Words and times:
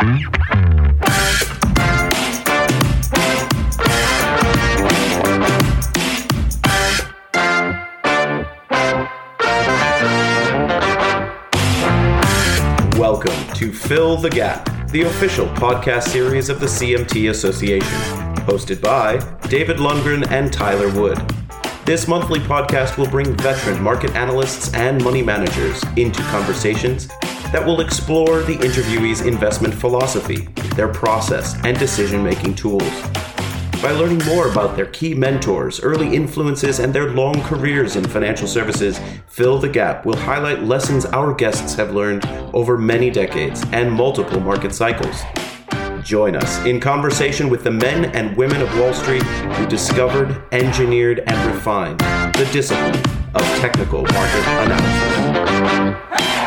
Welcome 0.00 0.16
to 13.56 13.70
Fill 13.74 14.16
the 14.16 14.30
Gap, 14.32 14.64
the 14.88 15.02
official 15.02 15.46
podcast 15.48 16.04
series 16.04 16.48
of 16.48 16.60
the 16.60 16.66
CMT 16.66 17.28
Association, 17.28 17.86
hosted 18.46 18.80
by 18.80 19.18
David 19.48 19.76
Lundgren 19.76 20.26
and 20.30 20.50
Tyler 20.50 20.88
Wood. 20.98 21.18
This 21.84 22.08
monthly 22.08 22.40
podcast 22.40 22.96
will 22.96 23.10
bring 23.10 23.36
veteran 23.36 23.82
market 23.82 24.14
analysts 24.14 24.72
and 24.72 25.04
money 25.04 25.22
managers 25.22 25.84
into 25.98 26.22
conversations 26.22 27.10
that 27.52 27.64
will 27.64 27.80
explore 27.80 28.42
the 28.42 28.56
interviewee's 28.56 29.22
investment 29.22 29.74
philosophy, 29.74 30.48
their 30.76 30.88
process, 30.88 31.56
and 31.64 31.78
decision 31.78 32.22
making 32.22 32.54
tools. 32.54 33.02
By 33.82 33.92
learning 33.92 34.24
more 34.26 34.50
about 34.50 34.76
their 34.76 34.86
key 34.86 35.14
mentors, 35.14 35.80
early 35.80 36.14
influences, 36.14 36.80
and 36.80 36.92
their 36.92 37.12
long 37.12 37.40
careers 37.42 37.96
in 37.96 38.04
financial 38.04 38.46
services, 38.46 39.00
Fill 39.26 39.58
the 39.58 39.70
Gap 39.70 40.04
will 40.04 40.16
highlight 40.16 40.62
lessons 40.62 41.06
our 41.06 41.32
guests 41.32 41.74
have 41.74 41.94
learned 41.94 42.26
over 42.52 42.76
many 42.76 43.10
decades 43.10 43.64
and 43.72 43.90
multiple 43.90 44.38
market 44.38 44.74
cycles. 44.74 45.22
Join 46.04 46.36
us 46.36 46.64
in 46.66 46.78
conversation 46.78 47.48
with 47.48 47.64
the 47.64 47.70
men 47.70 48.06
and 48.14 48.36
women 48.36 48.60
of 48.60 48.78
Wall 48.78 48.92
Street 48.92 49.22
who 49.22 49.66
discovered, 49.66 50.42
engineered, 50.52 51.20
and 51.26 51.54
refined 51.54 52.00
the 52.00 52.48
discipline 52.52 52.96
of 53.34 53.42
technical 53.60 54.02
market 54.02 54.46
analysis. 54.46 56.39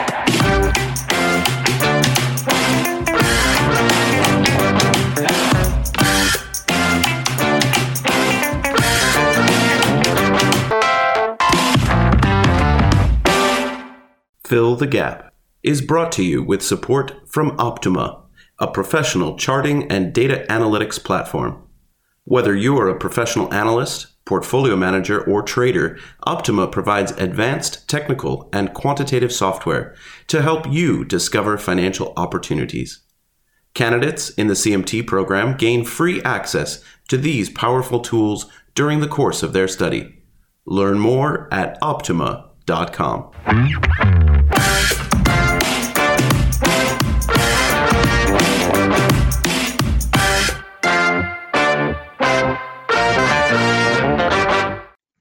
Fill 14.53 14.75
the 14.75 14.85
Gap 14.85 15.33
is 15.63 15.81
brought 15.81 16.11
to 16.11 16.23
you 16.23 16.43
with 16.43 16.61
support 16.61 17.27
from 17.27 17.57
Optuma, 17.57 18.21
a 18.59 18.67
professional 18.67 19.35
charting 19.35 19.91
and 19.91 20.13
data 20.13 20.45
analytics 20.47 21.03
platform. 21.03 21.67
Whether 22.25 22.55
you 22.55 22.77
are 22.77 22.87
a 22.87 22.99
professional 22.99 23.51
analyst, 23.51 24.23
portfolio 24.25 24.75
manager, 24.75 25.19
or 25.23 25.41
trader, 25.41 25.97
Optuma 26.27 26.71
provides 26.71 27.13
advanced 27.13 27.89
technical 27.89 28.47
and 28.53 28.75
quantitative 28.75 29.33
software 29.33 29.95
to 30.27 30.43
help 30.43 30.71
you 30.71 31.03
discover 31.03 31.57
financial 31.57 32.13
opportunities. 32.15 33.01
Candidates 33.73 34.29
in 34.29 34.49
the 34.49 34.53
CMT 34.53 35.07
program 35.07 35.57
gain 35.57 35.83
free 35.83 36.21
access 36.21 36.83
to 37.07 37.17
these 37.17 37.49
powerful 37.49 38.01
tools 38.01 38.45
during 38.75 38.99
the 38.99 39.07
course 39.07 39.41
of 39.41 39.53
their 39.53 39.67
study. 39.67 40.13
Learn 40.67 40.99
more 40.99 41.51
at 41.51 41.81
optuma.com. 41.81 42.52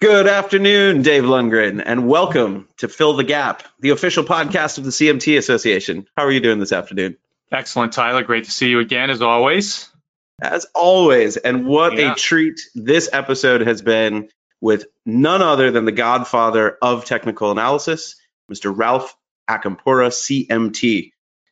Good 0.00 0.26
afternoon, 0.26 1.02
Dave 1.02 1.22
Lundgren, 1.22 1.80
and 1.84 2.08
welcome 2.08 2.68
to 2.78 2.88
Fill 2.88 3.14
the 3.14 3.22
Gap, 3.24 3.62
the 3.78 3.90
official 3.90 4.24
podcast 4.24 4.78
of 4.78 4.84
the 4.84 4.90
CMT 4.90 5.38
Association. 5.38 6.06
How 6.16 6.24
are 6.24 6.30
you 6.32 6.40
doing 6.40 6.58
this 6.58 6.72
afternoon? 6.72 7.16
Excellent, 7.52 7.92
Tyler. 7.92 8.24
Great 8.24 8.44
to 8.44 8.50
see 8.50 8.68
you 8.68 8.80
again, 8.80 9.10
as 9.10 9.22
always. 9.22 9.88
As 10.42 10.66
always, 10.74 11.36
and 11.36 11.66
what 11.66 11.96
Yeah. 11.96 12.12
a 12.12 12.14
treat 12.16 12.60
this 12.74 13.08
episode 13.12 13.60
has 13.62 13.80
been 13.80 14.28
with 14.62 14.86
none 15.05 15.42
other 15.42 15.70
than 15.70 15.84
the 15.84 15.92
godfather 15.92 16.78
of 16.80 17.05
technical 17.05 17.50
analysis, 17.50 18.17
Mr. 18.50 18.73
Ralph 18.74 19.14
Acampora, 19.50 20.08
CMT. 20.08 21.11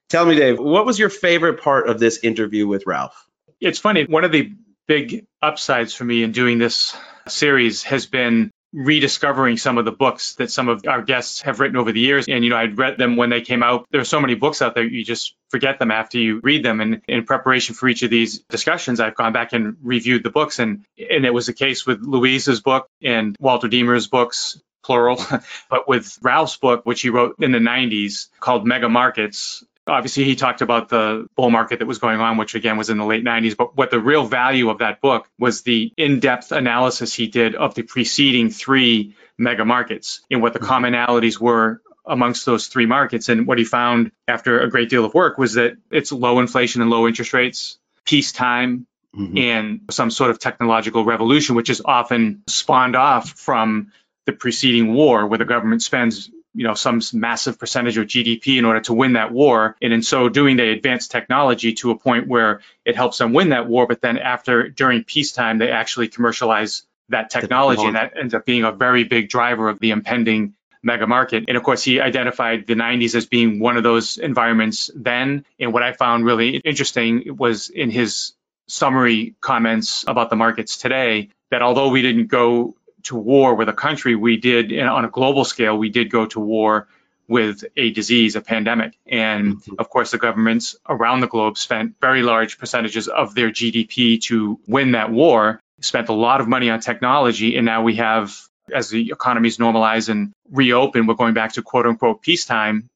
Tell 0.08 0.24
me, 0.24 0.36
Dave, 0.36 0.58
what 0.58 0.86
was 0.86 0.98
your 0.98 1.10
favorite 1.10 1.60
part 1.60 1.88
of 1.88 1.98
this 1.98 2.20
interview 2.22 2.66
with 2.66 2.86
Ralph? 2.86 3.26
It's 3.60 3.80
funny, 3.80 4.04
one 4.04 4.24
of 4.24 4.32
the 4.32 4.52
big 4.86 5.26
upsides 5.42 5.92
for 5.92 6.04
me 6.04 6.22
in 6.22 6.32
doing 6.32 6.58
this 6.58 6.96
series 7.28 7.82
has 7.82 8.06
been 8.06 8.50
rediscovering 8.72 9.56
some 9.56 9.78
of 9.78 9.84
the 9.84 9.92
books 9.92 10.34
that 10.36 10.50
some 10.50 10.68
of 10.68 10.86
our 10.86 11.02
guests 11.02 11.42
have 11.42 11.60
written 11.60 11.76
over 11.76 11.92
the 11.92 12.00
years. 12.00 12.26
And, 12.28 12.44
you 12.44 12.50
know, 12.50 12.56
I'd 12.56 12.78
read 12.78 12.98
them 12.98 13.16
when 13.16 13.30
they 13.30 13.40
came 13.40 13.62
out. 13.62 13.86
There 13.90 14.00
are 14.00 14.04
so 14.04 14.20
many 14.20 14.34
books 14.34 14.62
out 14.62 14.74
there, 14.74 14.84
you 14.84 15.04
just 15.04 15.34
forget 15.48 15.78
them 15.78 15.90
after 15.90 16.18
you 16.18 16.40
read 16.42 16.64
them. 16.64 16.80
And 16.80 17.02
in 17.08 17.24
preparation 17.24 17.74
for 17.74 17.88
each 17.88 18.02
of 18.02 18.10
these 18.10 18.40
discussions, 18.48 19.00
I've 19.00 19.16
gone 19.16 19.32
back 19.32 19.52
and 19.52 19.76
reviewed 19.82 20.22
the 20.22 20.30
books. 20.30 20.58
And, 20.58 20.84
and 20.98 21.24
it 21.24 21.34
was 21.34 21.46
the 21.46 21.52
case 21.52 21.86
with 21.86 22.00
Louise's 22.02 22.60
book 22.60 22.88
and 23.02 23.36
Walter 23.40 23.68
Deemer's 23.68 24.06
books, 24.06 24.60
plural. 24.84 25.20
but 25.70 25.88
with 25.88 26.18
Ralph's 26.22 26.56
book, 26.56 26.86
which 26.86 27.02
he 27.02 27.10
wrote 27.10 27.36
in 27.40 27.52
the 27.52 27.58
90s 27.58 28.28
called 28.38 28.66
Mega 28.66 28.88
Markets, 28.88 29.64
obviously 29.90 30.24
he 30.24 30.36
talked 30.36 30.62
about 30.62 30.88
the 30.88 31.26
bull 31.36 31.50
market 31.50 31.80
that 31.80 31.86
was 31.86 31.98
going 31.98 32.20
on 32.20 32.36
which 32.36 32.54
again 32.54 32.76
was 32.76 32.90
in 32.90 32.98
the 32.98 33.04
late 33.04 33.24
90s 33.24 33.56
but 33.56 33.76
what 33.76 33.90
the 33.90 34.00
real 34.00 34.24
value 34.24 34.70
of 34.70 34.78
that 34.78 35.00
book 35.00 35.28
was 35.38 35.62
the 35.62 35.92
in-depth 35.96 36.52
analysis 36.52 37.12
he 37.12 37.26
did 37.26 37.54
of 37.54 37.74
the 37.74 37.82
preceding 37.82 38.50
three 38.50 39.14
mega 39.36 39.64
markets 39.64 40.20
and 40.30 40.40
what 40.42 40.52
the 40.52 40.60
mm-hmm. 40.60 40.84
commonalities 40.84 41.40
were 41.40 41.82
amongst 42.06 42.46
those 42.46 42.66
three 42.66 42.86
markets. 42.86 43.28
And 43.28 43.46
what 43.46 43.58
he 43.58 43.64
found 43.64 44.12
after 44.26 44.60
a 44.60 44.70
great 44.70 44.88
deal 44.88 45.04
of 45.04 45.14
work 45.14 45.38
was 45.38 45.54
that 45.54 45.76
it's 45.90 46.12
low 46.12 46.40
inflation 46.40 46.82
and 46.82 46.90
low 46.90 47.06
interest 47.06 47.32
rates 47.32 47.78
peacetime 48.04 48.86
mm-hmm. 49.16 49.38
and 49.38 49.80
some 49.90 50.10
sort 50.10 50.30
of 50.30 50.38
technological 50.38 51.04
revolution 51.04 51.54
which 51.54 51.70
is 51.70 51.82
often 51.84 52.42
spawned 52.46 52.96
off 52.96 53.30
from 53.30 53.92
the 54.26 54.32
preceding 54.32 54.92
war 54.94 55.26
where 55.26 55.38
the 55.38 55.44
government 55.44 55.82
spends 55.82 56.30
you 56.54 56.64
know 56.64 56.74
some 56.74 57.00
massive 57.12 57.58
percentage 57.58 57.96
of 57.96 58.06
GDP 58.06 58.58
in 58.58 58.64
order 58.64 58.80
to 58.80 58.92
win 58.92 59.14
that 59.14 59.32
war. 59.32 59.76
And 59.80 59.92
in 59.92 60.02
so 60.02 60.28
doing 60.28 60.56
they 60.56 60.70
advance 60.70 61.08
technology 61.08 61.74
to 61.74 61.90
a 61.90 61.98
point 61.98 62.26
where 62.26 62.60
it 62.84 62.96
helps 62.96 63.18
them 63.18 63.32
win 63.32 63.50
that 63.50 63.68
war. 63.68 63.86
But 63.86 64.00
then 64.00 64.18
after 64.18 64.68
during 64.68 65.04
peacetime 65.04 65.58
they 65.58 65.70
actually 65.70 66.08
commercialize 66.08 66.84
that 67.08 67.30
technology 67.30 67.84
and 67.84 67.96
that 67.96 68.12
ends 68.18 68.34
up 68.34 68.44
being 68.44 68.64
a 68.64 68.72
very 68.72 69.04
big 69.04 69.28
driver 69.28 69.68
of 69.68 69.78
the 69.80 69.90
impending 69.90 70.54
mega 70.82 71.06
market. 71.06 71.44
And 71.48 71.56
of 71.56 71.62
course 71.62 71.82
he 71.82 72.00
identified 72.00 72.66
the 72.66 72.74
90s 72.74 73.14
as 73.14 73.26
being 73.26 73.60
one 73.60 73.76
of 73.76 73.82
those 73.82 74.16
environments 74.16 74.90
then. 74.94 75.44
And 75.58 75.72
what 75.72 75.82
I 75.82 75.92
found 75.92 76.24
really 76.24 76.56
interesting 76.56 77.36
was 77.36 77.68
in 77.68 77.90
his 77.90 78.32
summary 78.68 79.34
comments 79.40 80.04
about 80.06 80.30
the 80.30 80.36
markets 80.36 80.78
today 80.78 81.30
that 81.50 81.62
although 81.62 81.88
we 81.88 82.02
didn't 82.02 82.28
go 82.28 82.76
to 83.04 83.16
war 83.16 83.54
with 83.54 83.68
a 83.68 83.72
country, 83.72 84.14
we 84.14 84.36
did 84.36 84.76
on 84.78 85.04
a 85.04 85.08
global 85.08 85.44
scale, 85.44 85.76
we 85.76 85.88
did 85.90 86.10
go 86.10 86.26
to 86.26 86.40
war 86.40 86.88
with 87.28 87.64
a 87.76 87.90
disease, 87.90 88.34
a 88.34 88.40
pandemic. 88.40 88.98
And 89.06 89.62
of 89.78 89.88
course, 89.88 90.10
the 90.10 90.18
governments 90.18 90.76
around 90.88 91.20
the 91.20 91.28
globe 91.28 91.56
spent 91.58 91.94
very 92.00 92.22
large 92.22 92.58
percentages 92.58 93.06
of 93.06 93.34
their 93.34 93.50
GDP 93.50 94.20
to 94.22 94.58
win 94.66 94.92
that 94.92 95.12
war, 95.12 95.60
spent 95.80 96.08
a 96.08 96.12
lot 96.12 96.40
of 96.40 96.48
money 96.48 96.70
on 96.70 96.80
technology. 96.80 97.56
And 97.56 97.64
now 97.64 97.82
we 97.82 97.96
have, 97.96 98.36
as 98.74 98.90
the 98.90 99.10
economies 99.12 99.58
normalize 99.58 100.08
and 100.08 100.32
reopen, 100.50 101.06
we're 101.06 101.14
going 101.14 101.34
back 101.34 101.52
to 101.52 101.62
quote 101.62 101.86
unquote 101.86 102.20
peacetime 102.22 102.88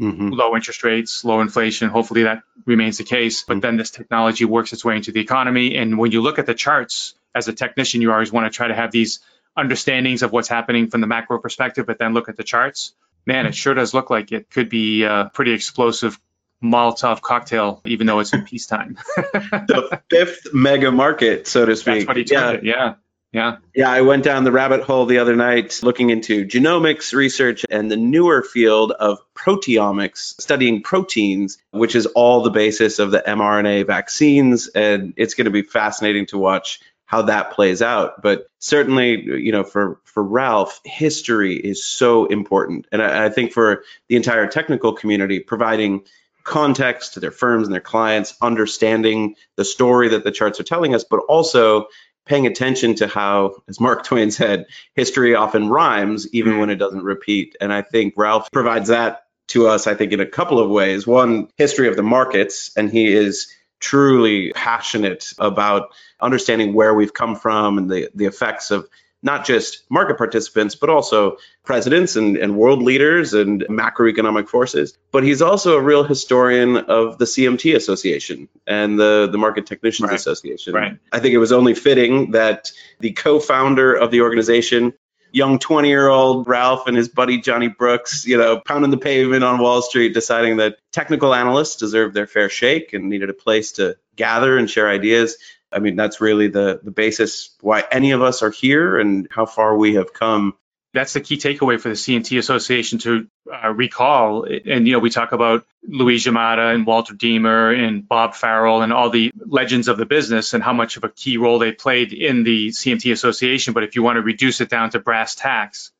Mhm. 0.00 0.32
low 0.34 0.56
interest 0.56 0.82
rates, 0.82 1.24
low 1.24 1.40
inflation. 1.40 1.88
Hopefully 1.88 2.22
that 2.24 2.42
remains 2.66 2.98
the 2.98 3.04
case. 3.04 3.42
But 3.42 3.60
then 3.60 3.76
this 3.76 3.90
technology 3.90 4.44
works 4.44 4.72
its 4.72 4.84
way 4.84 4.96
into 4.96 5.12
the 5.12 5.20
economy. 5.20 5.76
And 5.76 5.98
when 5.98 6.10
you 6.10 6.22
look 6.22 6.38
at 6.38 6.46
the 6.46 6.54
charts, 6.54 7.14
as 7.34 7.46
a 7.46 7.52
technician, 7.52 8.00
you 8.00 8.12
always 8.12 8.32
want 8.32 8.50
to 8.50 8.56
try 8.56 8.68
to 8.68 8.74
have 8.74 8.90
these 8.90 9.20
understandings 9.56 10.22
of 10.22 10.32
what's 10.32 10.48
happening 10.48 10.90
from 10.90 11.00
the 11.00 11.06
macro 11.06 11.38
perspective, 11.38 11.86
but 11.86 11.98
then 11.98 12.14
look 12.14 12.28
at 12.28 12.36
the 12.36 12.44
charts. 12.44 12.92
Man, 13.26 13.46
it 13.46 13.54
sure 13.54 13.74
does 13.74 13.94
look 13.94 14.10
like 14.10 14.32
it 14.32 14.50
could 14.50 14.68
be 14.68 15.04
a 15.04 15.30
pretty 15.32 15.52
explosive 15.52 16.18
Molotov 16.62 17.20
cocktail, 17.20 17.80
even 17.84 18.06
though 18.06 18.20
it's 18.20 18.32
in 18.32 18.44
peacetime. 18.44 18.98
the 19.16 20.00
fifth 20.10 20.52
mega 20.52 20.90
market, 20.90 21.46
so 21.46 21.66
to 21.66 21.76
speak. 21.76 21.94
That's 21.94 22.08
what 22.08 22.16
he 22.16 22.24
yeah. 22.28 22.50
it. 22.52 22.64
Yeah. 22.64 22.94
Yeah. 23.32 23.56
Yeah, 23.74 23.90
I 23.90 24.02
went 24.02 24.24
down 24.24 24.44
the 24.44 24.52
rabbit 24.52 24.82
hole 24.82 25.06
the 25.06 25.18
other 25.18 25.34
night 25.34 25.80
looking 25.82 26.10
into 26.10 26.44
genomics 26.44 27.14
research 27.14 27.64
and 27.70 27.90
the 27.90 27.96
newer 27.96 28.42
field 28.42 28.92
of 28.92 29.20
proteomics, 29.34 30.38
studying 30.38 30.82
proteins, 30.82 31.56
which 31.70 31.94
is 31.94 32.04
all 32.04 32.42
the 32.42 32.50
basis 32.50 32.98
of 32.98 33.10
the 33.10 33.22
mRNA 33.26 33.86
vaccines. 33.86 34.68
And 34.68 35.14
it's 35.16 35.32
going 35.32 35.46
to 35.46 35.50
be 35.50 35.62
fascinating 35.62 36.26
to 36.26 36.38
watch 36.38 36.80
how 37.12 37.22
that 37.22 37.52
plays 37.52 37.82
out. 37.82 38.22
But 38.22 38.46
certainly, 38.58 39.22
you 39.22 39.52
know, 39.52 39.64
for, 39.64 40.00
for 40.04 40.24
Ralph, 40.24 40.80
history 40.82 41.56
is 41.56 41.84
so 41.84 42.24
important. 42.24 42.86
And 42.90 43.02
I, 43.02 43.26
I 43.26 43.28
think 43.28 43.52
for 43.52 43.84
the 44.08 44.16
entire 44.16 44.46
technical 44.46 44.94
community, 44.94 45.38
providing 45.38 46.06
context 46.42 47.14
to 47.14 47.20
their 47.20 47.30
firms 47.30 47.68
and 47.68 47.74
their 47.74 47.82
clients, 47.82 48.34
understanding 48.40 49.34
the 49.56 49.64
story 49.64 50.08
that 50.08 50.24
the 50.24 50.30
charts 50.30 50.58
are 50.58 50.64
telling 50.64 50.94
us, 50.94 51.04
but 51.04 51.20
also 51.28 51.86
paying 52.24 52.46
attention 52.46 52.94
to 52.94 53.06
how, 53.06 53.56
as 53.68 53.78
Mark 53.78 54.04
Twain 54.04 54.30
said, 54.30 54.64
history 54.94 55.34
often 55.34 55.68
rhymes 55.68 56.26
even 56.32 56.58
when 56.58 56.70
it 56.70 56.76
doesn't 56.76 57.04
repeat. 57.04 57.56
And 57.60 57.70
I 57.70 57.82
think 57.82 58.14
Ralph 58.16 58.50
provides 58.50 58.88
that 58.88 59.24
to 59.48 59.68
us, 59.68 59.86
I 59.86 59.94
think, 59.94 60.12
in 60.12 60.20
a 60.20 60.26
couple 60.26 60.58
of 60.58 60.70
ways. 60.70 61.06
One, 61.06 61.48
history 61.58 61.88
of 61.88 61.96
the 61.96 62.02
markets, 62.02 62.70
and 62.74 62.90
he 62.90 63.12
is 63.12 63.52
truly 63.82 64.52
passionate 64.52 65.32
about 65.38 65.90
understanding 66.20 66.72
where 66.72 66.94
we've 66.94 67.12
come 67.12 67.36
from 67.36 67.76
and 67.76 67.90
the, 67.90 68.08
the 68.14 68.26
effects 68.26 68.70
of 68.70 68.88
not 69.22 69.44
just 69.44 69.84
market 69.88 70.18
participants, 70.18 70.74
but 70.74 70.90
also 70.90 71.36
presidents 71.64 72.16
and, 72.16 72.36
and 72.36 72.56
world 72.56 72.82
leaders 72.82 73.34
and 73.34 73.62
macroeconomic 73.68 74.48
forces. 74.48 74.98
But 75.12 75.22
he's 75.22 75.42
also 75.42 75.76
a 75.76 75.80
real 75.80 76.02
historian 76.02 76.76
of 76.76 77.18
the 77.18 77.24
CMT 77.24 77.76
Association 77.76 78.48
and 78.66 78.98
the, 78.98 79.28
the 79.30 79.38
Market 79.38 79.66
Technicians 79.66 80.08
Right. 80.08 80.16
Association. 80.16 80.74
Right. 80.74 80.98
I 81.12 81.20
think 81.20 81.34
it 81.34 81.38
was 81.38 81.52
only 81.52 81.74
fitting 81.74 82.32
that 82.32 82.72
the 82.98 83.12
co 83.12 83.38
founder 83.38 83.94
of 83.94 84.10
the 84.10 84.22
organization, 84.22 84.92
young 85.32 85.58
20 85.58 85.88
year 85.88 86.08
old 86.08 86.46
Ralph 86.46 86.86
and 86.86 86.96
his 86.96 87.08
buddy 87.08 87.40
Johnny 87.40 87.68
Brooks, 87.68 88.24
you 88.26 88.36
know, 88.36 88.60
pounding 88.60 88.90
the 88.90 88.98
pavement 88.98 89.42
on 89.42 89.58
Wall 89.58 89.82
Street, 89.82 90.14
deciding 90.14 90.58
that 90.58 90.78
technical 90.92 91.34
analysts 91.34 91.76
deserved 91.76 92.14
their 92.14 92.26
fair 92.26 92.48
shake 92.48 92.92
and 92.92 93.08
needed 93.08 93.30
a 93.30 93.34
place 93.34 93.72
to 93.72 93.96
gather 94.14 94.56
and 94.56 94.70
share 94.70 94.88
ideas. 94.88 95.36
I 95.72 95.78
mean, 95.78 95.96
that's 95.96 96.20
really 96.20 96.48
the, 96.48 96.80
the 96.82 96.90
basis 96.90 97.56
why 97.60 97.84
any 97.90 98.12
of 98.12 98.22
us 98.22 98.42
are 98.42 98.50
here 98.50 98.98
and 98.98 99.26
how 99.30 99.46
far 99.46 99.76
we 99.76 99.94
have 99.94 100.12
come. 100.12 100.54
That's 100.94 101.14
the 101.14 101.20
key 101.20 101.38
takeaway 101.38 101.80
for 101.80 101.88
the 101.88 101.94
CMT 101.94 102.38
Association 102.38 102.98
to 103.00 103.26
uh, 103.50 103.70
recall. 103.70 104.44
And, 104.44 104.86
you 104.86 104.92
know, 104.92 104.98
we 104.98 105.08
talk 105.08 105.32
about 105.32 105.64
Louise 105.82 106.26
Yamada 106.26 106.74
and 106.74 106.86
Walter 106.86 107.14
Deemer 107.14 107.72
and 107.72 108.06
Bob 108.06 108.34
Farrell 108.34 108.82
and 108.82 108.92
all 108.92 109.08
the 109.08 109.32
legends 109.34 109.88
of 109.88 109.96
the 109.96 110.04
business 110.04 110.52
and 110.52 110.62
how 110.62 110.74
much 110.74 110.98
of 110.98 111.04
a 111.04 111.08
key 111.08 111.38
role 111.38 111.58
they 111.58 111.72
played 111.72 112.12
in 112.12 112.44
the 112.44 112.68
CMT 112.68 113.10
Association. 113.12 113.72
But 113.72 113.84
if 113.84 113.96
you 113.96 114.02
want 114.02 114.16
to 114.16 114.22
reduce 114.22 114.60
it 114.60 114.68
down 114.68 114.90
to 114.90 115.00
brass 115.00 115.34
tacks, 115.34 115.92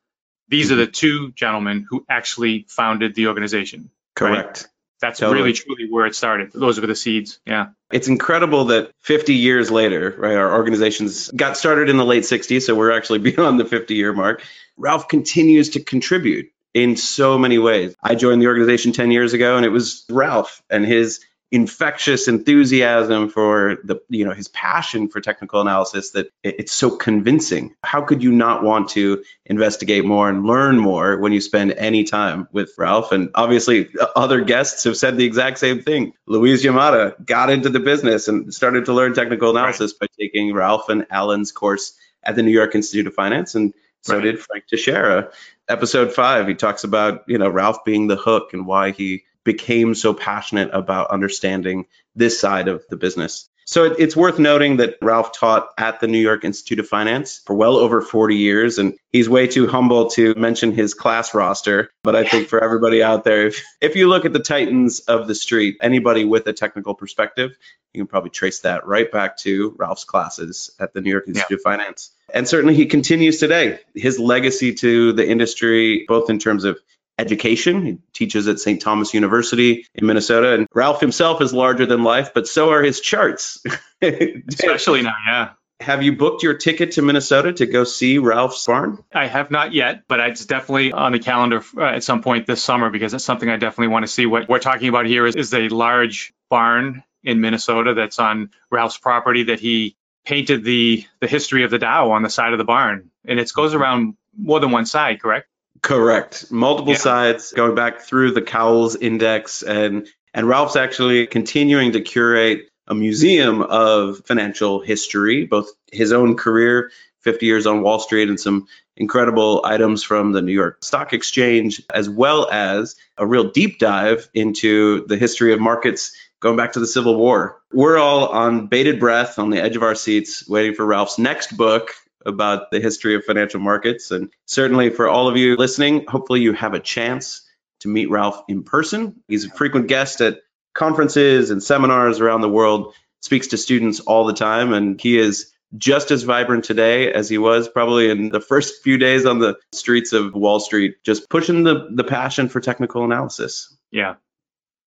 these 0.48 0.70
are 0.70 0.76
the 0.76 0.86
two 0.86 1.32
gentlemen 1.32 1.86
who 1.88 2.04
actually 2.08 2.66
founded 2.68 3.14
the 3.14 3.28
organization. 3.28 3.90
Correct. 4.14 4.68
That's 5.02 5.18
Totally. 5.18 5.40
really 5.40 5.52
truly 5.52 5.90
where 5.90 6.06
it 6.06 6.14
started. 6.14 6.52
Those 6.52 6.80
were 6.80 6.86
the 6.86 6.94
seeds. 6.94 7.40
Yeah. 7.44 7.70
It's 7.90 8.06
incredible 8.06 8.66
that 8.66 8.92
50 9.00 9.34
years 9.34 9.68
later, 9.68 10.14
right, 10.16 10.36
our 10.36 10.54
organizations 10.54 11.28
got 11.32 11.56
started 11.56 11.88
in 11.88 11.96
the 11.96 12.04
late 12.04 12.22
60s, 12.22 12.62
so 12.62 12.76
we're 12.76 12.92
actually 12.92 13.18
beyond 13.30 13.58
the 13.58 13.64
50 13.64 13.96
year 13.96 14.12
mark. 14.12 14.44
Ralph 14.76 15.08
continues 15.08 15.70
to 15.70 15.80
contribute 15.80 16.52
in 16.72 16.96
so 16.96 17.36
many 17.36 17.58
ways. 17.58 17.96
I 18.00 18.14
joined 18.14 18.40
the 18.40 18.46
organization 18.46 18.92
10 18.92 19.10
years 19.10 19.32
ago, 19.32 19.56
and 19.56 19.66
it 19.66 19.70
was 19.70 20.04
Ralph 20.08 20.62
and 20.70 20.86
his 20.86 21.20
infectious 21.52 22.28
enthusiasm 22.28 23.28
for 23.28 23.76
the, 23.84 24.00
you 24.08 24.24
know, 24.24 24.32
his 24.32 24.48
passion 24.48 25.08
for 25.08 25.20
technical 25.20 25.60
analysis 25.60 26.10
that 26.12 26.30
it's 26.42 26.72
so 26.72 26.96
convincing. 26.96 27.74
How 27.84 28.00
could 28.02 28.22
you 28.22 28.32
not 28.32 28.62
want 28.62 28.88
to 28.90 29.22
investigate 29.44 30.04
more 30.04 30.30
and 30.30 30.44
learn 30.46 30.78
more 30.78 31.18
when 31.18 31.32
you 31.32 31.42
spend 31.42 31.72
any 31.72 32.04
time 32.04 32.48
with 32.52 32.72
Ralph? 32.78 33.12
And 33.12 33.28
obviously, 33.34 33.90
other 34.16 34.40
guests 34.40 34.84
have 34.84 34.96
said 34.96 35.18
the 35.18 35.26
exact 35.26 35.58
same 35.58 35.82
thing. 35.82 36.14
Louise 36.26 36.64
Yamada 36.64 37.22
got 37.24 37.50
into 37.50 37.68
the 37.68 37.80
business 37.80 38.28
and 38.28 38.52
started 38.52 38.86
to 38.86 38.94
learn 38.94 39.12
technical 39.12 39.50
analysis 39.50 39.92
by 39.92 40.06
taking 40.18 40.54
Ralph 40.54 40.88
and 40.88 41.06
Alan's 41.10 41.52
course 41.52 41.92
at 42.24 42.34
the 42.34 42.42
New 42.42 42.50
York 42.50 42.74
Institute 42.74 43.06
of 43.06 43.14
Finance, 43.14 43.54
and 43.54 43.74
so 44.00 44.14
Right. 44.14 44.22
did 44.22 44.40
Frank 44.40 44.64
Teixeira. 44.68 45.30
Episode 45.68 46.12
five, 46.12 46.48
he 46.48 46.54
talks 46.54 46.82
about 46.84 47.24
you 47.26 47.36
know 47.36 47.48
Ralph 47.48 47.84
being 47.84 48.06
the 48.08 48.16
hook 48.16 48.52
and 48.54 48.66
why 48.66 48.92
he 48.92 49.24
became 49.44 49.94
so 49.94 50.14
passionate 50.14 50.70
about 50.72 51.10
understanding 51.10 51.86
this 52.14 52.38
side 52.38 52.68
of 52.68 52.84
the 52.88 52.96
business. 52.96 53.48
So 53.64 53.84
it, 53.84 53.96
it's 53.98 54.16
worth 54.16 54.38
noting 54.38 54.78
that 54.78 54.98
Ralph 55.00 55.32
taught 55.32 55.68
at 55.78 56.00
the 56.00 56.08
New 56.08 56.18
York 56.18 56.44
Institute 56.44 56.80
of 56.80 56.88
Finance 56.88 57.42
for 57.46 57.54
well 57.54 57.76
over 57.76 58.00
40 58.00 58.36
years, 58.36 58.78
and 58.78 58.94
he's 59.12 59.28
way 59.28 59.46
too 59.46 59.66
humble 59.66 60.10
to 60.10 60.34
mention 60.34 60.72
his 60.72 60.94
class 60.94 61.34
roster. 61.34 61.90
But 62.02 62.16
I 62.16 62.24
think 62.24 62.48
for 62.48 62.62
everybody 62.62 63.02
out 63.02 63.24
there, 63.24 63.46
if, 63.46 63.64
if 63.80 63.96
you 63.96 64.08
look 64.08 64.24
at 64.24 64.32
the 64.32 64.40
titans 64.40 65.00
of 65.00 65.28
the 65.28 65.34
street, 65.34 65.78
anybody 65.80 66.24
with 66.24 66.46
a 66.48 66.52
technical 66.52 66.94
perspective, 66.94 67.56
you 67.92 68.00
can 68.00 68.08
probably 68.08 68.30
trace 68.30 68.60
that 68.60 68.86
right 68.86 69.10
back 69.10 69.36
to 69.38 69.74
Ralph's 69.78 70.04
classes 70.04 70.74
at 70.80 70.92
the 70.92 71.00
New 71.00 71.10
York 71.10 71.28
Institute 71.28 71.58
of 71.58 71.62
Finance. 71.62 72.10
And 72.32 72.48
certainly 72.48 72.74
he 72.74 72.86
continues 72.86 73.38
today. 73.38 73.78
His 73.94 74.18
legacy 74.18 74.74
to 74.74 75.12
the 75.12 75.28
industry, 75.28 76.06
both 76.08 76.30
in 76.30 76.38
terms 76.38 76.64
of 76.64 76.78
education. 77.22 77.86
He 77.86 77.98
teaches 78.12 78.48
at 78.48 78.58
St. 78.58 78.80
Thomas 78.80 79.14
University 79.14 79.86
in 79.94 80.06
Minnesota. 80.06 80.54
And 80.54 80.66
Ralph 80.74 81.00
himself 81.00 81.40
is 81.40 81.54
larger 81.54 81.86
than 81.86 82.02
life, 82.02 82.34
but 82.34 82.46
so 82.46 82.70
are 82.70 82.82
his 82.82 83.00
charts. 83.00 83.62
Especially 84.02 85.02
now. 85.02 85.14
Yeah. 85.26 85.50
Have 85.80 86.02
you 86.02 86.16
booked 86.16 86.44
your 86.44 86.54
ticket 86.54 86.92
to 86.92 87.02
Minnesota 87.02 87.52
to 87.54 87.66
go 87.66 87.82
see 87.84 88.18
Ralph's 88.18 88.64
barn? 88.64 89.02
I 89.12 89.26
have 89.26 89.50
not 89.50 89.72
yet, 89.72 90.04
but 90.06 90.20
it's 90.20 90.46
definitely 90.46 90.92
on 90.92 91.10
the 91.12 91.18
calendar 91.18 91.62
uh, 91.76 91.82
at 91.82 92.04
some 92.04 92.22
point 92.22 92.46
this 92.46 92.62
summer 92.62 92.90
because 92.90 93.14
it's 93.14 93.24
something 93.24 93.48
I 93.48 93.56
definitely 93.56 93.88
want 93.88 94.04
to 94.04 94.12
see. 94.12 94.26
What 94.26 94.48
we're 94.48 94.60
talking 94.60 94.88
about 94.88 95.06
here 95.06 95.26
is, 95.26 95.34
is 95.34 95.52
a 95.54 95.68
large 95.68 96.32
barn 96.48 97.02
in 97.24 97.40
Minnesota 97.40 97.94
that's 97.94 98.20
on 98.20 98.50
Ralph's 98.70 98.98
property 98.98 99.44
that 99.44 99.58
he 99.58 99.96
painted 100.24 100.62
the 100.62 101.04
the 101.20 101.26
history 101.26 101.64
of 101.64 101.70
the 101.72 101.78
Dow 101.78 102.12
on 102.12 102.22
the 102.22 102.30
side 102.30 102.52
of 102.52 102.58
the 102.58 102.64
barn, 102.64 103.10
and 103.24 103.40
it 103.40 103.50
goes 103.52 103.74
around 103.74 104.16
more 104.38 104.60
than 104.60 104.70
one 104.70 104.86
side, 104.86 105.20
correct? 105.20 105.48
Correct. 105.82 106.50
Multiple 106.50 106.92
Yeah. 106.92 106.98
sides 106.98 107.52
going 107.52 107.74
back 107.74 108.02
through 108.02 108.32
the 108.32 108.42
Cowles 108.42 108.96
Index 108.96 109.62
and 109.62 110.06
and 110.34 110.48
Ralph's 110.48 110.76
actually 110.76 111.26
continuing 111.26 111.92
to 111.92 112.00
curate 112.00 112.68
a 112.88 112.94
museum 112.94 113.60
of 113.60 114.22
financial 114.24 114.80
history, 114.80 115.44
both 115.44 115.70
his 115.92 116.10
own 116.12 116.36
career, 116.36 116.90
50 117.20 117.44
years 117.46 117.66
on 117.66 117.82
Wall 117.82 117.98
Street 117.98 118.28
and 118.28 118.40
some 118.40 118.66
incredible 118.96 119.60
items 119.64 120.02
from 120.02 120.32
the 120.32 120.40
New 120.42 120.52
York 120.52 120.82
Stock 120.82 121.12
Exchange 121.12 121.82
as 121.92 122.08
well 122.08 122.48
as 122.50 122.96
a 123.18 123.26
real 123.26 123.50
deep 123.50 123.78
dive 123.78 124.28
into 124.34 125.06
the 125.06 125.16
history 125.16 125.52
of 125.52 125.60
markets 125.60 126.12
going 126.40 126.56
back 126.56 126.72
to 126.72 126.80
the 126.80 126.86
Civil 126.86 127.16
War. 127.16 127.58
We're 127.72 127.98
all 127.98 128.28
on 128.28 128.66
bated 128.68 128.98
breath 129.00 129.38
on 129.38 129.50
the 129.50 129.62
edge 129.62 129.76
of 129.76 129.82
our 129.82 129.94
seats 129.94 130.48
waiting 130.48 130.74
for 130.74 130.84
Ralph's 130.84 131.18
next 131.18 131.56
book 131.56 131.90
about 132.26 132.70
the 132.70 132.80
history 132.80 133.14
of 133.14 133.24
financial 133.24 133.60
markets. 133.60 134.10
And 134.10 134.30
certainly 134.46 134.90
for 134.90 135.08
all 135.08 135.28
of 135.28 135.36
you 135.36 135.56
listening, 135.56 136.06
hopefully 136.06 136.40
you 136.40 136.52
have 136.52 136.74
a 136.74 136.80
chance 136.80 137.48
to 137.80 137.88
meet 137.88 138.10
Ralph 138.10 138.42
in 138.48 138.62
person. 138.62 139.22
He's 139.28 139.44
a 139.44 139.50
frequent 139.50 139.88
guest 139.88 140.20
at 140.20 140.38
conferences 140.74 141.50
and 141.50 141.62
seminars 141.62 142.20
around 142.20 142.40
the 142.40 142.48
world, 142.48 142.94
speaks 143.20 143.48
to 143.48 143.56
students 143.56 144.00
all 144.00 144.24
the 144.24 144.32
time, 144.32 144.72
and 144.72 145.00
he 145.00 145.18
is 145.18 145.52
just 145.76 146.10
as 146.10 146.22
vibrant 146.22 146.64
today 146.64 147.12
as 147.12 147.28
he 147.28 147.38
was 147.38 147.68
probably 147.68 148.10
in 148.10 148.28
the 148.28 148.40
first 148.40 148.82
few 148.82 148.98
days 148.98 149.24
on 149.24 149.38
the 149.38 149.56
streets 149.72 150.12
of 150.12 150.34
Wall 150.34 150.60
Street, 150.60 150.96
just 151.02 151.30
pushing 151.30 151.64
the, 151.64 151.88
the 151.90 152.04
passion 152.04 152.48
for 152.48 152.60
technical 152.60 153.04
analysis. 153.04 153.74
Yeah. 153.90 154.16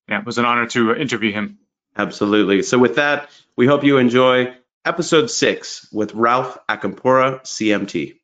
Yeah. 0.08 0.20
It 0.20 0.26
was 0.26 0.38
an 0.38 0.46
honor 0.46 0.68
to 0.68 0.96
interview 0.96 1.32
him. 1.32 1.60
Absolutely. 1.98 2.62
So 2.62 2.78
with 2.78 2.96
that, 2.96 3.30
we 3.56 3.68
hope 3.68 3.84
you 3.84 3.98
enjoy 3.98 4.54
episode 4.86 5.32
six 5.32 5.88
with 5.92 6.14
Ralph 6.14 6.60
Acampora, 6.70 7.42
CMT. 7.42 8.20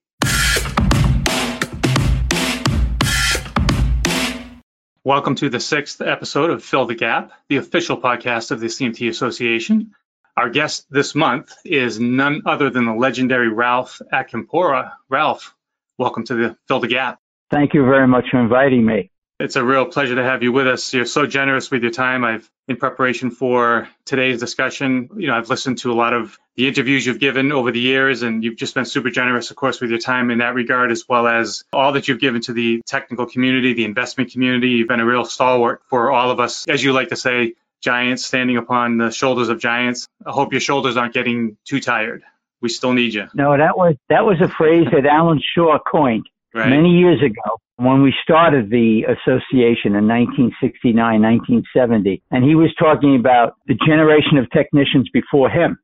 Welcome 5.04 5.34
to 5.36 5.50
the 5.50 5.60
sixth 5.60 6.02
episode 6.02 6.52
of 6.52 6.64
Fill 6.64 6.86
the 6.86 6.94
Gap, 6.94 7.32
the 7.50 7.58
official 7.58 8.00
podcast 8.00 8.52
of 8.52 8.60
the 8.60 8.68
CMT 8.68 9.10
Association. 9.10 9.96
Our 10.38 10.52
guest 10.52 10.86
this 10.92 11.16
month 11.16 11.52
is 11.66 12.00
none 12.00 12.44
other 12.46 12.70
than 12.70 12.86
the 12.86 12.94
legendary 12.94 13.50
Ralph 13.50 14.00
Acampora. 14.14 14.92
Ralph, 15.10 15.56
welcome 15.98 16.26
to 16.26 16.36
the 16.36 16.58
Fill 16.68 16.80
the 16.80 16.88
Gap. 16.88 17.20
Thank 17.50 17.74
you 17.74 17.84
very 17.84 18.08
much 18.08 18.26
for 18.30 18.40
inviting 18.40 18.86
me. 18.86 19.10
It's 19.40 19.56
a 19.56 19.66
real 19.66 19.88
pleasure 19.88 20.14
to 20.14 20.24
have 20.24 20.44
you 20.44 20.52
with 20.52 20.68
us. 20.68 20.94
You're 20.94 21.08
so 21.08 21.26
generous 21.26 21.72
with 21.72 21.82
your 21.82 21.92
time. 21.92 22.24
I've, 22.24 22.48
in 22.72 22.78
preparation 22.78 23.30
for 23.30 23.88
today's 24.06 24.40
discussion, 24.40 25.10
you 25.18 25.28
know, 25.28 25.36
I've 25.36 25.50
listened 25.50 25.78
to 25.80 25.92
a 25.92 25.94
lot 25.94 26.14
of 26.14 26.40
the 26.56 26.68
interviews 26.68 27.06
you've 27.06 27.20
given 27.20 27.52
over 27.52 27.72
the 27.72 27.80
years, 27.80 28.24
and 28.24 28.44
you've 28.44 28.58
just 28.58 28.74
been 28.74 28.86
super 28.86 29.12
generous, 29.12 29.52
of 29.52 29.58
course, 29.58 29.80
with 29.80 29.92
your 29.92 30.00
time 30.00 30.32
in 30.32 30.40
that 30.40 30.56
regard, 30.56 30.92
as 30.92 31.08
well 31.08 31.28
as 31.28 31.64
all 31.72 31.92
that 31.92 32.08
you've 32.08 32.20
given 32.20 32.42
to 32.42 32.54
the 32.54 32.82
technical 32.88 33.28
community, 33.28 33.74
the 33.74 33.86
investment 33.86 34.32
community. 34.32 34.70
You've 34.70 34.88
been 34.88 35.00
a 35.00 35.06
real 35.06 35.26
stalwart 35.26 35.82
for 35.88 36.12
all 36.12 36.32
of 36.32 36.40
us, 36.40 36.66
as 36.68 36.84
you 36.84 36.94
like 36.94 37.10
to 37.10 37.16
say, 37.16 37.54
giants 37.82 38.26
standing 38.26 38.58
upon 38.58 38.98
the 38.98 39.12
shoulders 39.12 39.50
of 39.50 39.60
giants. 39.60 40.08
I 40.26 40.32
hope 40.32 40.52
your 40.54 40.62
shoulders 40.62 40.98
aren't 40.98 41.14
getting 41.14 41.58
too 41.66 41.80
tired. 41.80 42.24
We 42.62 42.70
still 42.70 42.94
need 42.94 43.14
you, 43.16 43.28
No, 43.34 43.58
that 43.58 43.76
was 43.76 43.96
that 44.10 44.24
was 44.24 44.40
a 44.40 44.48
phrase 44.48 44.86
that 44.92 45.08
Alan 45.08 45.42
Shaw 45.56 45.80
coined 45.80 46.30
right? 46.54 46.70
many 46.70 46.90
years 46.98 47.20
ago 47.22 47.58
when 47.78 48.04
we 48.04 48.14
started 48.24 48.70
the 48.70 49.04
association 49.10 49.96
in 49.96 50.08
1969, 50.08 50.94
1970, 50.96 52.22
and 52.30 52.44
he 52.44 52.54
was 52.54 52.70
talking 52.78 53.16
about 53.16 53.56
the 53.68 53.74
generation 53.86 54.38
of 54.38 54.50
technicians 54.52 55.10
before 55.12 55.50
him. 55.50 55.80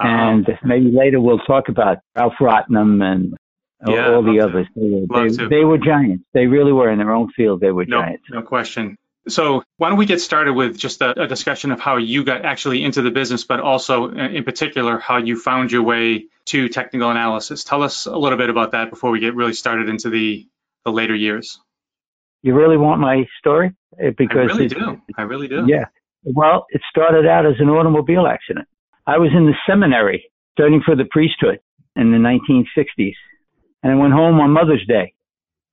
Uh-huh. 0.00 0.08
And 0.08 0.48
maybe 0.64 0.90
later 0.90 1.20
we'll 1.20 1.38
talk 1.40 1.68
about 1.68 1.98
Ralph 2.16 2.34
Rotnem 2.40 3.02
and 3.02 3.34
Yeah, 3.86 4.14
all 4.14 4.22
the 4.22 4.40
others. 4.40 4.66
They 4.74 5.04
were, 5.06 5.28
they, 5.28 5.46
they 5.58 5.64
were 5.64 5.76
giants. 5.78 6.24
They 6.32 6.46
really 6.46 6.72
were 6.72 6.90
in 6.90 6.98
their 6.98 7.12
own 7.12 7.30
field. 7.32 7.60
They 7.60 7.70
were 7.70 7.84
No, 7.84 8.00
giants. 8.00 8.24
no 8.30 8.40
question. 8.42 8.96
So 9.28 9.62
why 9.76 9.90
don't 9.90 9.98
we 9.98 10.06
get 10.06 10.20
started 10.20 10.54
with 10.54 10.76
just 10.78 11.02
a, 11.02 11.22
a 11.22 11.26
discussion 11.28 11.70
of 11.70 11.80
how 11.80 11.96
you 11.98 12.24
got 12.24 12.44
actually 12.44 12.82
into 12.82 13.02
the 13.02 13.10
business, 13.10 13.44
but 13.44 13.60
also 13.60 14.10
uh, 14.10 14.28
in 14.28 14.44
particular 14.44 14.98
how 14.98 15.18
you 15.18 15.38
found 15.38 15.70
your 15.70 15.82
way 15.82 16.26
to 16.46 16.68
technical 16.68 17.10
analysis. 17.10 17.64
Tell 17.64 17.82
us 17.82 18.06
a 18.06 18.16
little 18.16 18.38
bit 18.38 18.50
about 18.50 18.72
that 18.72 18.90
before 18.90 19.10
we 19.10 19.20
get 19.20 19.34
really 19.34 19.52
started 19.52 19.88
into 19.88 20.10
the, 20.10 20.48
the 20.84 20.90
later 20.90 21.14
years. 21.14 21.60
You 22.42 22.54
really 22.54 22.76
want 22.76 23.00
my 23.00 23.24
story? 23.38 23.72
Because 24.16 24.50
I 24.50 24.54
really 24.54 24.68
do. 24.68 25.00
I 25.16 25.22
really 25.22 25.48
do. 25.48 25.64
Yeah. 25.66 25.84
Well, 26.24 26.66
it 26.70 26.80
started 26.90 27.26
out 27.26 27.46
as 27.46 27.54
an 27.58 27.68
automobile 27.68 28.26
accident. 28.26 28.66
I 29.06 29.18
was 29.18 29.30
in 29.34 29.46
the 29.46 29.54
seminary 29.66 30.24
studying 30.52 30.82
for 30.84 30.96
the 30.96 31.04
priesthood 31.10 31.60
in 31.96 32.12
the 32.12 32.18
1960s, 32.18 33.14
and 33.82 33.92
I 33.92 33.94
went 33.96 34.12
home 34.12 34.40
on 34.40 34.50
Mother's 34.50 34.84
Day 34.86 35.14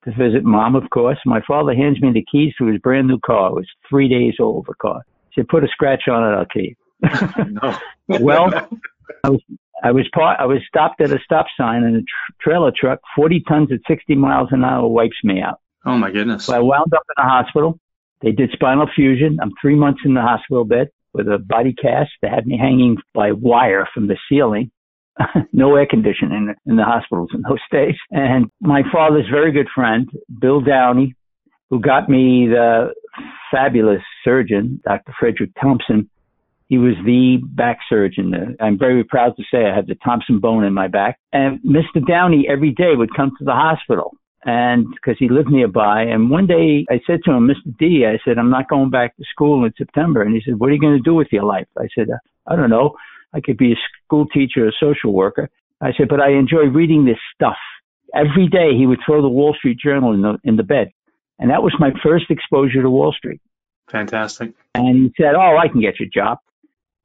to 0.06 0.12
visit 0.12 0.44
mom, 0.44 0.76
of 0.76 0.90
course. 0.90 1.18
My 1.26 1.42
father 1.48 1.74
hands 1.74 2.02
me 2.02 2.12
the 2.12 2.26
keys 2.32 2.54
to 2.58 2.66
his 2.66 2.80
brand 2.80 3.08
new 3.08 3.20
car. 3.20 3.50
It 3.50 3.56
was 3.56 3.68
three 3.90 4.08
days 4.08 4.36
old, 4.40 4.66
the 4.68 4.74
car. 4.76 5.02
He 5.30 5.42
said, 5.42 5.48
put 5.48 5.64
a 5.64 5.68
scratch 5.68 6.08
on 6.08 6.24
it, 6.24 6.36
I'll 6.36 6.46
keep. 6.46 6.78
well, 8.22 8.68
I 9.24 9.30
was 9.30 9.42
I 9.84 9.92
was 9.92 10.08
part, 10.14 10.40
I 10.40 10.46
was 10.46 10.60
stopped 10.68 11.02
at 11.02 11.12
a 11.12 11.20
stop 11.24 11.46
sign 11.58 11.84
and 11.84 11.98
a 11.98 12.00
tr- 12.02 12.50
trailer 12.50 12.72
truck, 12.76 13.00
40 13.16 13.44
tons 13.48 13.72
at 13.72 13.80
60 13.88 14.16
miles 14.16 14.50
an 14.52 14.64
hour, 14.64 14.88
wipes 14.88 15.18
me 15.24 15.42
out. 15.42 15.60
Oh 15.86 15.98
my 15.98 16.12
goodness! 16.12 16.46
So 16.46 16.56
I 16.56 16.60
wound 16.60 16.94
up 16.94 17.04
in 17.08 17.24
the 17.24 17.30
hospital. 17.30 17.80
They 18.22 18.32
did 18.32 18.52
spinal 18.52 18.88
fusion. 18.94 19.40
I'm 19.42 19.52
three 19.62 19.76
months 19.76 20.02
in 20.04 20.14
the 20.14 20.22
hospital 20.22 20.66
bed 20.66 20.90
with 21.14 21.28
a 21.28 21.38
body 21.38 21.74
cast. 21.74 22.12
They 22.22 22.28
had 22.28 22.46
me 22.46 22.58
hanging 22.58 22.98
by 23.14 23.32
wire 23.32 23.88
from 23.94 24.08
the 24.08 24.18
ceiling. 24.28 24.72
no 25.54 25.76
air 25.76 25.86
conditioning 25.90 26.50
in, 26.66 26.72
in 26.72 26.78
the 26.78 26.84
hospitals 26.84 27.30
in 27.34 27.42
those 27.42 27.60
days. 27.72 27.96
And 28.12 28.50
my 28.62 28.84
father's 28.92 29.28
very 29.32 29.52
good 29.52 29.68
friend, 29.74 30.10
Bill 30.40 30.62
Downey, 30.62 31.16
who 31.70 31.80
got 31.80 32.10
me 32.10 32.48
the 32.48 32.94
fabulous 33.52 34.02
surgeon, 34.24 34.82
Dr. 34.86 35.14
Frederick 35.20 35.52
Thompson. 35.62 36.10
He 36.70 36.78
was 36.78 36.94
the 37.04 37.38
back 37.44 37.80
surgeon. 37.90 38.56
I'm 38.60 38.78
very 38.78 39.04
proud 39.04 39.36
to 39.38 39.44
say 39.52 39.66
I 39.66 39.76
have 39.76 39.88
the 39.88 39.96
Thompson 39.96 40.40
bone 40.40 40.64
in 40.64 40.74
my 40.74 40.88
back. 40.88 41.20
And 41.34 41.60
Mr. 41.62 42.06
Downey 42.08 42.48
every 42.48 42.72
day 42.72 42.96
would 42.96 43.14
come 43.16 43.32
to 43.40 43.44
the 43.44 43.54
hospital 43.54 44.16
and 44.46 44.86
because 44.94 45.18
he 45.20 45.30
lived 45.30 45.50
nearby. 45.50 46.04
And 46.04 46.30
one 46.30 46.46
day 46.46 46.86
I 46.90 47.02
said 47.06 47.22
to 47.26 47.32
him, 47.32 47.48
Mr. 47.48 47.76
D, 47.78 48.06
I 48.06 48.20
said, 48.24 48.38
I'm 48.38 48.52
not 48.52 48.70
going 48.70 48.92
back 48.92 49.18
to 49.18 49.24
school 49.32 49.66
in 49.66 49.74
September. 49.78 50.22
And 50.22 50.34
he 50.34 50.42
said, 50.46 50.60
What 50.60 50.70
are 50.70 50.74
you 50.74 50.80
going 50.80 50.98
to 50.98 51.04
do 51.04 51.16
with 51.16 51.28
your 51.32 51.44
life? 51.44 51.68
I 51.78 51.88
said, 51.96 52.08
I 52.48 52.56
don't 52.56 52.70
know. 52.70 52.96
I 53.34 53.42
could 53.42 53.58
be 53.58 53.74
a 53.74 53.76
school 54.06 54.28
teacher, 54.28 54.68
a 54.68 54.72
social 54.80 55.14
worker. 55.14 55.50
I 55.82 55.92
said, 55.98 56.10
but 56.10 56.20
I 56.20 56.32
enjoy 56.32 56.66
reading 56.66 57.06
this 57.06 57.20
stuff. 57.34 57.58
Every 58.14 58.48
day 58.48 58.76
he 58.76 58.86
would 58.86 59.00
throw 59.06 59.22
the 59.22 59.30
Wall 59.30 59.54
Street 59.54 59.78
Journal 59.80 60.14
in 60.14 60.22
the, 60.22 60.38
in 60.44 60.56
the 60.56 60.64
bed. 60.64 60.92
And 61.38 61.52
that 61.52 61.64
was 61.64 61.74
my 61.80 61.92
first 62.04 62.26
exposure 62.30 62.82
to 62.82 62.90
Wall 62.90 63.14
Street. 63.14 63.40
Fantastic. 63.90 64.54
And 64.76 64.96
he 64.96 65.14
said, 65.18 65.36
Oh, 65.36 65.58
I 65.58 65.68
can 65.68 65.82
get 65.82 66.00
you 66.00 66.08
a 66.08 66.10
job. 66.10 66.40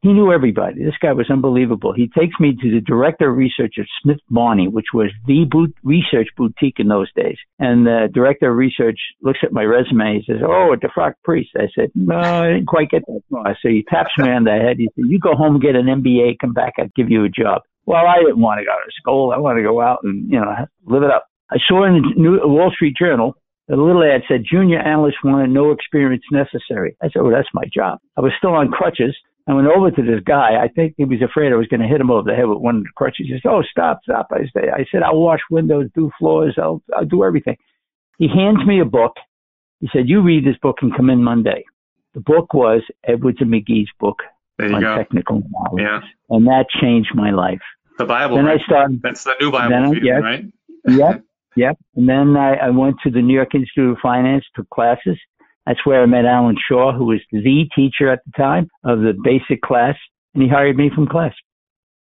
He 0.05 0.13
knew 0.13 0.31
everybody. 0.33 0.85
This 0.85 0.99
guy 1.01 1.15
was 1.15 1.31
unbelievable. 1.31 1.95
He 1.95 2.09
takes 2.09 2.39
me 2.39 2.55
to 2.61 2.71
the 2.71 2.83
director 2.83 3.31
of 3.31 3.39
research 3.39 3.77
at 3.79 3.87
Smith 4.03 4.19
Barney, 4.29 4.69
which 4.69 4.93
was 4.93 5.11
the 5.27 5.47
boot 5.51 5.75
research 5.83 6.29
boutique 6.37 6.79
in 6.79 6.89
those 6.89 7.11
days. 7.17 7.39
And 7.59 7.87
the 7.87 8.11
director 8.13 8.51
of 8.51 8.57
research 8.59 8.99
looks 9.23 9.39
at 9.43 9.55
my 9.55 9.63
resume. 9.63 10.21
He 10.21 10.25
says, 10.31 10.43
"Oh, 10.45 10.75
a 10.75 10.77
defrocked 10.77 11.23
priest." 11.25 11.53
I 11.57 11.69
said, 11.75 11.91
"No, 11.95 12.19
I 12.19 12.49
didn't 12.49 12.67
quite 12.67 12.91
get 12.91 13.07
that 13.07 13.23
far." 13.31 13.57
So 13.63 13.71
he 13.71 13.83
taps 13.89 14.11
me 14.19 14.29
on 14.29 14.45
the 14.45 14.51
head. 14.51 14.77
He 14.77 14.91
said, 14.95 15.07
"You 15.09 15.19
go 15.19 15.35
home 15.35 15.59
get 15.59 15.75
an 15.75 15.89
MBA. 15.89 16.37
Come 16.39 16.53
back. 16.53 16.75
I'll 16.79 16.91
give 16.95 17.11
you 17.11 17.25
a 17.25 17.31
job." 17.31 17.63
Well, 17.87 18.07
I 18.07 18.19
didn't 18.19 18.41
want 18.41 18.59
to 18.59 18.67
go 18.67 18.73
to 18.73 18.93
school. 19.01 19.33
I 19.33 19.39
want 19.39 19.57
to 19.57 19.63
go 19.63 19.81
out 19.81 20.01
and 20.03 20.31
you 20.31 20.39
know 20.39 20.55
live 20.85 21.03
it 21.03 21.11
up. 21.11 21.25
I 21.51 21.57
saw 21.67 21.85
in 21.85 22.03
the 22.03 22.13
New 22.15 22.47
Wall 22.47 22.71
Street 22.73 22.95
Journal 22.95 23.37
the 23.69 23.77
little 23.77 24.05
ad 24.05 24.21
said 24.29 24.45
junior 24.45 24.81
analyst 24.81 25.17
wanted 25.25 25.49
no 25.49 25.71
experience 25.71 26.25
necessary. 26.31 26.95
I 27.03 27.09
said, 27.09 27.21
"Oh, 27.21 27.31
that's 27.31 27.49
my 27.55 27.65
job." 27.73 28.01
I 28.19 28.21
was 28.21 28.33
still 28.37 28.53
on 28.53 28.71
crutches. 28.71 29.17
I 29.47 29.53
went 29.53 29.69
over 29.69 29.91
to 29.91 30.03
this 30.03 30.21
guy. 30.25 30.63
I 30.63 30.69
think 30.69 30.95
he 30.97 31.05
was 31.05 31.21
afraid 31.21 31.53
I 31.53 31.57
was 31.57 31.67
going 31.67 31.81
to 31.81 31.87
hit 31.87 32.01
him 32.01 32.11
over 32.11 32.31
the 32.31 32.35
head 32.35 32.47
with 32.47 32.59
one 32.59 32.77
of 32.77 32.83
the 32.85 32.91
crutches. 32.97 33.27
He 33.27 33.33
says, 33.33 33.43
"Oh, 33.45 33.63
stop, 33.71 34.01
stop!" 34.05 34.29
I 34.31 34.49
said, 34.53 34.71
"I 34.71 34.87
said 34.91 35.03
I'll 35.03 35.21
wash 35.21 35.41
windows, 35.51 35.91
do 35.95 36.11
floors, 36.19 36.55
I'll 36.57 36.83
I'll 36.97 37.05
do 37.05 37.25
everything." 37.25 37.57
He 38.19 38.29
hands 38.29 38.65
me 38.67 38.81
a 38.81 38.87
book. 38.87 39.13
He 39.81 39.89
said, 39.93 40.09
"You 40.09 40.23
read 40.23 40.47
this 40.47 40.57
book 40.63 40.79
and 40.81 40.97
come 40.97 41.11
in 41.11 41.23
Monday." 41.23 41.65
The 42.15 42.21
book 42.21 42.55
was 42.55 42.81
Edwards 43.05 43.39
and 43.41 43.51
Magee's 43.51 43.91
book 44.01 44.23
on 44.61 44.81
go. 44.81 44.97
technical 44.97 45.43
knowledge, 45.51 45.83
yeah. 45.83 46.01
and 46.31 46.47
that 46.47 46.67
changed 46.81 47.11
my 47.15 47.31
life. 47.31 47.61
The 47.99 48.07
Bible. 48.07 48.37
Then 48.37 48.47
right? 48.47 48.61
I 48.61 48.65
started. 48.65 49.03
That's 49.03 49.25
the 49.25 49.35
new 49.41 49.51
Bible 49.51 49.71
then, 49.71 49.89
for 49.91 49.97
you, 49.97 50.05
yes, 50.05 50.23
right? 50.23 50.45
yep, 50.89 51.23
yep. 51.57 51.79
And 51.97 52.09
then 52.09 52.37
I, 52.37 52.55
I 52.55 52.71
went 52.71 52.97
to 53.03 53.11
the 53.11 53.21
New 53.21 53.35
York 53.35 53.55
Institute 53.55 53.91
of 53.91 53.99
Finance, 54.01 54.45
took 54.55 54.71
classes. 54.71 55.19
That's 55.67 55.85
where 55.87 56.03
I 56.03 56.07
met 56.07 56.27
Alan 56.27 56.57
Shaw, 56.69 56.93
who 56.93 57.07
was 57.07 57.21
the 57.33 57.69
teacher 57.75 58.11
at 58.11 58.21
the 58.27 58.33
time 58.37 58.69
of 58.85 59.01
the 59.01 59.15
basic 59.25 59.63
class, 59.63 59.97
and 60.35 60.43
he 60.43 60.49
hired 60.49 60.77
me 60.77 60.91
from 60.95 61.07
class. 61.07 61.33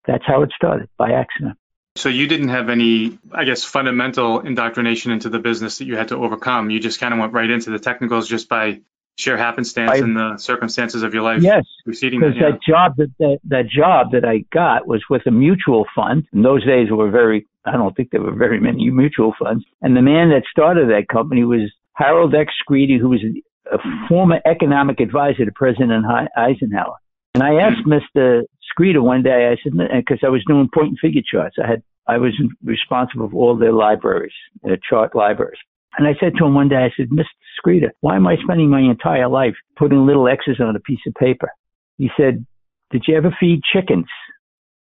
That's 0.05 0.23
how 0.25 0.43
it 0.43 0.51
started 0.55 0.89
by 0.97 1.11
accident. 1.11 1.57
So 1.95 2.09
you 2.09 2.27
didn't 2.27 2.49
have 2.49 2.69
any, 2.69 3.17
I 3.31 3.43
guess, 3.43 3.63
fundamental 3.63 4.41
indoctrination 4.41 5.11
into 5.11 5.29
the 5.29 5.39
business 5.39 5.79
that 5.79 5.85
you 5.85 5.97
had 5.97 6.09
to 6.09 6.15
overcome. 6.15 6.69
You 6.69 6.79
just 6.79 6.99
kind 6.99 7.13
of 7.13 7.19
went 7.19 7.33
right 7.33 7.49
into 7.49 7.71
the 7.71 7.79
technicals 7.79 8.27
just 8.27 8.47
by 8.47 8.81
sheer 9.15 9.35
happenstance 9.35 9.91
I, 9.91 9.97
and 9.97 10.15
the 10.15 10.37
circumstances 10.37 11.01
of 11.01 11.15
your 11.15 11.23
life. 11.23 11.41
Yes, 11.41 11.65
because 11.85 11.99
that, 12.01 12.33
yeah. 12.35 12.51
that 12.51 12.59
job 12.61 12.95
that, 12.97 13.11
that 13.17 13.39
that 13.45 13.67
job 13.67 14.11
that 14.11 14.23
I 14.23 14.45
got 14.53 14.87
was 14.87 15.03
with 15.09 15.25
a 15.25 15.31
mutual 15.31 15.85
fund. 15.95 16.27
In 16.31 16.43
those 16.43 16.63
days, 16.63 16.89
were 16.91 17.09
very, 17.09 17.47
I 17.65 17.71
don't 17.71 17.95
think 17.97 18.11
there 18.11 18.21
were 18.21 18.35
very 18.35 18.59
many 18.59 18.89
mutual 18.91 19.33
funds. 19.39 19.65
And 19.81 19.97
the 19.97 20.03
man 20.03 20.29
that 20.29 20.43
started 20.51 20.89
that 20.89 21.07
company 21.11 21.43
was 21.43 21.71
Harold 21.93 22.35
X. 22.35 22.53
Schreder, 22.69 22.99
who 22.99 23.09
was 23.09 23.23
a 23.71 24.07
former 24.07 24.39
economic 24.45 24.99
advisor 24.99 25.45
to 25.45 25.51
President 25.51 26.05
Eisenhower. 26.37 26.95
And 27.33 27.43
I 27.43 27.55
asked 27.61 27.83
hmm. 27.83 27.93
Mr. 27.93 28.43
Schreder 28.73 29.01
one 29.01 29.23
day, 29.23 29.51
I 29.51 29.57
said, 29.63 29.73
because 29.77 30.19
I 30.23 30.29
was 30.29 30.43
doing 30.47 30.69
point 30.73 30.89
and 30.89 30.99
figure 30.99 31.21
charts. 31.29 31.55
I 31.63 31.67
had, 31.67 31.83
I 32.07 32.17
was 32.17 32.33
responsible 32.63 33.29
for 33.29 33.35
all 33.35 33.57
their 33.57 33.73
libraries, 33.73 34.33
their 34.63 34.77
chart 34.89 35.15
libraries. 35.15 35.59
And 35.97 36.07
I 36.07 36.13
said 36.19 36.33
to 36.37 36.45
him 36.45 36.53
one 36.53 36.69
day, 36.69 36.77
I 36.77 36.91
said, 36.95 37.09
Mr. 37.09 37.25
Schreder, 37.59 37.89
why 38.01 38.15
am 38.15 38.27
I 38.27 38.37
spending 38.43 38.69
my 38.69 38.81
entire 38.81 39.27
life 39.27 39.55
putting 39.77 40.05
little 40.05 40.27
X's 40.27 40.59
on 40.59 40.75
a 40.75 40.79
piece 40.79 40.99
of 41.07 41.13
paper? 41.15 41.49
He 41.97 42.09
said, 42.17 42.45
did 42.91 43.03
you 43.07 43.15
ever 43.15 43.35
feed 43.39 43.61
chickens? 43.71 44.05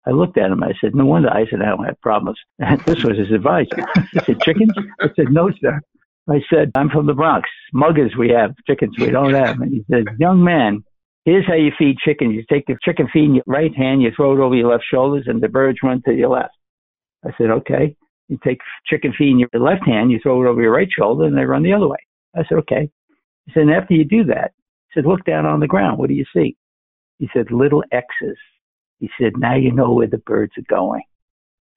I 0.07 0.11
looked 0.11 0.37
at 0.37 0.51
him. 0.51 0.63
I 0.63 0.73
said, 0.81 0.95
no 0.95 1.07
wonder 1.07 1.31
I 1.31 1.47
said 1.49 1.63
I 1.63 1.71
don't 1.71 1.85
have 1.85 2.01
problems. 2.03 2.39
this 2.87 3.03
was 3.05 3.17
his 3.17 3.33
advice. 3.33 3.69
He 4.13 4.21
said, 4.21 4.41
chickens? 4.41 4.73
I 5.01 5.09
said, 5.17 5.31
no, 5.31 5.51
sir. 5.61 5.81
I 6.29 6.41
said, 6.51 6.73
I'm 6.75 6.89
from 6.89 7.07
the 7.07 7.13
Bronx. 7.13 7.49
Muggers 7.73 8.17
we 8.19 8.31
have, 8.31 8.55
chickens 8.67 8.97
we 8.99 9.11
don't 9.11 9.35
have. 9.45 9.61
And 9.61 9.73
he 9.73 9.85
said, 9.91 10.05
young 10.19 10.43
man, 10.43 10.83
here's 11.25 11.47
how 11.47 11.55
you 11.55 11.71
feed 11.79 11.99
chickens. 11.99 12.35
You 12.35 12.45
take 12.51 12.67
the 12.67 12.77
chicken 12.83 13.09
feed 13.13 13.25
in 13.25 13.35
your 13.35 13.45
right 13.47 13.75
hand, 13.75 14.03
you 14.03 14.11
throw 14.15 14.33
it 14.33 14.41
over 14.41 14.55
your 14.55 14.71
left 14.71 14.85
shoulders, 14.91 15.25
and 15.27 15.43
the 15.43 15.49
birds 15.49 15.79
run 15.83 16.03
to 16.07 16.15
your 16.15 16.31
left. 16.31 16.55
I 17.25 17.31
said, 17.39 17.51
okay. 17.51 17.97
You 18.29 18.39
take 18.43 18.59
chicken 18.87 19.13
feed 19.17 19.33
in 19.33 19.39
your 19.39 19.49
left 19.53 19.87
hand, 19.87 20.11
you 20.11 20.19
throw 20.23 20.43
it 20.43 20.49
over 20.49 20.63
your 20.63 20.73
right 20.73 20.89
shoulder, 20.91 21.25
and 21.25 21.37
they 21.37 21.45
run 21.45 21.63
the 21.63 21.75
other 21.75 21.89
way. 21.89 21.99
I 22.35 22.43
said, 22.49 22.59
okay. 22.59 22.91
He 23.47 23.53
said, 23.53 23.65
and 23.65 23.73
after 23.73 23.95
you 23.95 24.05
do 24.05 24.25
that, 24.25 24.53
he 24.89 24.99
said, 25.01 25.07
look 25.07 25.25
down 25.25 25.45
on 25.45 25.61
the 25.61 25.67
ground. 25.67 25.99
What 25.99 26.09
do 26.09 26.15
you 26.15 26.25
see? 26.35 26.57
He 27.19 27.29
said, 27.35 27.51
little 27.51 27.85
X's. 27.93 28.39
He 28.99 29.11
said, 29.21 29.33
now 29.37 29.57
you 29.57 29.73
know 29.73 29.93
where 29.93 30.07
the 30.07 30.19
birds 30.19 30.53
are 30.57 30.75
going. 30.75 31.03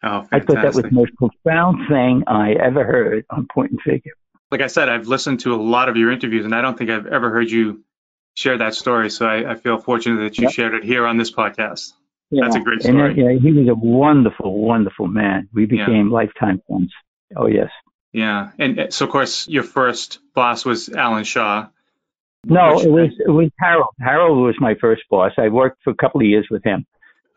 Oh, 0.04 0.25
I 0.32 0.39
thought 0.39 0.62
that 0.62 0.75
was 0.75 0.84
the 0.84 0.92
most 0.92 1.12
profound 1.16 1.89
thing 1.89 2.24
I 2.27 2.54
ever 2.54 2.86
heard 2.86 3.25
on 3.30 3.48
point 3.51 3.72
and 3.72 3.82
figure 3.82 4.13
like 4.51 4.62
I 4.62 4.68
said, 4.68 4.89
I've 4.89 5.08
listened 5.08 5.42
to 5.42 5.54
a 5.54 5.62
lot 5.62 5.89
of 5.89 5.98
your 5.98 6.12
interviews, 6.12 6.46
and 6.46 6.56
I 6.56 6.62
don't 6.62 6.77
think 6.77 6.89
I've 6.89 7.08
ever 7.08 7.30
heard 7.30 7.50
you 7.50 7.84
share 8.34 8.58
that 8.60 8.75
story. 8.75 9.10
So 9.10 9.25
I, 9.25 9.51
I 9.51 9.56
feel 9.56 9.77
fortunate 9.77 10.22
that 10.24 10.38
you 10.38 10.44
yep. 10.44 10.54
shared 10.54 10.74
it 10.75 10.84
here 10.84 11.06
on 11.06 11.18
this 11.18 11.32
podcast. 11.32 11.94
Yeah. 12.30 12.44
That's 12.44 12.56
a 12.56 12.60
great 12.60 12.82
story. 12.82 13.12
And, 13.12 13.18
yeah, 13.18 13.39
he 13.39 13.54
was 13.54 13.68
a 13.68 13.75
wonderful, 13.75 14.60
wonderful 14.60 15.08
man. 15.08 15.50
We 15.54 15.66
became 15.66 16.08
yeah. 16.08 16.13
lifetime 16.13 16.62
friends. 16.68 16.92
Oh 17.36 17.48
yes. 17.48 17.70
Yeah, 18.13 18.51
and 18.58 18.94
so 18.94 19.06
of 19.06 19.12
course 19.12 19.48
your 19.48 19.63
first 19.63 20.20
boss 20.34 20.66
was 20.66 20.89
Alan 20.89 21.24
Shaw. 21.24 21.68
No, 22.46 22.80
it 22.80 22.89
was 22.89 23.10
it 23.20 23.30
was 23.30 23.50
Harold. 23.60 23.94
Harold 24.00 24.38
was 24.39 24.56
my 24.60 24.75
first 24.80 25.04
boss. 25.10 25.34
I 25.38 25.50
worked 25.50 25.84
for 25.84 25.92
a 25.92 25.96
couple 25.96 26.22
of 26.22 26.27
years 26.27 26.48
with 26.50 26.63
him. 26.63 26.86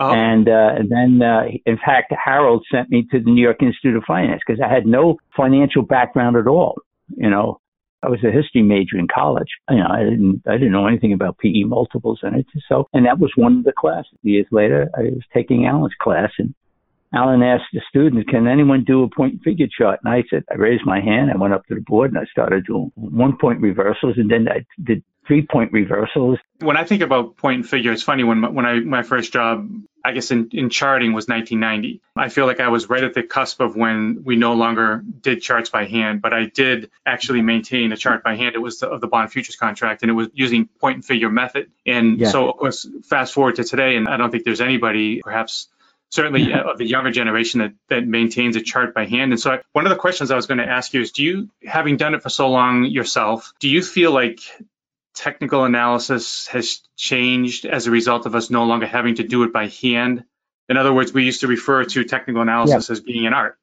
Oh. 0.02 0.12
And, 0.14 0.48
uh, 0.48 0.70
and 0.78 0.88
then, 0.90 1.20
uh, 1.20 1.42
in 1.66 1.76
fact, 1.76 2.10
Harold 2.24 2.64
sent 2.72 2.88
me 2.88 3.06
to 3.10 3.20
the 3.20 3.30
New 3.30 3.42
York 3.42 3.62
Institute 3.62 3.96
of 3.96 4.04
Finance 4.06 4.40
because 4.46 4.58
I 4.58 4.72
had 4.72 4.86
no 4.86 5.18
financial 5.36 5.82
background 5.82 6.36
at 6.36 6.46
all. 6.46 6.80
You 7.16 7.30
know, 7.30 7.60
I 8.02 8.08
was 8.08 8.20
a 8.24 8.30
history 8.30 8.62
major 8.62 8.96
in 8.96 9.08
college. 9.12 9.48
You 9.68 9.78
know, 9.78 9.88
I 9.90 10.04
didn't 10.04 10.42
I 10.46 10.52
didn't 10.52 10.72
know 10.72 10.86
anything 10.86 11.12
about 11.12 11.38
PE 11.38 11.64
multiples 11.64 12.20
and 12.22 12.36
it. 12.36 12.46
So, 12.68 12.88
and 12.92 13.06
that 13.06 13.18
was 13.18 13.32
one 13.36 13.58
of 13.58 13.64
the 13.64 13.72
classes. 13.72 14.12
Years 14.22 14.46
later, 14.50 14.88
I 14.96 15.02
was 15.02 15.24
taking 15.34 15.66
Alan's 15.66 15.94
class, 16.00 16.30
and 16.38 16.54
Alan 17.14 17.42
asked 17.42 17.64
the 17.72 17.82
students, 17.88 18.30
"Can 18.30 18.46
anyone 18.46 18.84
do 18.84 19.02
a 19.02 19.10
point 19.10 19.34
and 19.34 19.42
figure 19.42 19.66
chart?" 19.66 20.00
And 20.04 20.14
I 20.14 20.22
said, 20.30 20.44
I 20.50 20.54
raised 20.54 20.86
my 20.86 21.00
hand. 21.00 21.30
I 21.30 21.36
went 21.36 21.54
up 21.54 21.66
to 21.66 21.74
the 21.74 21.82
board 21.82 22.10
and 22.10 22.18
I 22.18 22.24
started 22.30 22.66
doing 22.66 22.90
one 22.94 23.36
point 23.36 23.60
reversals, 23.60 24.16
and 24.16 24.30
then 24.30 24.48
I 24.48 24.64
did 24.82 25.02
three 25.30 25.46
point 25.46 25.72
reversals. 25.72 26.40
When 26.58 26.76
I 26.76 26.84
think 26.84 27.02
about 27.02 27.36
point 27.36 27.60
and 27.60 27.68
figure, 27.68 27.92
it's 27.92 28.02
funny 28.02 28.24
when 28.24 28.52
when 28.52 28.66
I 28.66 28.80
my 28.80 29.04
first 29.04 29.32
job, 29.32 29.70
I 30.04 30.10
guess 30.10 30.32
in, 30.32 30.48
in 30.50 30.70
charting 30.70 31.12
was 31.12 31.28
1990. 31.28 32.02
I 32.16 32.28
feel 32.30 32.46
like 32.46 32.58
I 32.58 32.68
was 32.68 32.88
right 32.90 33.04
at 33.04 33.14
the 33.14 33.22
cusp 33.22 33.60
of 33.60 33.76
when 33.76 34.24
we 34.24 34.34
no 34.34 34.54
longer 34.54 35.04
did 35.20 35.40
charts 35.40 35.70
by 35.70 35.84
hand, 35.84 36.20
but 36.20 36.32
I 36.32 36.46
did 36.46 36.90
actually 37.06 37.42
maintain 37.42 37.92
a 37.92 37.96
chart 37.96 38.24
by 38.24 38.34
hand. 38.34 38.56
It 38.56 38.58
was 38.58 38.80
the, 38.80 38.88
of 38.88 39.00
the 39.00 39.06
bond 39.06 39.30
futures 39.30 39.54
contract, 39.54 40.02
and 40.02 40.10
it 40.10 40.14
was 40.14 40.28
using 40.34 40.66
point 40.66 40.96
and 40.96 41.04
figure 41.04 41.30
method. 41.30 41.70
And 41.86 42.18
yeah. 42.18 42.28
so, 42.28 42.50
of 42.50 42.56
course, 42.56 42.88
fast 43.04 43.32
forward 43.32 43.54
to 43.56 43.64
today, 43.64 43.94
and 43.94 44.08
I 44.08 44.16
don't 44.16 44.32
think 44.32 44.42
there's 44.42 44.60
anybody, 44.60 45.20
perhaps 45.22 45.68
certainly 46.10 46.52
of 46.54 46.78
the 46.78 46.86
younger 46.86 47.10
generation 47.10 47.60
that, 47.60 47.72
that 47.88 48.06
maintains 48.06 48.56
a 48.56 48.60
chart 48.60 48.94
by 48.94 49.06
hand. 49.06 49.32
And 49.32 49.40
so 49.40 49.52
I, 49.52 49.60
one 49.72 49.86
of 49.86 49.90
the 49.90 49.96
questions 49.96 50.30
I 50.30 50.36
was 50.36 50.46
going 50.46 50.58
to 50.58 50.66
ask 50.66 50.92
you 50.92 51.00
is, 51.00 51.12
do 51.12 51.24
you, 51.24 51.50
having 51.64 51.96
done 51.96 52.14
it 52.14 52.22
for 52.22 52.28
so 52.30 52.50
long 52.50 52.84
yourself, 52.84 53.52
do 53.60 53.68
you 53.68 53.82
feel 53.82 54.12
like 54.12 54.40
technical 55.20 55.64
analysis 55.64 56.46
has 56.48 56.80
changed 56.96 57.66
as 57.66 57.86
a 57.86 57.90
result 57.90 58.24
of 58.26 58.34
us 58.34 58.48
no 58.50 58.64
longer 58.64 58.86
having 58.86 59.16
to 59.16 59.22
do 59.22 59.42
it 59.42 59.52
by 59.52 59.68
hand? 59.68 60.24
In 60.68 60.76
other 60.76 60.92
words, 60.92 61.12
we 61.12 61.24
used 61.24 61.40
to 61.40 61.46
refer 61.46 61.84
to 61.84 62.04
technical 62.04 62.40
analysis 62.40 62.88
yeah. 62.88 62.92
as 62.92 63.00
being 63.00 63.26
an 63.26 63.34
art. 63.34 63.58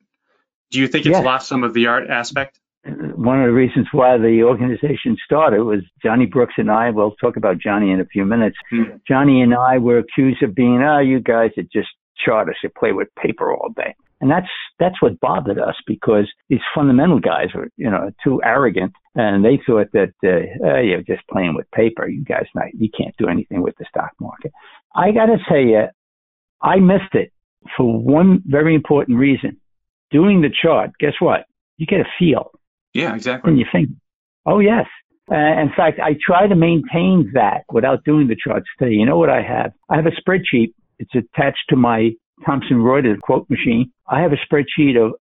Do 0.72 0.80
you 0.80 0.88
think 0.88 1.06
it's 1.06 1.20
lost 1.20 1.48
some 1.48 1.64
of 1.64 1.74
the 1.74 1.88
art 1.88 2.10
aspect? 2.10 2.60
One 2.86 3.42
of 3.42 3.48
the 3.48 3.54
reasons 3.54 3.88
why 3.92 4.18
the 4.18 4.44
organization 4.44 5.18
started 5.26 5.64
was 5.64 5.82
Johnny 6.04 6.26
Brooks 6.26 6.54
and 6.58 6.70
I. 6.70 6.92
We'll 6.92 7.16
talk 7.16 7.36
about 7.36 7.58
Johnny 7.58 7.92
in 7.92 8.00
a 8.00 8.06
few 8.06 8.26
minutes. 8.26 8.58
Hmm. 8.70 8.84
Johnny 9.08 9.42
and 9.42 9.54
I 9.54 9.78
were 9.78 9.98
accused 9.98 10.44
of 10.44 10.54
being, 10.54 10.82
oh, 10.84 11.00
you 11.00 11.20
guys 11.20 11.52
are 11.58 11.64
just 11.64 11.90
chartists. 12.24 12.64
You 12.64 12.70
play 12.70 12.92
with 12.92 13.08
paper 13.16 13.52
all 13.52 13.70
day. 13.76 13.96
And 14.20 14.32
that's 14.32 14.48
that's 14.80 15.02
what 15.02 15.20
bothered 15.20 15.60
us 15.60 15.76
because 15.86 16.28
these 16.50 16.62
fundamental 16.74 17.20
guys 17.20 17.50
were, 17.54 17.70
you 17.78 17.90
know, 17.90 18.12
too 18.24 18.42
arrogant, 18.44 18.94
and 19.18 19.44
they 19.44 19.60
thought 19.66 19.88
that 19.94 20.14
uh, 20.24 20.68
oh, 20.68 20.80
you're 20.80 21.02
just 21.02 21.28
playing 21.28 21.56
with 21.56 21.70
paper. 21.72 22.08
You 22.08 22.24
guys, 22.24 22.46
not, 22.54 22.68
you 22.78 22.90
can't 22.96 23.16
do 23.18 23.28
anything 23.28 23.64
with 23.64 23.76
the 23.78 23.86
stock 23.90 24.12
market. 24.20 24.52
I 24.96 25.12
got 25.12 25.26
to 25.26 25.38
tell 25.50 25.58
you, 25.58 25.86
I 26.62 26.76
missed 26.78 27.14
it 27.14 27.34
for 27.76 28.00
one 28.00 28.44
very 28.46 28.76
important 28.76 29.18
reason. 29.18 29.60
Doing 30.12 30.42
the 30.42 30.50
chart, 30.62 30.92
guess 31.00 31.14
what? 31.20 31.46
You 31.78 31.88
get 31.88 32.00
a 32.00 32.06
feel. 32.20 32.52
Yeah, 32.94 33.14
exactly. 33.16 33.50
And 33.50 33.60
you 33.60 33.66
think, 33.72 33.90
oh 34.46 34.60
yes. 34.60 34.86
Uh, 35.30 35.36
in 35.36 35.72
fact, 35.76 36.00
I 36.00 36.16
try 36.26 36.48
to 36.48 36.56
maintain 36.56 37.32
that 37.34 37.64
without 37.74 38.06
doing 38.06 38.28
the 38.28 38.38
charts 38.42 38.68
today. 38.78 38.94
You 38.94 39.06
know 39.06 39.18
what 39.18 39.30
I 39.30 39.42
have? 39.42 39.74
I 39.90 39.96
have 39.98 40.06
a 40.06 40.12
spreadsheet. 40.12 40.74
It's 41.00 41.12
attached 41.14 41.66
to 41.70 41.76
my 41.76 42.12
Thomson 42.46 42.78
Reuters 42.78 43.20
quote 43.20 43.50
machine. 43.50 43.92
I 44.08 44.22
have 44.22 44.32
a 44.32 44.38
spreadsheet 44.38 44.96
of 44.96 45.14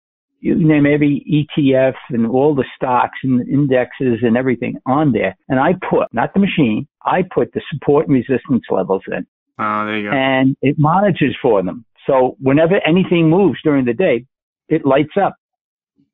you 0.45 0.67
name 0.67 0.85
every 0.85 1.25
ETF 1.27 1.95
and 2.09 2.27
all 2.27 2.53
the 2.53 2.65
stocks 2.75 3.17
and 3.23 3.47
indexes 3.47 4.19
and 4.21 4.37
everything 4.37 4.75
on 4.85 5.11
there. 5.11 5.35
And 5.49 5.59
I 5.59 5.73
put, 5.89 6.13
not 6.13 6.33
the 6.35 6.39
machine, 6.39 6.87
I 7.03 7.23
put 7.23 7.51
the 7.53 7.61
support 7.71 8.07
and 8.07 8.13
resistance 8.15 8.63
levels 8.69 9.01
in. 9.07 9.25
Oh, 9.57 9.85
there 9.85 9.97
you 9.97 10.09
go. 10.09 10.15
And 10.15 10.55
it 10.61 10.75
monitors 10.77 11.35
for 11.41 11.63
them. 11.63 11.83
So 12.05 12.37
whenever 12.39 12.75
anything 12.85 13.29
moves 13.29 13.59
during 13.63 13.85
the 13.85 13.93
day, 13.93 14.25
it 14.69 14.85
lights 14.85 15.13
up. 15.19 15.35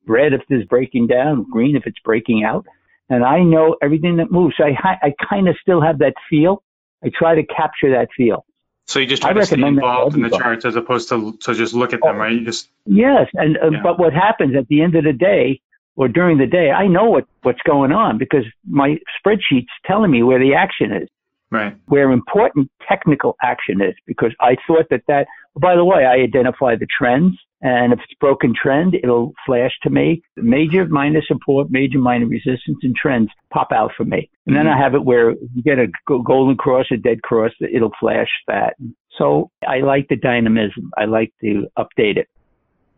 Red 0.07 0.33
if 0.33 0.41
it's 0.49 0.67
breaking 0.67 1.07
down, 1.07 1.45
green 1.51 1.75
if 1.75 1.83
it's 1.85 1.99
breaking 1.99 2.45
out. 2.45 2.65
And 3.09 3.25
I 3.25 3.43
know 3.43 3.75
everything 3.83 4.15
that 4.17 4.31
moves. 4.31 4.55
So 4.57 4.63
I, 4.63 5.07
I 5.07 5.13
kind 5.29 5.49
of 5.49 5.57
still 5.61 5.81
have 5.81 5.99
that 5.99 6.13
feel. 6.29 6.63
I 7.03 7.11
try 7.13 7.35
to 7.35 7.43
capture 7.43 7.91
that 7.91 8.07
feel. 8.15 8.45
So 8.87 8.99
you 8.99 9.05
just 9.05 9.21
try 9.21 9.31
I 9.31 9.33
to 9.33 9.45
stay 9.45 9.61
involved 9.61 10.15
in 10.15 10.21
the 10.21 10.29
charts 10.29 10.65
as 10.65 10.75
opposed 10.75 11.09
to 11.09 11.37
to 11.43 11.53
just 11.53 11.73
look 11.73 11.93
at 11.93 12.01
them, 12.01 12.17
right? 12.17 12.33
You 12.33 12.45
just 12.45 12.69
yes, 12.85 13.27
and 13.33 13.57
uh, 13.57 13.71
yeah. 13.71 13.79
but 13.83 13.99
what 13.99 14.13
happens 14.13 14.55
at 14.55 14.67
the 14.67 14.81
end 14.81 14.95
of 14.95 15.03
the 15.03 15.13
day 15.13 15.61
or 15.95 16.07
during 16.07 16.37
the 16.37 16.47
day, 16.47 16.71
I 16.71 16.87
know 16.87 17.05
what 17.05 17.25
what's 17.43 17.61
going 17.61 17.91
on 17.91 18.17
because 18.17 18.43
my 18.67 18.97
spreadsheet's 19.19 19.71
telling 19.85 20.11
me 20.11 20.23
where 20.23 20.39
the 20.39 20.53
action 20.55 20.91
is 20.91 21.07
right. 21.51 21.75
where 21.85 22.11
important 22.11 22.71
technical 22.87 23.35
action 23.43 23.81
is 23.81 23.93
because 24.07 24.33
I 24.39 24.55
thought 24.65 24.87
that 24.89 25.03
that, 25.07 25.27
by 25.55 25.75
the 25.75 25.85
way, 25.85 26.05
I 26.05 26.15
identify 26.15 26.75
the 26.75 26.87
trends 26.97 27.37
and 27.61 27.93
if 27.93 27.99
it's 27.99 28.13
broken 28.19 28.53
trend, 28.59 28.95
it'll 28.95 29.33
flash 29.45 29.71
to 29.83 29.89
me. 29.89 30.23
Major, 30.35 30.85
minor 30.87 31.21
support, 31.27 31.69
major, 31.69 31.99
minor 31.99 32.25
resistance 32.25 32.79
and 32.81 32.95
trends 32.95 33.29
pop 33.53 33.71
out 33.71 33.91
for 33.95 34.03
me. 34.03 34.29
And 34.47 34.55
then 34.55 34.67
I 34.67 34.71
mm-hmm. 34.71 34.81
have 34.81 34.95
it 34.95 35.05
where 35.05 35.31
you 35.31 35.61
get 35.63 35.77
a 35.77 35.87
golden 36.07 36.57
cross, 36.57 36.87
a 36.91 36.97
dead 36.97 37.21
cross, 37.21 37.51
it'll 37.61 37.91
flash 37.99 38.29
that. 38.47 38.73
So 39.17 39.51
I 39.67 39.81
like 39.81 40.07
the 40.07 40.15
dynamism. 40.15 40.91
I 40.97 41.05
like 41.05 41.33
to 41.41 41.67
update 41.77 42.17
it. 42.17 42.27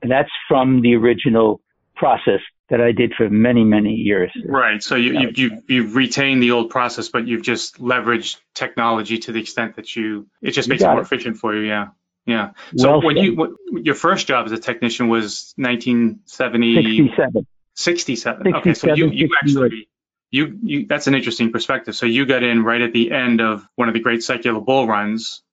And 0.01 0.09
that's 0.09 0.31
from 0.47 0.81
the 0.81 0.95
original 0.95 1.59
process 1.95 2.39
that 2.69 2.79
I 2.79 2.91
did 2.93 3.13
for 3.15 3.29
many, 3.29 3.63
many 3.65 3.93
years. 3.93 4.31
Right. 4.45 4.81
So 4.81 4.95
you, 4.95 5.19
you, 5.19 5.31
you, 5.35 5.63
you've 5.67 5.95
retained 5.95 6.41
the 6.41 6.51
old 6.51 6.69
process, 6.69 7.09
but 7.09 7.27
you've 7.27 7.43
just 7.43 7.79
leveraged 7.79 8.39
technology 8.53 9.19
to 9.19 9.31
the 9.33 9.41
extent 9.41 9.75
that 9.75 9.95
you, 9.95 10.27
it 10.41 10.51
just 10.51 10.69
makes 10.69 10.81
it 10.81 10.87
more 10.87 10.99
it. 10.99 11.03
efficient 11.03 11.37
for 11.37 11.53
you. 11.53 11.67
Yeah. 11.67 11.87
Yeah. 12.25 12.51
So 12.77 12.91
well, 12.91 13.01
when 13.01 13.17
you, 13.17 13.35
when, 13.35 13.55
your 13.83 13.95
first 13.95 14.27
job 14.27 14.45
as 14.45 14.51
a 14.51 14.57
technician 14.57 15.09
was 15.09 15.53
1970. 15.57 16.75
67. 16.75 17.47
67. 17.75 18.43
67 18.43 18.55
okay. 18.55 18.73
So 18.73 18.93
you, 18.93 19.09
you 19.09 19.29
actually, 19.41 19.89
you, 20.31 20.57
you, 20.63 20.85
that's 20.87 21.07
an 21.07 21.15
interesting 21.15 21.51
perspective. 21.51 21.95
So 21.95 22.05
you 22.05 22.25
got 22.25 22.43
in 22.43 22.63
right 22.63 22.81
at 22.81 22.93
the 22.93 23.11
end 23.11 23.41
of 23.41 23.67
one 23.75 23.87
of 23.87 23.93
the 23.93 23.99
great 23.99 24.23
secular 24.23 24.61
bull 24.61 24.87
runs 24.87 25.43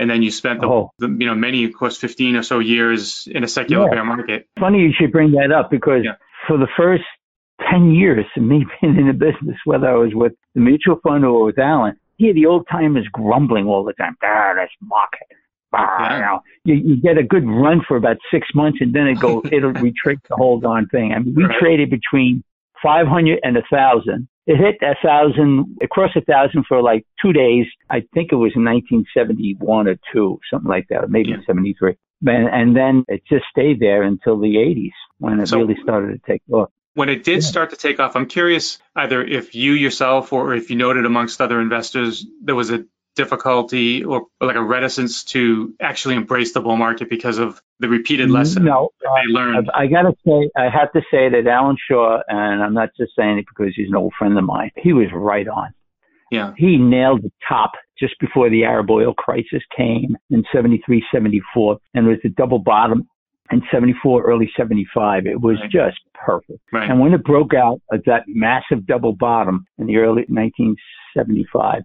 and 0.00 0.08
then 0.08 0.22
you 0.22 0.30
spent 0.30 0.62
the, 0.62 0.66
oh. 0.66 0.90
the, 0.98 1.08
you 1.08 1.26
know 1.26 1.34
many 1.34 1.64
of 1.64 1.74
course 1.74 1.96
15 1.98 2.36
or 2.36 2.42
so 2.42 2.58
years 2.58 3.28
in 3.30 3.44
a 3.44 3.48
secular 3.48 3.84
yeah. 3.84 3.94
bear 3.94 4.04
market 4.04 4.48
funny 4.58 4.78
you 4.78 4.92
should 4.98 5.12
bring 5.12 5.32
that 5.32 5.52
up 5.52 5.70
because 5.70 6.02
yeah. 6.04 6.14
for 6.48 6.56
the 6.56 6.68
first 6.76 7.04
10 7.70 7.92
years 7.92 8.24
of 8.36 8.42
me 8.52 8.66
being 8.80 8.96
in 8.96 9.06
the 9.06 9.12
business 9.12 9.56
whether 9.64 9.86
i 9.86 9.94
was 9.94 10.12
with 10.14 10.32
the 10.54 10.60
mutual 10.60 10.98
fund 11.04 11.24
or 11.24 11.44
with 11.44 11.58
alan 11.58 11.96
here 12.16 12.34
the 12.34 12.46
old 12.46 12.66
timers 12.70 13.06
grumbling 13.12 13.66
all 13.66 13.84
the 13.84 13.92
time 13.92 14.16
ah 14.24 14.52
that's 14.56 14.72
market 14.80 15.28
yeah. 15.72 16.14
you, 16.14 16.20
know, 16.20 16.40
you, 16.64 16.74
you 16.74 17.02
get 17.02 17.18
a 17.18 17.22
good 17.22 17.46
run 17.46 17.80
for 17.86 17.96
about 17.96 18.16
six 18.30 18.48
months 18.54 18.78
and 18.80 18.92
then 18.92 19.06
it 19.06 19.18
go 19.18 19.42
it'll 19.52 19.72
retrace 19.72 20.18
the 20.28 20.36
whole 20.36 20.60
darn 20.60 20.86
thing 20.88 21.12
i 21.12 21.18
mean 21.18 21.34
we 21.34 21.44
right. 21.44 21.58
traded 21.58 21.90
between 21.90 22.42
500 22.82 23.40
and 23.42 23.56
a 23.56 23.62
thousand 23.70 24.28
it 24.50 24.56
hit 24.56 24.82
a 24.82 24.96
thousand, 25.00 25.78
across 25.80 26.10
a 26.16 26.22
thousand 26.22 26.64
for 26.66 26.82
like 26.82 27.06
two 27.22 27.32
days. 27.32 27.66
I 27.88 28.00
think 28.14 28.32
it 28.32 28.36
was 28.36 28.52
in 28.56 28.64
1971 28.64 29.86
or 29.86 29.96
two, 30.12 30.40
something 30.50 30.68
like 30.68 30.88
that, 30.88 31.04
or 31.04 31.06
maybe 31.06 31.30
yeah. 31.30 31.36
73. 31.46 31.96
And, 32.26 32.48
and 32.48 32.76
then 32.76 33.04
it 33.06 33.22
just 33.28 33.44
stayed 33.50 33.78
there 33.78 34.02
until 34.02 34.40
the 34.40 34.56
80s 34.56 34.90
when 35.18 35.38
it 35.38 35.48
so, 35.48 35.58
really 35.58 35.76
started 35.82 36.20
to 36.20 36.32
take 36.32 36.42
off. 36.50 36.70
When 36.94 37.08
it 37.08 37.22
did 37.22 37.42
yeah. 37.42 37.48
start 37.48 37.70
to 37.70 37.76
take 37.76 38.00
off, 38.00 38.16
I'm 38.16 38.26
curious 38.26 38.78
either 38.96 39.22
if 39.22 39.54
you 39.54 39.72
yourself 39.72 40.32
or 40.32 40.54
if 40.54 40.70
you 40.70 40.76
noted 40.76 41.06
amongst 41.06 41.40
other 41.40 41.60
investors 41.60 42.26
there 42.42 42.56
was 42.56 42.70
a 42.70 42.84
difficulty 43.16 44.04
or, 44.04 44.26
like 44.40 44.56
a 44.56 44.62
reticence 44.62 45.24
to 45.24 45.74
actually 45.80 46.14
embrace 46.14 46.52
the 46.52 46.60
bull 46.60 46.76
market 46.76 47.08
because 47.10 47.38
of 47.38 47.60
the 47.78 47.88
repeated 47.88 48.30
lesson 48.30 48.64
no, 48.64 48.90
that 49.00 49.08
they 49.14 49.32
uh, 49.32 49.34
learned? 49.34 49.70
I, 49.74 49.82
I 49.82 49.86
got 49.86 50.02
to 50.02 50.14
say, 50.26 50.50
I 50.56 50.68
have 50.68 50.92
to 50.92 51.00
say 51.10 51.28
that 51.28 51.46
Alan 51.46 51.76
Shaw, 51.88 52.20
and 52.28 52.62
I'm 52.62 52.74
not 52.74 52.90
just 52.96 53.12
saying 53.16 53.38
it 53.38 53.46
because 53.48 53.74
he's 53.74 53.88
an 53.88 53.96
old 53.96 54.12
friend 54.18 54.36
of 54.38 54.44
mine, 54.44 54.70
he 54.76 54.92
was 54.92 55.08
right 55.12 55.46
on. 55.48 55.72
Yeah. 56.30 56.52
He 56.56 56.76
nailed 56.76 57.22
the 57.22 57.32
top 57.46 57.72
just 57.98 58.18
before 58.20 58.48
the 58.48 58.64
Arab 58.64 58.90
oil 58.90 59.12
crisis 59.12 59.62
came 59.76 60.16
in 60.30 60.44
73, 60.52 61.04
74, 61.12 61.78
and 61.94 62.06
was 62.06 62.18
the 62.22 62.30
double 62.30 62.60
bottom 62.60 63.08
in 63.50 63.62
74, 63.70 64.22
early 64.22 64.50
75. 64.56 65.26
It 65.26 65.40
was 65.40 65.58
right. 65.60 65.70
just 65.70 65.98
perfect. 66.14 66.60
Right. 66.72 66.88
And 66.88 67.00
when 67.00 67.12
it 67.12 67.24
broke 67.24 67.52
out 67.52 67.80
at 67.92 68.04
that 68.06 68.24
massive 68.28 68.86
double 68.86 69.12
bottom 69.12 69.66
in 69.78 69.86
the 69.86 69.96
early 69.96 70.24
1975, 70.28 71.82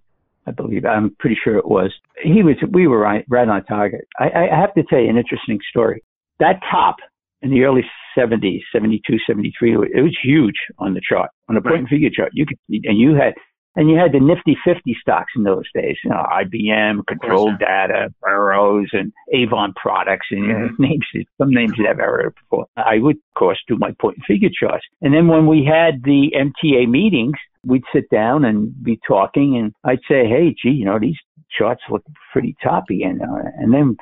I 0.48 0.52
believe. 0.52 0.86
I'm 0.86 1.16
pretty 1.20 1.38
sure 1.44 1.58
it 1.58 1.68
was. 1.68 1.92
He 2.24 2.44
was. 2.44 2.56
We 2.72 2.88
were 2.88 3.00
right, 3.00 3.26
right 3.30 3.48
on 3.48 3.64
target. 3.66 4.08
I, 4.20 4.30
I 4.52 4.60
have 4.60 4.74
to 4.76 4.84
tell 4.84 5.00
you 5.00 5.10
an 5.10 5.18
interesting 5.18 5.60
story. 5.70 6.04
That 6.40 6.60
top 6.70 6.98
in 7.42 7.50
the 7.50 7.64
early 7.64 7.84
70s, 8.18 8.62
72, 8.72 9.18
73, 9.28 9.74
it 9.94 10.02
was 10.02 10.18
huge 10.24 10.56
on 10.80 10.94
the 10.94 11.02
chart, 11.08 11.30
on 11.50 11.56
the 11.56 11.62
point 11.62 11.80
and 11.80 11.88
figure 11.88 12.10
chart. 12.10 12.32
You 12.34 12.46
could, 12.46 12.58
and 12.70 13.00
you 13.00 13.16
had, 13.16 13.34
and 13.76 13.90
you 13.90 13.98
had 13.98 14.14
the 14.14 14.20
nifty 14.20 14.58
50 14.64 14.96
stocks 15.02 15.34
in 15.36 15.44
those 15.44 15.66
days, 15.74 15.98
you 16.04 16.10
know, 16.10 16.26
IBM, 16.32 17.06
Control. 17.08 17.54
Data, 17.60 18.14
Burroughs, 18.22 18.90
and 18.94 19.12
Avon 19.34 19.74
Products, 19.76 20.28
and 20.32 20.44
mm-hmm. 20.44 20.84
you 20.84 20.88
know, 20.88 20.96
names, 21.14 21.28
some 21.38 21.52
names 21.52 21.74
you've 21.78 21.88
ever 21.88 22.04
heard 22.04 22.36
before. 22.36 22.68
I 22.78 23.00
would, 23.00 23.18
of 23.18 23.34
course, 23.38 23.60
do 23.68 23.78
my 23.78 23.92
point 24.00 24.18
and 24.18 24.26
figure 24.26 24.50
charts. 24.58 24.86
And 25.02 25.14
then 25.14 25.28
when 25.28 25.48
we 25.48 25.66
had 25.66 26.04
the 26.04 26.32
MTA 26.36 26.88
meetings, 26.90 27.36
we'd 27.66 27.84
sit 27.94 28.10
down 28.10 28.46
and 28.46 28.72
be 28.84 29.00
talking, 29.08 29.58
and 29.58 29.74
I'd 29.84 30.00
say, 30.08 30.28
"Hey, 30.28 30.56
gee, 30.62 30.70
you 30.70 30.86
know, 30.86 31.00
these 31.00 31.18
charts 31.58 31.82
look 31.90 32.04
pretty 32.32 32.56
toppy," 32.64 33.04
and 33.04 33.22
uh, 33.22 33.50
and 33.58 33.74
then 33.74 33.98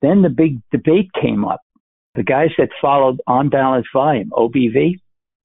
then 0.00 0.22
the 0.22 0.30
big 0.30 0.60
debate 0.70 1.10
came 1.20 1.44
up. 1.44 1.60
The 2.14 2.22
guys 2.22 2.50
that 2.58 2.70
followed 2.80 3.20
on 3.26 3.50
balance 3.50 3.86
volume 3.92 4.30
(OBV) 4.30 4.94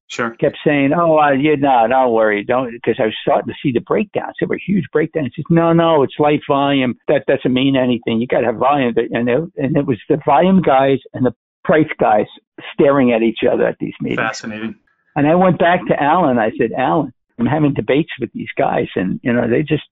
sure 0.07 0.31
kept 0.31 0.57
saying, 0.65 0.91
"Oh, 0.93 1.19
uh, 1.19 1.31
yeah, 1.31 1.55
no, 1.55 1.87
don't 1.87 2.13
worry, 2.13 2.43
don't," 2.43 2.71
because 2.71 2.95
I 2.99 3.05
was 3.05 3.15
starting 3.21 3.47
to 3.47 3.59
see 3.61 3.71
the 3.71 3.81
breakdowns. 3.81 4.35
There 4.39 4.47
were 4.47 4.59
huge 4.65 4.85
breakdowns. 4.91 5.33
He 5.35 5.41
says, 5.41 5.45
"No, 5.49 5.73
no, 5.73 6.03
it's 6.03 6.19
light 6.19 6.41
volume. 6.47 6.95
That 7.07 7.25
doesn't 7.25 7.53
mean 7.53 7.75
anything. 7.75 8.21
You 8.21 8.27
got 8.27 8.41
to 8.41 8.47
have 8.47 8.57
volume." 8.57 8.93
And 8.97 9.29
it, 9.29 9.43
and 9.57 9.77
it 9.77 9.85
was 9.85 9.99
the 10.09 10.19
volume 10.25 10.61
guys 10.61 10.99
and 11.13 11.25
the 11.25 11.33
price 11.63 11.89
guys 11.99 12.25
staring 12.73 13.11
at 13.11 13.21
each 13.21 13.39
other 13.49 13.65
at 13.65 13.77
these 13.79 13.93
meetings. 14.01 14.19
Fascinating. 14.19 14.75
And 15.15 15.27
I 15.27 15.35
went 15.35 15.59
back 15.59 15.85
to 15.87 16.01
Alan. 16.01 16.39
I 16.39 16.51
said, 16.57 16.71
Alan, 16.77 17.13
I'm 17.39 17.45
having 17.45 17.73
debates 17.73 18.11
with 18.19 18.31
these 18.33 18.49
guys, 18.57 18.87
and 18.95 19.19
you 19.23 19.33
know 19.33 19.47
they 19.49 19.61
just 19.61 19.83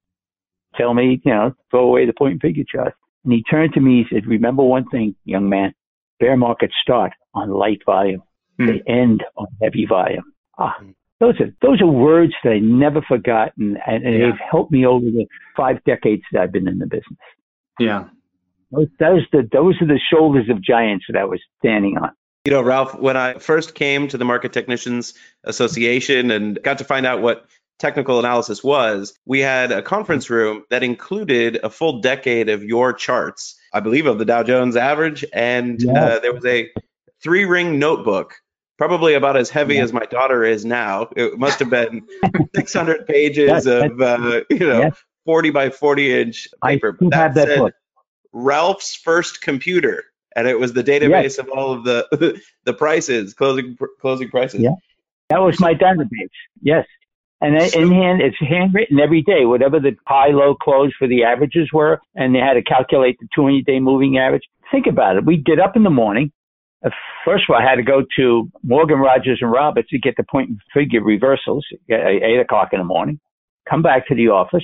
tell 0.75 0.93
me, 0.93 1.21
you 1.23 1.31
know, 1.31 1.53
throw 1.69 1.87
away 1.87 2.05
the 2.05 2.13
point 2.13 2.33
and 2.33 2.41
figure 2.41 2.63
chart. 2.67 2.93
And 3.23 3.33
he 3.33 3.43
turned 3.43 3.73
to 3.73 3.81
me. 3.81 4.03
He 4.03 4.15
said, 4.15 4.25
"Remember 4.27 4.63
one 4.63 4.87
thing, 4.89 5.15
young 5.25 5.49
man: 5.49 5.73
bear 6.19 6.37
markets 6.37 6.73
start 6.81 7.13
on 7.33 7.49
light 7.49 7.81
volume, 7.85 8.23
mm. 8.61 8.67
they 8.67 8.91
end 8.91 9.23
on 9.37 9.47
heavy 9.61 9.85
volume." 9.85 10.23
Ah, 10.57 10.75
hmm. 10.79 10.91
those 11.19 11.39
are 11.39 11.53
those 11.61 11.81
are 11.81 11.87
words 11.87 12.33
that 12.43 12.51
I 12.51 12.59
never 12.59 13.01
forgotten, 13.01 13.77
and, 13.85 14.05
and 14.05 14.13
yeah. 14.13 14.25
they've 14.25 14.39
helped 14.49 14.71
me 14.71 14.85
over 14.85 15.05
the 15.05 15.27
five 15.55 15.83
decades 15.85 16.23
that 16.31 16.41
I've 16.41 16.51
been 16.51 16.67
in 16.67 16.79
the 16.79 16.87
business. 16.87 17.19
Yeah, 17.79 18.09
Those, 18.71 18.87
those, 18.99 19.21
the, 19.31 19.49
those 19.51 19.81
are 19.81 19.87
the 19.87 19.99
shoulders 20.11 20.49
of 20.49 20.61
giants 20.61 21.05
that 21.09 21.17
I 21.17 21.25
was 21.25 21.39
standing 21.59 21.97
on. 21.97 22.11
You 22.45 22.51
know, 22.51 22.61
Ralph, 22.61 22.97
when 22.99 23.17
I 23.17 23.35
first 23.35 23.75
came 23.75 24.07
to 24.07 24.17
the 24.17 24.25
Market 24.25 24.51
Technicians 24.53 25.13
Association 25.43 26.31
and 26.31 26.61
got 26.63 26.79
to 26.79 26.83
find 26.83 27.05
out 27.05 27.21
what 27.21 27.45
technical 27.77 28.19
analysis 28.19 28.63
was, 28.63 29.13
we 29.25 29.39
had 29.39 29.71
a 29.71 29.81
conference 29.81 30.29
room 30.29 30.63
that 30.69 30.83
included 30.83 31.59
a 31.63 31.69
full 31.69 32.01
decade 32.01 32.49
of 32.49 32.63
your 32.63 32.93
charts, 32.93 33.59
I 33.73 33.79
believe, 33.79 34.05
of 34.05 34.17
the 34.17 34.25
Dow 34.25 34.43
Jones 34.43 34.75
average. 34.75 35.25
And 35.33 35.81
yeah. 35.81 36.03
uh, 36.03 36.19
there 36.19 36.33
was 36.33 36.45
a 36.45 36.69
three 37.21 37.45
ring 37.45 37.77
notebook, 37.77 38.35
probably 38.81 39.13
about 39.13 39.37
as 39.37 39.51
heavy 39.51 39.75
yeah. 39.75 39.83
as 39.83 39.93
my 39.93 40.05
daughter 40.07 40.43
is 40.43 40.65
now. 40.65 41.07
It 41.15 41.37
must 41.37 41.59
have 41.59 41.69
been 41.69 42.01
600 42.55 43.05
pages 43.05 43.67
of, 43.67 44.01
uh, 44.01 44.41
you 44.49 44.57
know, 44.57 44.89
40 45.25 45.51
by 45.51 45.69
40 45.69 46.19
inch 46.19 46.47
paper. 46.65 46.97
I 46.99 47.09
that, 47.09 47.35
that 47.35 47.59
book. 47.59 47.73
Ralph's 48.33 48.95
first 48.95 49.41
computer. 49.41 50.05
And 50.35 50.47
it 50.47 50.59
was 50.59 50.73
the 50.73 50.83
database 50.83 51.23
yes. 51.23 51.37
of 51.37 51.49
all 51.49 51.73
of 51.73 51.83
the 51.83 52.41
the 52.63 52.73
prices, 52.73 53.35
closing 53.35 53.77
closing 53.99 54.29
prices. 54.29 54.61
Yeah, 54.61 54.71
that 55.29 55.39
was 55.39 55.59
my 55.59 55.73
database. 55.75 56.29
Yes, 56.61 56.87
and 57.41 57.57
in 57.57 57.91
hand, 57.91 58.21
it's 58.21 58.37
handwritten 58.39 58.97
every 58.97 59.21
day, 59.23 59.45
whatever 59.45 59.81
the 59.81 59.97
high, 60.07 60.29
low, 60.29 60.55
close 60.55 60.93
for 60.97 61.05
the 61.05 61.25
averages 61.25 61.69
were, 61.73 61.99
and 62.15 62.33
they 62.33 62.39
had 62.39 62.53
to 62.53 62.61
calculate 62.61 63.17
the 63.19 63.27
200 63.35 63.65
day 63.65 63.81
moving 63.81 64.17
average. 64.17 64.43
Think 64.71 64.87
about 64.87 65.17
it. 65.17 65.25
We'd 65.25 65.43
get 65.43 65.59
up 65.59 65.75
in 65.75 65.83
the 65.83 65.89
morning. 65.89 66.31
Uh, 66.83 66.89
first 67.25 67.45
of 67.47 67.53
all, 67.53 67.61
I 67.61 67.67
had 67.67 67.75
to 67.75 67.83
go 67.83 68.03
to 68.17 68.49
Morgan, 68.63 68.99
Rogers, 68.99 69.39
and 69.41 69.51
Roberts 69.51 69.89
to 69.89 69.99
get 69.99 70.15
the 70.17 70.23
point 70.23 70.49
and 70.49 70.59
figure 70.73 71.03
reversals 71.03 71.65
at 71.89 71.99
8 71.99 72.39
o'clock 72.39 72.69
in 72.73 72.79
the 72.79 72.85
morning. 72.85 73.19
Come 73.69 73.81
back 73.81 74.07
to 74.07 74.15
the 74.15 74.29
office, 74.29 74.63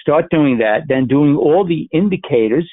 start 0.00 0.26
doing 0.30 0.58
that, 0.58 0.82
then 0.88 1.06
doing 1.06 1.36
all 1.36 1.66
the 1.66 1.88
indicators. 1.92 2.68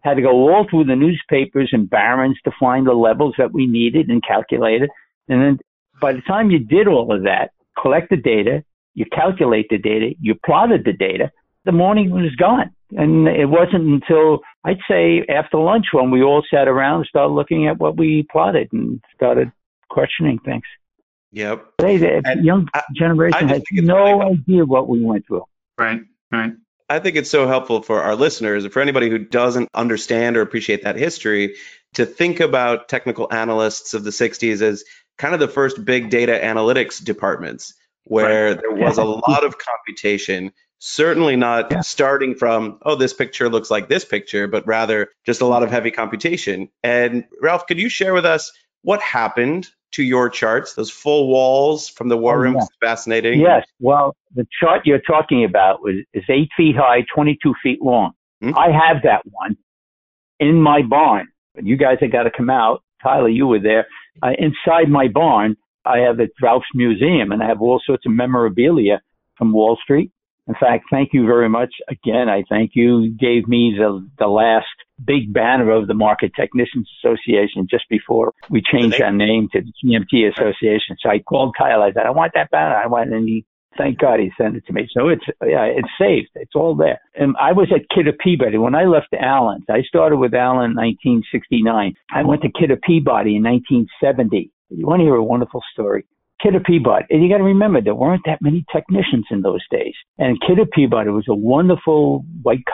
Had 0.00 0.14
to 0.14 0.22
go 0.22 0.30
all 0.30 0.66
through 0.68 0.84
the 0.84 0.96
newspapers 0.96 1.70
and 1.72 1.90
Barron's 1.90 2.38
to 2.44 2.52
find 2.60 2.86
the 2.86 2.92
levels 2.92 3.34
that 3.38 3.52
we 3.52 3.66
needed 3.66 4.08
and 4.08 4.22
calculate 4.22 4.82
it. 4.82 4.90
And 5.28 5.42
then 5.42 5.58
by 6.00 6.12
the 6.12 6.20
time 6.22 6.50
you 6.50 6.60
did 6.60 6.86
all 6.86 7.12
of 7.12 7.24
that, 7.24 7.50
collect 7.80 8.10
the 8.10 8.16
data, 8.16 8.62
you 8.94 9.04
calculate 9.12 9.66
the 9.68 9.78
data, 9.78 10.14
you 10.20 10.34
plotted 10.44 10.84
the 10.84 10.92
data, 10.92 11.30
the 11.64 11.72
morning 11.72 12.10
was 12.10 12.34
gone. 12.36 12.70
And 12.90 13.26
it 13.26 13.46
wasn't 13.46 13.84
until 13.84 14.40
I'd 14.64 14.78
say 14.88 15.24
after 15.28 15.58
lunch 15.58 15.86
when 15.92 16.10
we 16.10 16.22
all 16.22 16.44
sat 16.50 16.68
around 16.68 17.00
and 17.00 17.06
started 17.06 17.34
looking 17.34 17.66
at 17.66 17.78
what 17.78 17.96
we 17.96 18.26
plotted 18.30 18.72
and 18.72 19.02
started 19.14 19.50
questioning 19.88 20.38
things. 20.38 20.62
Yep. 21.32 21.76
Today, 21.78 21.96
the 21.98 22.22
and 22.24 22.44
young 22.44 22.68
I, 22.72 22.82
generation 22.94 23.50
I 23.50 23.54
has 23.54 23.62
no 23.72 24.04
really 24.04 24.34
idea 24.34 24.64
what 24.64 24.88
we 24.88 25.02
went 25.02 25.26
through. 25.26 25.44
Right, 25.78 26.00
right. 26.30 26.52
I 26.88 27.00
think 27.00 27.16
it's 27.16 27.30
so 27.30 27.48
helpful 27.48 27.82
for 27.82 28.00
our 28.00 28.14
listeners, 28.14 28.64
for 28.66 28.80
anybody 28.80 29.10
who 29.10 29.18
doesn't 29.18 29.68
understand 29.74 30.36
or 30.36 30.40
appreciate 30.40 30.84
that 30.84 30.96
history, 30.96 31.56
to 31.94 32.06
think 32.06 32.38
about 32.38 32.88
technical 32.88 33.32
analysts 33.32 33.92
of 33.92 34.04
the 34.04 34.10
60s 34.10 34.62
as 34.62 34.84
kind 35.18 35.34
of 35.34 35.40
the 35.40 35.48
first 35.48 35.84
big 35.84 36.10
data 36.10 36.38
analytics 36.42 37.02
departments 37.02 37.74
where 38.06 38.50
right. 38.50 38.60
there 38.60 38.72
was 38.72 38.98
a 38.98 39.04
lot 39.04 39.44
of 39.44 39.56
computation, 39.58 40.52
certainly 40.78 41.34
not 41.34 41.70
yeah. 41.70 41.80
starting 41.80 42.34
from, 42.36 42.78
oh, 42.82 42.94
this 42.94 43.12
picture 43.12 43.48
looks 43.48 43.68
like 43.70 43.88
this 43.88 44.04
picture, 44.04 44.46
but 44.46 44.66
rather 44.66 45.08
just 45.24 45.40
a 45.40 45.46
lot 45.46 45.64
of 45.64 45.70
heavy 45.70 45.90
computation. 45.90 46.68
And 46.84 47.24
Ralph, 47.42 47.66
could 47.66 47.78
you 47.78 47.88
share 47.88 48.14
with 48.14 48.24
us 48.24 48.52
what 48.82 49.02
happened 49.02 49.68
to 49.92 50.04
your 50.04 50.30
charts, 50.30 50.74
those 50.74 50.90
full 50.90 51.28
walls 51.28 51.88
from 51.88 52.08
the 52.08 52.16
war 52.16 52.36
oh, 52.36 52.42
room? 52.42 52.54
Yeah. 52.54 52.66
fascinating. 52.80 53.40
Yes. 53.40 53.66
Well, 53.80 54.14
the 54.34 54.46
chart 54.60 54.82
you're 54.84 55.00
talking 55.00 55.44
about 55.44 55.82
was, 55.82 55.96
is 56.14 56.22
eight 56.28 56.50
feet 56.56 56.76
high, 56.76 57.04
22 57.12 57.54
feet 57.60 57.82
long. 57.82 58.12
Mm-hmm. 58.42 58.56
I 58.56 58.66
have 58.70 59.02
that 59.02 59.22
one 59.32 59.56
in 60.38 60.62
my 60.62 60.82
barn. 60.82 61.26
You 61.60 61.76
guys 61.76 61.98
have 62.02 62.12
got 62.12 62.24
to 62.24 62.30
come 62.30 62.50
out. 62.50 62.84
Tyler, 63.02 63.28
you 63.28 63.48
were 63.48 63.58
there. 63.58 63.86
Uh, 64.22 64.32
inside 64.38 64.88
my 64.88 65.08
barn, 65.08 65.56
I 65.86 65.98
have 65.98 66.20
at 66.20 66.30
Ralph's 66.42 66.66
Museum, 66.74 67.32
and 67.32 67.42
I 67.42 67.48
have 67.48 67.60
all 67.60 67.80
sorts 67.84 68.04
of 68.06 68.12
memorabilia 68.12 69.00
from 69.36 69.52
Wall 69.52 69.78
Street. 69.82 70.10
In 70.48 70.54
fact, 70.54 70.84
thank 70.90 71.12
you 71.12 71.26
very 71.26 71.48
much 71.48 71.74
again. 71.88 72.28
I 72.28 72.44
thank 72.48 72.72
you. 72.74 73.00
you 73.00 73.10
gave 73.10 73.48
me 73.48 73.74
the 73.76 74.08
the 74.18 74.28
last 74.28 74.66
big 75.04 75.32
banner 75.32 75.70
of 75.70 75.88
the 75.88 75.94
Market 75.94 76.32
Technicians 76.34 76.88
Association 76.98 77.66
just 77.68 77.88
before 77.88 78.32
we 78.48 78.62
changed 78.62 79.00
our 79.00 79.12
name 79.12 79.48
to 79.52 79.60
the 79.60 79.72
CMT 79.84 80.32
Association. 80.32 80.96
So 81.00 81.10
I 81.10 81.18
called 81.18 81.54
Kyle. 81.56 81.82
I 81.82 81.92
said, 81.92 82.06
I 82.06 82.10
want 82.10 82.32
that 82.34 82.50
banner. 82.50 82.76
I 82.76 82.86
want, 82.86 83.12
and 83.12 83.28
he, 83.28 83.44
thank 83.76 83.98
God 83.98 84.20
he 84.20 84.30
sent 84.38 84.56
it 84.56 84.66
to 84.66 84.72
me. 84.72 84.88
So 84.92 85.08
it's, 85.08 85.24
yeah, 85.44 85.64
it's 85.64 85.88
saved. 86.00 86.30
It's 86.34 86.54
all 86.54 86.74
there. 86.74 87.00
And 87.14 87.36
I 87.40 87.52
was 87.52 87.70
at 87.74 87.88
Kidder 87.94 88.12
Peabody 88.18 88.58
when 88.58 88.74
I 88.74 88.84
left 88.84 89.08
Alan's. 89.12 89.64
I 89.68 89.82
started 89.82 90.16
with 90.16 90.34
Alan 90.34 90.70
in 90.70 90.76
1969. 90.76 91.94
I 92.10 92.22
went 92.22 92.42
to 92.42 92.48
Kidder 92.48 92.76
Peabody 92.76 93.36
in 93.36 93.42
1970. 93.42 94.50
You 94.70 94.86
want 94.86 95.00
to 95.00 95.04
hear 95.04 95.14
a 95.14 95.22
wonderful 95.22 95.62
story? 95.72 96.06
Kidder 96.42 96.60
Peabody. 96.60 97.06
And 97.10 97.22
you 97.22 97.30
got 97.30 97.38
to 97.38 97.44
remember, 97.44 97.80
there 97.80 97.94
weren't 97.94 98.22
that 98.26 98.42
many 98.42 98.64
technicians 98.70 99.26
in 99.30 99.42
those 99.42 99.64
days. 99.70 99.94
And 100.18 100.40
Kidder 100.46 100.66
Peabody 100.66 101.10
was 101.10 101.24
a 101.28 101.34
wonderful 101.34 102.24
white 102.42 102.64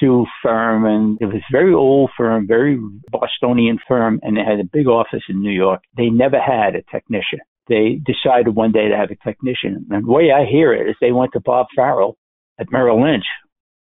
shoe 0.00 0.24
firm, 0.42 0.86
and 0.86 1.18
it 1.20 1.26
was 1.26 1.42
very 1.52 1.74
old 1.74 2.10
firm, 2.16 2.46
very 2.46 2.78
Bostonian 3.10 3.78
firm, 3.86 4.20
and 4.22 4.36
they 4.36 4.40
had 4.40 4.60
a 4.60 4.64
big 4.64 4.86
office 4.86 5.22
in 5.28 5.42
New 5.42 5.50
York. 5.52 5.82
They 5.96 6.08
never 6.08 6.40
had 6.40 6.74
a 6.74 6.82
technician. 6.90 7.40
They 7.68 8.00
decided 8.06 8.54
one 8.54 8.72
day 8.72 8.88
to 8.88 8.96
have 8.96 9.10
a 9.10 9.16
technician. 9.16 9.86
And 9.90 10.06
the 10.06 10.10
way 10.10 10.32
I 10.32 10.46
hear 10.46 10.72
it 10.72 10.88
is 10.88 10.96
they 11.00 11.12
went 11.12 11.32
to 11.34 11.40
Bob 11.40 11.66
Farrell 11.76 12.16
at 12.58 12.72
Merrill 12.72 13.02
Lynch, 13.02 13.26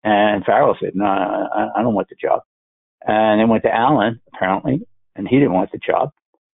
and 0.03 0.45
Farrell 0.45 0.77
said, 0.81 0.97
"No, 0.97 1.05
I 1.07 1.83
don't 1.83 1.95
want 1.95 2.09
the 2.09 2.17
job." 2.21 2.41
And 3.07 3.41
they 3.41 3.45
went 3.45 3.63
to 3.63 3.73
Alan 3.73 4.21
apparently, 4.35 4.81
and 5.15 5.29
he 5.29 5.37
didn't 5.37 5.53
want 5.53 5.71
the 5.71 5.79
job. 5.79 6.11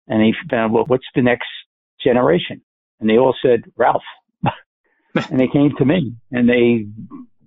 And 0.08 0.22
he 0.22 0.32
found, 0.50 0.72
well, 0.72 0.84
what's 0.86 1.06
the 1.14 1.22
next 1.22 1.48
generation? 2.02 2.62
And 3.00 3.08
they 3.08 3.18
all 3.18 3.34
said, 3.42 3.64
Ralph. 3.76 4.02
and 5.14 5.40
they 5.40 5.48
came 5.48 5.72
to 5.78 5.84
me 5.84 6.14
and 6.30 6.48
they, 6.48 6.86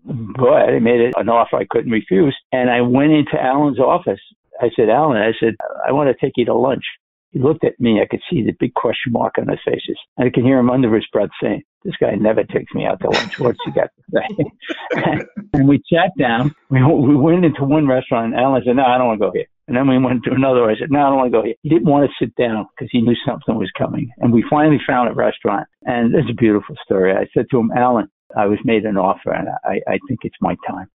boy, 0.04 0.62
they 0.72 0.80
made 0.80 1.02
it 1.02 1.14
an 1.18 1.30
offer 1.30 1.58
I 1.58 1.68
couldn't 1.70 1.92
refuse. 1.92 2.36
And 2.52 2.70
I 2.70 2.82
went 2.82 3.12
into 3.12 3.42
Alan's 3.42 3.80
office. 3.80 4.20
I 4.62 4.70
said, 4.76 4.90
Alan, 4.90 5.18
I 5.18 5.32
said, 5.40 5.56
I 5.88 5.92
want 5.92 6.10
to 6.10 6.26
take 6.26 6.34
you 6.38 6.46
to 6.46 6.54
lunch. 6.54 6.84
He 7.32 7.40
looked 7.40 7.64
at 7.64 7.80
me. 7.80 8.00
I 8.00 8.06
could 8.06 8.22
see 8.30 8.44
the 8.44 8.54
big 8.60 8.76
question 8.76 9.12
mark 9.12 9.34
on 9.40 9.48
his 9.48 9.60
faces. 9.66 9.98
And 10.18 10.28
I 10.28 10.32
could 10.32 10.44
hear 10.44 10.60
him 10.60 10.70
under 10.70 10.94
his 10.94 11.06
breath 11.12 11.32
saying, 11.42 11.64
this 11.84 11.96
guy 12.00 12.14
never 12.16 12.44
takes 12.44 12.74
me 12.74 12.86
out 12.86 13.02
to 13.02 13.10
lunch. 13.10 13.40
What's 13.40 13.60
he 13.66 13.72
got 13.72 13.90
to 13.90 14.04
say? 14.14 15.26
and 15.54 15.68
we 15.68 15.82
sat 15.92 16.12
down. 16.18 16.54
We, 16.70 16.84
we 16.84 17.16
went 17.16 17.44
into 17.44 17.64
one 17.64 17.88
restaurant. 17.88 18.34
And 18.34 18.42
Alan 18.42 18.62
said, 18.66 18.76
no, 18.76 18.84
I 18.84 18.98
don't 18.98 19.08
want 19.08 19.20
to 19.20 19.26
go 19.28 19.32
here. 19.34 19.48
And 19.68 19.78
then 19.78 19.88
we 19.88 19.98
went 19.98 20.24
to 20.26 20.32
another. 20.32 20.70
I 20.70 20.76
said, 20.78 20.92
no, 20.92 21.00
I 21.00 21.10
don't 21.10 21.18
want 21.18 21.32
to 21.32 21.38
go 21.38 21.44
here. 21.44 21.56
He 21.62 21.70
didn't 21.70 21.90
want 21.90 22.10
to 22.10 22.26
sit 22.26 22.36
down 22.36 22.68
because 22.76 22.90
he 22.92 23.02
knew 23.02 23.16
something 23.26 23.56
was 23.56 23.72
coming. 23.78 24.12
And 24.18 24.34
we 24.34 24.44
finally 24.50 24.80
found 24.86 25.10
a 25.10 25.14
restaurant. 25.14 25.68
And 25.84 26.14
it's 26.14 26.30
a 26.30 26.34
beautiful 26.34 26.76
story. 26.84 27.14
I 27.14 27.28
said 27.34 27.46
to 27.52 27.60
him, 27.60 27.72
Alan, 27.76 28.10
I 28.36 28.48
was 28.48 28.60
made 28.66 28.84
an 28.84 28.98
offer 28.98 29.32
and 29.32 29.48
I, 29.64 29.80
I 29.88 30.00
think 30.08 30.22
it's 30.24 30.36
my 30.42 30.58
time. 30.68 30.88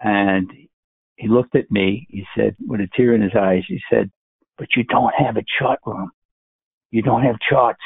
And 0.00 0.50
he 1.16 1.28
looked 1.28 1.54
at 1.54 1.70
me. 1.70 2.06
He 2.08 2.24
said, 2.36 2.56
with 2.66 2.80
a 2.80 2.88
tear 2.96 3.14
in 3.14 3.20
his 3.20 3.36
eyes, 3.38 3.64
he 3.68 3.80
said, 3.90 4.10
but 4.56 4.68
you 4.74 4.84
don't 4.84 5.12
have 5.18 5.36
a 5.36 5.44
chart 5.58 5.80
room. 5.84 6.10
You 6.90 7.02
don't 7.02 7.22
have 7.22 7.36
charts. 7.48 7.82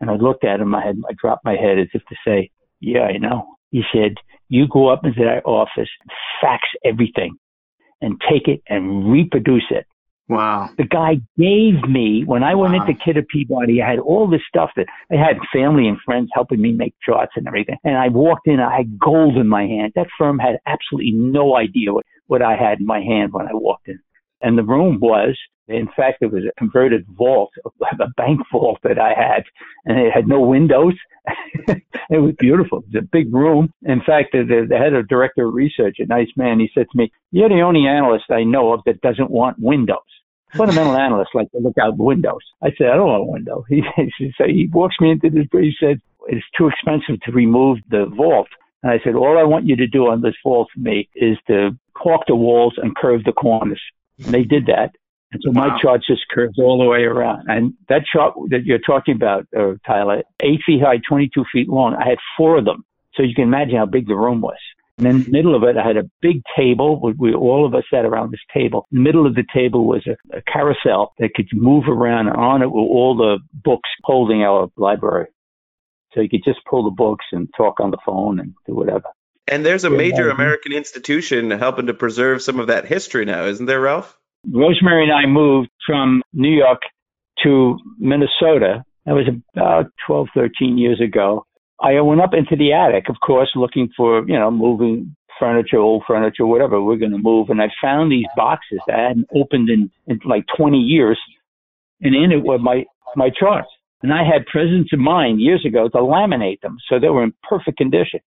And 0.00 0.10
I 0.10 0.14
looked 0.14 0.44
at 0.44 0.60
him. 0.60 0.74
I 0.74 0.86
had, 0.86 0.96
I 1.08 1.12
dropped 1.20 1.44
my 1.44 1.56
head 1.56 1.78
as 1.78 1.88
if 1.92 2.02
to 2.06 2.16
say, 2.26 2.50
yeah, 2.80 3.00
I 3.00 3.18
know. 3.18 3.56
He 3.70 3.82
said, 3.92 4.14
you 4.48 4.66
go 4.68 4.88
up 4.88 5.04
into 5.04 5.22
that 5.24 5.44
office, 5.44 5.88
fax 6.40 6.62
everything 6.84 7.36
and 8.00 8.20
take 8.30 8.48
it 8.48 8.62
and 8.68 9.10
reproduce 9.10 9.66
it. 9.70 9.86
Wow. 10.28 10.70
The 10.76 10.84
guy 10.84 11.20
gave 11.38 11.88
me, 11.88 12.24
when 12.24 12.42
I 12.42 12.54
went 12.56 12.74
into 12.74 12.94
Kidder 12.94 13.22
Peabody, 13.22 13.80
I 13.80 13.88
had 13.88 14.00
all 14.00 14.28
this 14.28 14.40
stuff 14.48 14.70
that 14.76 14.86
I 15.10 15.14
had 15.14 15.38
family 15.52 15.86
and 15.86 15.98
friends 16.04 16.30
helping 16.32 16.60
me 16.60 16.72
make 16.72 16.94
charts 17.00 17.32
and 17.36 17.46
everything. 17.46 17.76
And 17.84 17.96
I 17.96 18.08
walked 18.08 18.48
in, 18.48 18.58
I 18.58 18.76
had 18.76 18.98
gold 18.98 19.36
in 19.36 19.46
my 19.46 19.66
hand. 19.66 19.92
That 19.94 20.08
firm 20.18 20.40
had 20.40 20.58
absolutely 20.66 21.12
no 21.12 21.56
idea 21.56 21.92
what, 21.92 22.04
what 22.26 22.42
I 22.42 22.56
had 22.56 22.80
in 22.80 22.86
my 22.86 23.00
hand 23.00 23.32
when 23.32 23.46
I 23.46 23.54
walked 23.54 23.86
in. 23.86 24.00
And 24.40 24.58
the 24.58 24.64
room 24.64 24.98
was, 25.00 25.38
in 25.68 25.88
fact, 25.96 26.18
it 26.20 26.32
was 26.32 26.44
a 26.44 26.58
converted 26.58 27.04
vault, 27.08 27.50
a 28.00 28.08
bank 28.16 28.40
vault 28.52 28.78
that 28.84 28.98
I 28.98 29.12
had, 29.14 29.44
and 29.84 29.98
it 29.98 30.12
had 30.12 30.28
no 30.28 30.40
windows. 30.40 30.94
it 31.68 32.18
was 32.18 32.34
beautiful. 32.38 32.78
It 32.78 32.94
was 32.94 33.02
a 33.02 33.08
big 33.10 33.34
room. 33.34 33.72
In 33.82 34.00
fact, 34.00 34.32
the, 34.32 34.66
the 34.68 34.76
head 34.76 34.94
of 34.94 35.08
director 35.08 35.48
of 35.48 35.54
research, 35.54 35.96
a 35.98 36.06
nice 36.06 36.28
man, 36.36 36.60
he 36.60 36.70
said 36.72 36.86
to 36.90 36.98
me, 36.98 37.10
"You're 37.32 37.48
the 37.48 37.62
only 37.62 37.86
analyst 37.86 38.26
I 38.30 38.44
know 38.44 38.72
of 38.72 38.80
that 38.86 39.00
doesn't 39.00 39.30
want 39.30 39.58
windows." 39.58 39.98
Fundamental 40.54 40.96
analysts 40.96 41.34
like 41.34 41.50
to 41.50 41.58
look 41.58 41.78
out 41.78 41.96
the 41.96 42.04
windows. 42.04 42.42
I 42.62 42.70
said, 42.78 42.88
"I 42.88 42.96
don't 42.96 43.08
want 43.08 43.28
a 43.28 43.32
window." 43.32 43.64
He, 43.68 43.82
he, 43.96 44.32
so 44.38 44.44
he 44.46 44.68
walks 44.72 44.96
me 45.00 45.10
into 45.10 45.30
this. 45.30 45.46
He 45.50 45.74
said, 45.80 46.00
"It's 46.28 46.46
too 46.56 46.68
expensive 46.68 47.20
to 47.22 47.32
remove 47.32 47.78
the 47.90 48.06
vault." 48.16 48.48
And 48.84 48.92
I 48.92 49.00
said, 49.02 49.16
"All 49.16 49.36
I 49.36 49.42
want 49.42 49.66
you 49.66 49.74
to 49.76 49.88
do 49.88 50.06
on 50.06 50.22
this 50.22 50.36
vault 50.44 50.68
for 50.72 50.80
me 50.80 51.08
is 51.16 51.38
to 51.48 51.70
caulk 51.94 52.22
the 52.28 52.36
walls 52.36 52.74
and 52.76 52.94
curve 52.94 53.24
the 53.24 53.32
corners." 53.32 53.82
And 54.24 54.32
they 54.32 54.44
did 54.44 54.66
that. 54.66 54.92
And 55.32 55.42
so 55.44 55.50
wow. 55.50 55.68
my 55.68 55.78
chart 55.80 56.02
just 56.06 56.22
curves 56.30 56.58
all 56.58 56.78
the 56.78 56.84
way 56.84 57.02
around. 57.02 57.46
And 57.48 57.74
that 57.88 58.02
chart 58.12 58.34
that 58.50 58.64
you're 58.64 58.78
talking 58.78 59.14
about, 59.14 59.46
uh, 59.56 59.74
Tyler, 59.86 60.22
eight 60.42 60.60
feet 60.64 60.80
high, 60.82 61.00
22 61.08 61.44
feet 61.52 61.68
long, 61.68 61.94
I 61.94 62.08
had 62.08 62.18
four 62.36 62.58
of 62.58 62.64
them. 62.64 62.84
So 63.14 63.22
you 63.22 63.34
can 63.34 63.44
imagine 63.44 63.76
how 63.76 63.86
big 63.86 64.06
the 64.06 64.14
room 64.14 64.40
was. 64.40 64.58
And 64.98 65.06
in 65.06 65.24
the 65.24 65.30
middle 65.30 65.54
of 65.54 65.62
it, 65.62 65.76
I 65.76 65.86
had 65.86 65.98
a 65.98 66.08
big 66.22 66.42
table. 66.56 67.00
We, 67.02 67.12
we 67.18 67.34
all 67.34 67.66
of 67.66 67.74
us 67.74 67.82
sat 67.92 68.04
around 68.04 68.30
this 68.30 68.40
table. 68.54 68.86
In 68.92 68.98
the 68.98 69.02
middle 69.02 69.26
of 69.26 69.34
the 69.34 69.44
table 69.52 69.86
was 69.86 70.06
a, 70.06 70.36
a 70.36 70.42
carousel 70.42 71.12
that 71.18 71.34
could 71.34 71.48
move 71.52 71.84
around. 71.88 72.28
And 72.28 72.36
on 72.36 72.62
it 72.62 72.70
were 72.70 72.80
all 72.80 73.16
the 73.16 73.38
books 73.52 73.88
holding 74.04 74.42
our 74.42 74.68
library. 74.76 75.26
So 76.14 76.22
you 76.22 76.30
could 76.30 76.44
just 76.44 76.60
pull 76.68 76.84
the 76.84 76.94
books 76.94 77.26
and 77.32 77.48
talk 77.56 77.78
on 77.78 77.90
the 77.90 77.98
phone 78.06 78.40
and 78.40 78.54
do 78.66 78.74
whatever. 78.74 79.04
And 79.48 79.64
there's 79.64 79.84
a 79.84 79.90
major 79.90 80.30
American 80.30 80.72
institution 80.72 81.50
helping 81.50 81.86
to 81.86 81.94
preserve 81.94 82.42
some 82.42 82.58
of 82.58 82.68
that 82.68 82.86
history 82.86 83.24
now, 83.24 83.44
isn't 83.44 83.66
there, 83.66 83.80
Ralph? 83.80 84.18
Rosemary 84.52 85.04
and 85.04 85.12
I 85.12 85.26
moved 85.26 85.70
from 85.86 86.22
New 86.32 86.54
York 86.56 86.80
to 87.42 87.78
Minnesota. 87.98 88.84
That 89.04 89.12
was 89.12 89.28
about 89.54 89.86
12, 90.06 90.28
13 90.34 90.78
years 90.78 91.00
ago. 91.00 91.44
I 91.80 92.00
went 92.00 92.20
up 92.20 92.32
into 92.32 92.56
the 92.56 92.72
attic, 92.72 93.08
of 93.08 93.16
course, 93.24 93.50
looking 93.54 93.90
for, 93.96 94.26
you 94.26 94.38
know, 94.38 94.50
moving 94.50 95.14
furniture, 95.38 95.78
old 95.78 96.04
furniture, 96.06 96.46
whatever 96.46 96.82
we're 96.82 96.96
going 96.96 97.12
to 97.12 97.18
move. 97.18 97.50
And 97.50 97.60
I 97.60 97.68
found 97.82 98.10
these 98.10 98.26
boxes 98.36 98.80
that 98.86 98.98
I 98.98 99.08
hadn't 99.08 99.28
opened 99.34 99.68
in, 99.68 99.90
in 100.06 100.18
like 100.24 100.44
20 100.56 100.78
years. 100.78 101.20
And 102.00 102.14
in 102.14 102.32
it 102.32 102.44
were 102.44 102.58
my, 102.58 102.84
my 103.14 103.30
charts. 103.30 103.68
And 104.02 104.12
I 104.12 104.22
had 104.24 104.46
presence 104.46 104.88
of 104.92 104.98
mind 104.98 105.40
years 105.40 105.64
ago 105.66 105.88
to 105.88 105.98
laminate 105.98 106.60
them. 106.60 106.78
So 106.88 106.98
they 106.98 107.08
were 107.08 107.24
in 107.24 107.34
perfect 107.48 107.78
condition. 107.78 108.20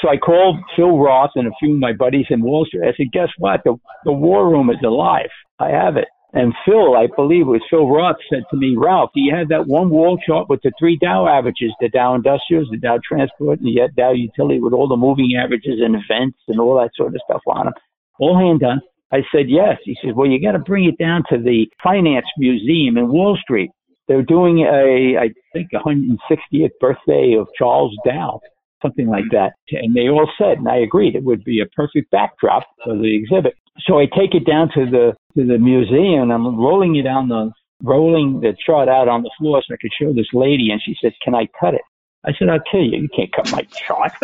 So 0.00 0.08
I 0.08 0.16
called 0.16 0.56
Phil 0.74 0.98
Roth 0.98 1.30
and 1.36 1.46
a 1.46 1.52
few 1.58 1.74
of 1.74 1.80
my 1.80 1.92
buddies 1.92 2.26
in 2.30 2.42
Wall 2.42 2.64
Street. 2.66 2.82
I 2.82 2.96
said, 2.96 3.12
guess 3.12 3.28
what? 3.38 3.62
The, 3.64 3.76
the 4.04 4.12
war 4.12 4.48
room 4.50 4.70
is 4.70 4.76
alive. 4.84 5.30
I 5.58 5.70
have 5.70 5.96
it. 5.96 6.08
And 6.32 6.52
Phil, 6.66 6.96
I 6.96 7.06
believe 7.14 7.42
it 7.42 7.56
was 7.56 7.62
Phil 7.70 7.88
Roth, 7.88 8.16
said 8.28 8.42
to 8.50 8.56
me, 8.56 8.74
Ralph, 8.76 9.10
do 9.14 9.20
you 9.22 9.34
have 9.34 9.48
that 9.48 9.66
one 9.66 9.88
wall 9.88 10.18
chart 10.18 10.50
with 10.50 10.60
the 10.62 10.72
three 10.78 10.98
Dow 10.98 11.26
averages, 11.26 11.72
the 11.80 11.88
Dow 11.88 12.14
Industrials, 12.14 12.68
the 12.70 12.76
Dow 12.76 12.98
Transport, 13.06 13.60
and 13.60 13.66
the 13.66 13.88
Dow 13.96 14.12
Utility 14.12 14.60
with 14.60 14.74
all 14.74 14.88
the 14.88 14.96
moving 14.96 15.32
averages 15.42 15.80
and 15.80 15.94
events 15.94 16.38
and 16.48 16.60
all 16.60 16.76
that 16.76 16.90
sort 16.94 17.14
of 17.14 17.20
stuff 17.24 17.40
on 17.46 17.66
them? 17.66 17.74
All 18.18 18.38
hand 18.38 18.60
done. 18.60 18.80
I 19.12 19.22
said, 19.32 19.48
yes. 19.48 19.78
He 19.84 19.96
said, 20.02 20.14
well, 20.14 20.28
you 20.28 20.42
got 20.42 20.52
to 20.52 20.58
bring 20.58 20.84
it 20.84 20.98
down 20.98 21.22
to 21.30 21.38
the 21.38 21.66
Finance 21.82 22.26
Museum 22.36 22.98
in 22.98 23.08
Wall 23.08 23.38
Street. 23.40 23.70
They're 24.08 24.22
doing 24.22 24.58
a, 24.58 25.16
I 25.18 25.30
think, 25.52 25.70
160th 25.72 26.70
birthday 26.80 27.34
of 27.38 27.48
Charles 27.56 27.96
Dow, 28.04 28.40
something 28.82 29.08
like 29.08 29.24
that. 29.30 29.52
And 29.70 29.96
they 29.96 30.08
all 30.08 30.28
said, 30.36 30.58
and 30.58 30.68
I 30.68 30.78
agreed, 30.78 31.14
it 31.14 31.24
would 31.24 31.44
be 31.44 31.60
a 31.60 31.66
perfect 31.74 32.10
backdrop 32.10 32.64
for 32.84 32.94
the 32.94 33.16
exhibit. 33.16 33.54
So 33.86 33.98
I 33.98 34.04
take 34.04 34.34
it 34.34 34.46
down 34.46 34.68
to 34.74 34.86
the 34.90 35.14
to 35.36 35.46
the 35.46 35.58
museum. 35.58 36.30
I'm 36.30 36.58
rolling 36.58 36.96
it 36.96 37.02
down 37.02 37.28
the 37.28 37.52
rolling 37.82 38.40
the 38.40 38.56
chart 38.64 38.88
out 38.88 39.06
on 39.06 39.22
the 39.22 39.30
floor 39.38 39.62
so 39.62 39.74
I 39.74 39.76
could 39.80 39.92
show 40.00 40.12
this 40.12 40.32
lady, 40.32 40.70
and 40.70 40.80
she 40.82 40.96
said, 41.00 41.12
"Can 41.22 41.34
I 41.34 41.46
cut 41.60 41.74
it?" 41.74 41.82
I 42.24 42.32
said, 42.38 42.48
"I'll 42.48 42.60
kill 42.70 42.82
you. 42.82 43.02
You 43.02 43.08
can't 43.14 43.32
cut 43.32 43.52
my 43.52 43.62
chart." 43.62 44.12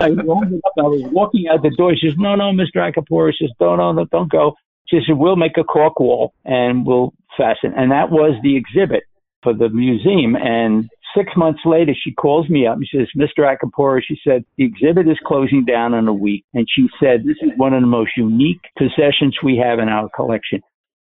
I 0.00 0.08
rolled 0.10 0.52
it 0.52 0.60
up. 0.66 0.72
I 0.78 0.88
was 0.88 1.02
walking 1.12 1.48
out 1.48 1.62
the 1.62 1.70
door. 1.76 1.94
She 1.94 2.08
says, 2.08 2.18
"No, 2.18 2.34
no, 2.34 2.52
Mr. 2.52 2.76
Acampora." 2.76 3.32
She 3.32 3.46
says, 3.46 3.54
"Don't, 3.60 3.78
no, 3.78 3.92
no, 3.92 4.06
don't 4.06 4.30
go." 4.30 4.54
She 4.86 5.00
said, 5.06 5.18
"We'll 5.18 5.36
make 5.36 5.58
a 5.58 5.64
cork 5.64 6.00
wall 6.00 6.32
and 6.44 6.86
we'll 6.86 7.12
fasten." 7.36 7.72
And 7.76 7.92
that 7.92 8.10
was 8.10 8.32
the 8.42 8.56
exhibit 8.56 9.04
for 9.42 9.52
the 9.52 9.68
museum. 9.68 10.34
And 10.34 10.88
Six 11.16 11.32
months 11.36 11.60
later, 11.64 11.92
she 11.94 12.12
calls 12.12 12.48
me 12.48 12.66
up 12.66 12.76
and 12.76 12.88
says, 12.92 13.08
Mr. 13.16 13.44
Acampora, 13.44 14.00
she 14.06 14.18
said, 14.26 14.44
the 14.56 14.64
exhibit 14.64 15.08
is 15.08 15.18
closing 15.26 15.64
down 15.64 15.94
in 15.94 16.06
a 16.06 16.12
week. 16.12 16.44
And 16.54 16.66
she 16.68 16.88
said, 17.00 17.24
this 17.24 17.36
is 17.42 17.50
one 17.56 17.72
of 17.72 17.80
the 17.80 17.86
most 17.86 18.10
unique 18.16 18.60
possessions 18.76 19.36
we 19.42 19.56
have 19.56 19.78
in 19.78 19.88
our 19.88 20.08
collection. 20.14 20.60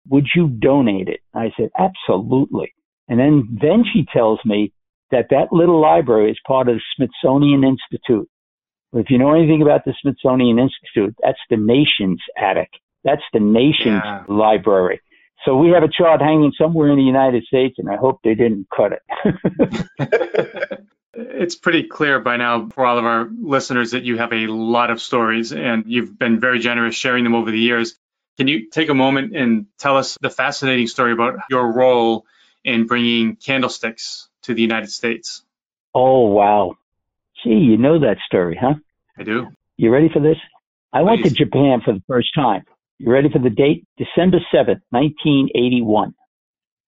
Would 0.09 0.27
you 0.35 0.49
donate 0.49 1.09
it? 1.09 1.21
I 1.35 1.53
said, 1.57 1.71
absolutely. 1.79 2.73
And 3.09 3.19
then, 3.19 3.59
then 3.61 3.85
she 3.93 4.07
tells 4.13 4.41
me 4.45 4.73
that 5.11 5.27
that 5.31 5.53
little 5.53 5.81
library 5.81 6.31
is 6.31 6.39
part 6.47 6.69
of 6.69 6.77
the 6.77 6.83
Smithsonian 6.97 7.65
Institute. 7.65 8.29
If 8.93 9.11
you 9.11 9.19
know 9.19 9.35
anything 9.35 9.63
about 9.63 9.85
the 9.85 9.95
Smithsonian 10.01 10.59
Institute, 10.59 11.15
that's 11.23 11.39
the 11.49 11.57
nation's 11.57 12.23
attic. 12.37 12.71
That's 13.05 13.23
the 13.33 13.41
nation's 13.41 14.03
yeah. 14.05 14.25
library. 14.29 15.01
So 15.45 15.57
we 15.57 15.71
have 15.71 15.83
a 15.83 15.89
chart 15.89 16.21
hanging 16.21 16.53
somewhere 16.59 16.91
in 16.91 16.97
the 16.97 17.03
United 17.03 17.45
States, 17.45 17.77
and 17.79 17.89
I 17.89 17.97
hope 17.97 18.21
they 18.23 18.35
didn't 18.35 18.69
cut 18.75 18.93
it. 18.93 19.03
it's 21.15 21.57
pretty 21.57 21.85
clear 21.85 22.21
by 22.21 22.37
now 22.37 22.69
for 22.69 22.85
all 22.85 22.99
of 22.99 23.07
our 23.07 23.29
listeners 23.41 23.93
that 23.93 24.03
you 24.03 24.19
have 24.19 24.33
a 24.33 24.47
lot 24.49 24.91
of 24.91 25.01
stories, 25.01 25.53
and 25.53 25.85
you've 25.87 26.19
been 26.19 26.41
very 26.41 26.59
generous 26.59 26.95
sharing 26.95 27.25
them 27.25 27.35
over 27.35 27.51
the 27.51 27.59
years. 27.59 27.97
Can 28.37 28.49
you 28.49 28.69
take 28.69 28.91
a 28.91 28.95
moment 28.95 29.35
and 29.35 29.67
tell 29.79 29.97
us 29.97 30.19
the 30.21 30.31
fascinating 30.31 30.87
story 30.87 31.13
about 31.13 31.39
your 31.49 31.73
role 31.73 32.27
in 32.65 32.87
bringing 32.87 33.37
candlesticks 33.37 34.29
to 34.43 34.55
the 34.55 34.63
United 34.63 34.91
States? 34.91 35.43
Oh, 35.95 36.27
wow. 36.27 36.77
Gee, 37.43 37.51
you 37.51 37.79
know 37.79 37.99
that 38.01 38.19
story, 38.27 38.59
huh? 38.61 38.75
I 39.19 39.23
do. 39.23 39.49
You 39.77 39.91
ready 39.91 40.11
for 40.13 40.21
this? 40.21 40.37
I 40.93 40.99
Please. 41.01 41.07
went 41.07 41.25
to 41.25 41.31
Japan 41.31 41.81
for 41.85 41.95
the 41.95 42.03
first 42.07 42.35
time. 42.35 42.65
You 43.01 43.11
ready 43.11 43.31
for 43.33 43.39
the 43.39 43.49
date? 43.49 43.87
December 43.97 44.41
7th, 44.55 44.83
1981. 44.91 46.11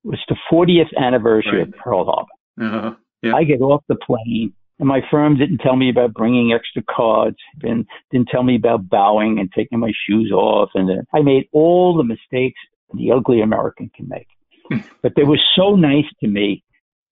It 0.04 0.08
was 0.08 0.18
the 0.28 0.36
40th 0.52 0.94
anniversary 1.02 1.60
right. 1.60 1.68
of 1.68 1.74
Pearl 1.82 2.04
Harbor. 2.04 2.76
Uh-huh. 2.76 2.94
Yeah. 3.22 3.34
I 3.34 3.44
get 3.44 3.62
off 3.62 3.82
the 3.88 3.96
plane, 3.96 4.52
and 4.78 4.86
my 4.86 5.00
firm 5.10 5.38
didn't 5.38 5.58
tell 5.58 5.74
me 5.74 5.88
about 5.88 6.12
bringing 6.12 6.52
extra 6.52 6.82
cards, 6.82 7.38
and 7.62 7.86
didn't 8.10 8.28
tell 8.28 8.42
me 8.42 8.56
about 8.56 8.90
bowing 8.90 9.38
and 9.38 9.50
taking 9.56 9.78
my 9.78 9.90
shoes 10.06 10.30
off, 10.30 10.68
and 10.74 10.90
I 11.14 11.22
made 11.22 11.48
all 11.50 11.96
the 11.96 12.04
mistakes 12.04 12.60
the 12.92 13.10
ugly 13.10 13.40
American 13.40 13.90
can 13.96 14.06
make. 14.06 14.28
but 15.02 15.12
they 15.16 15.24
were 15.24 15.40
so 15.56 15.76
nice 15.76 16.04
to 16.20 16.28
me 16.28 16.62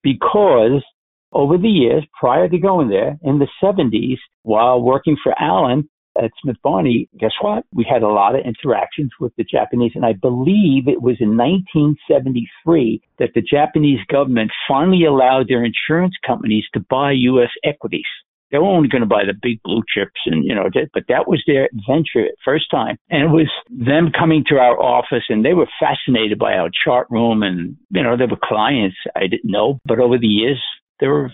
because 0.02 0.84
over 1.32 1.56
the 1.56 1.68
years 1.68 2.04
prior 2.18 2.50
to 2.50 2.58
going 2.58 2.90
there 2.90 3.16
in 3.22 3.38
the 3.38 3.48
70s, 3.62 4.18
while 4.42 4.82
working 4.82 5.16
for 5.22 5.32
Alan, 5.40 5.88
at 6.16 6.30
Smith 6.42 6.56
Barney, 6.62 7.08
guess 7.18 7.32
what? 7.40 7.64
We 7.72 7.86
had 7.88 8.02
a 8.02 8.08
lot 8.08 8.34
of 8.34 8.44
interactions 8.44 9.10
with 9.20 9.32
the 9.36 9.44
Japanese, 9.44 9.92
and 9.94 10.04
I 10.04 10.12
believe 10.12 10.88
it 10.88 11.02
was 11.02 11.16
in 11.20 11.36
1973 11.36 13.02
that 13.18 13.30
the 13.34 13.42
Japanese 13.42 14.00
government 14.10 14.50
finally 14.68 15.04
allowed 15.04 15.48
their 15.48 15.64
insurance 15.64 16.14
companies 16.26 16.64
to 16.74 16.80
buy 16.80 17.12
U.S. 17.12 17.50
equities. 17.64 18.06
They 18.50 18.58
were 18.58 18.64
only 18.64 18.88
going 18.88 19.02
to 19.02 19.06
buy 19.06 19.24
the 19.24 19.38
big 19.40 19.62
blue 19.62 19.82
chips, 19.94 20.20
and 20.26 20.44
you 20.44 20.54
know, 20.54 20.68
but 20.92 21.04
that 21.08 21.28
was 21.28 21.42
their 21.46 21.68
venture 21.88 22.26
first 22.44 22.68
time, 22.70 22.96
and 23.08 23.22
it 23.22 23.30
was 23.30 23.48
them 23.70 24.10
coming 24.16 24.44
to 24.48 24.56
our 24.56 24.76
office, 24.80 25.24
and 25.28 25.44
they 25.44 25.54
were 25.54 25.68
fascinated 25.78 26.38
by 26.38 26.54
our 26.54 26.68
chart 26.84 27.06
room, 27.10 27.44
and 27.44 27.76
you 27.90 28.02
know, 28.02 28.16
they 28.16 28.26
were 28.26 28.38
clients 28.42 28.96
I 29.14 29.28
didn't 29.28 29.50
know, 29.50 29.78
but 29.84 30.00
over 30.00 30.18
the 30.18 30.26
years, 30.26 30.60
they 30.98 31.06
were 31.06 31.30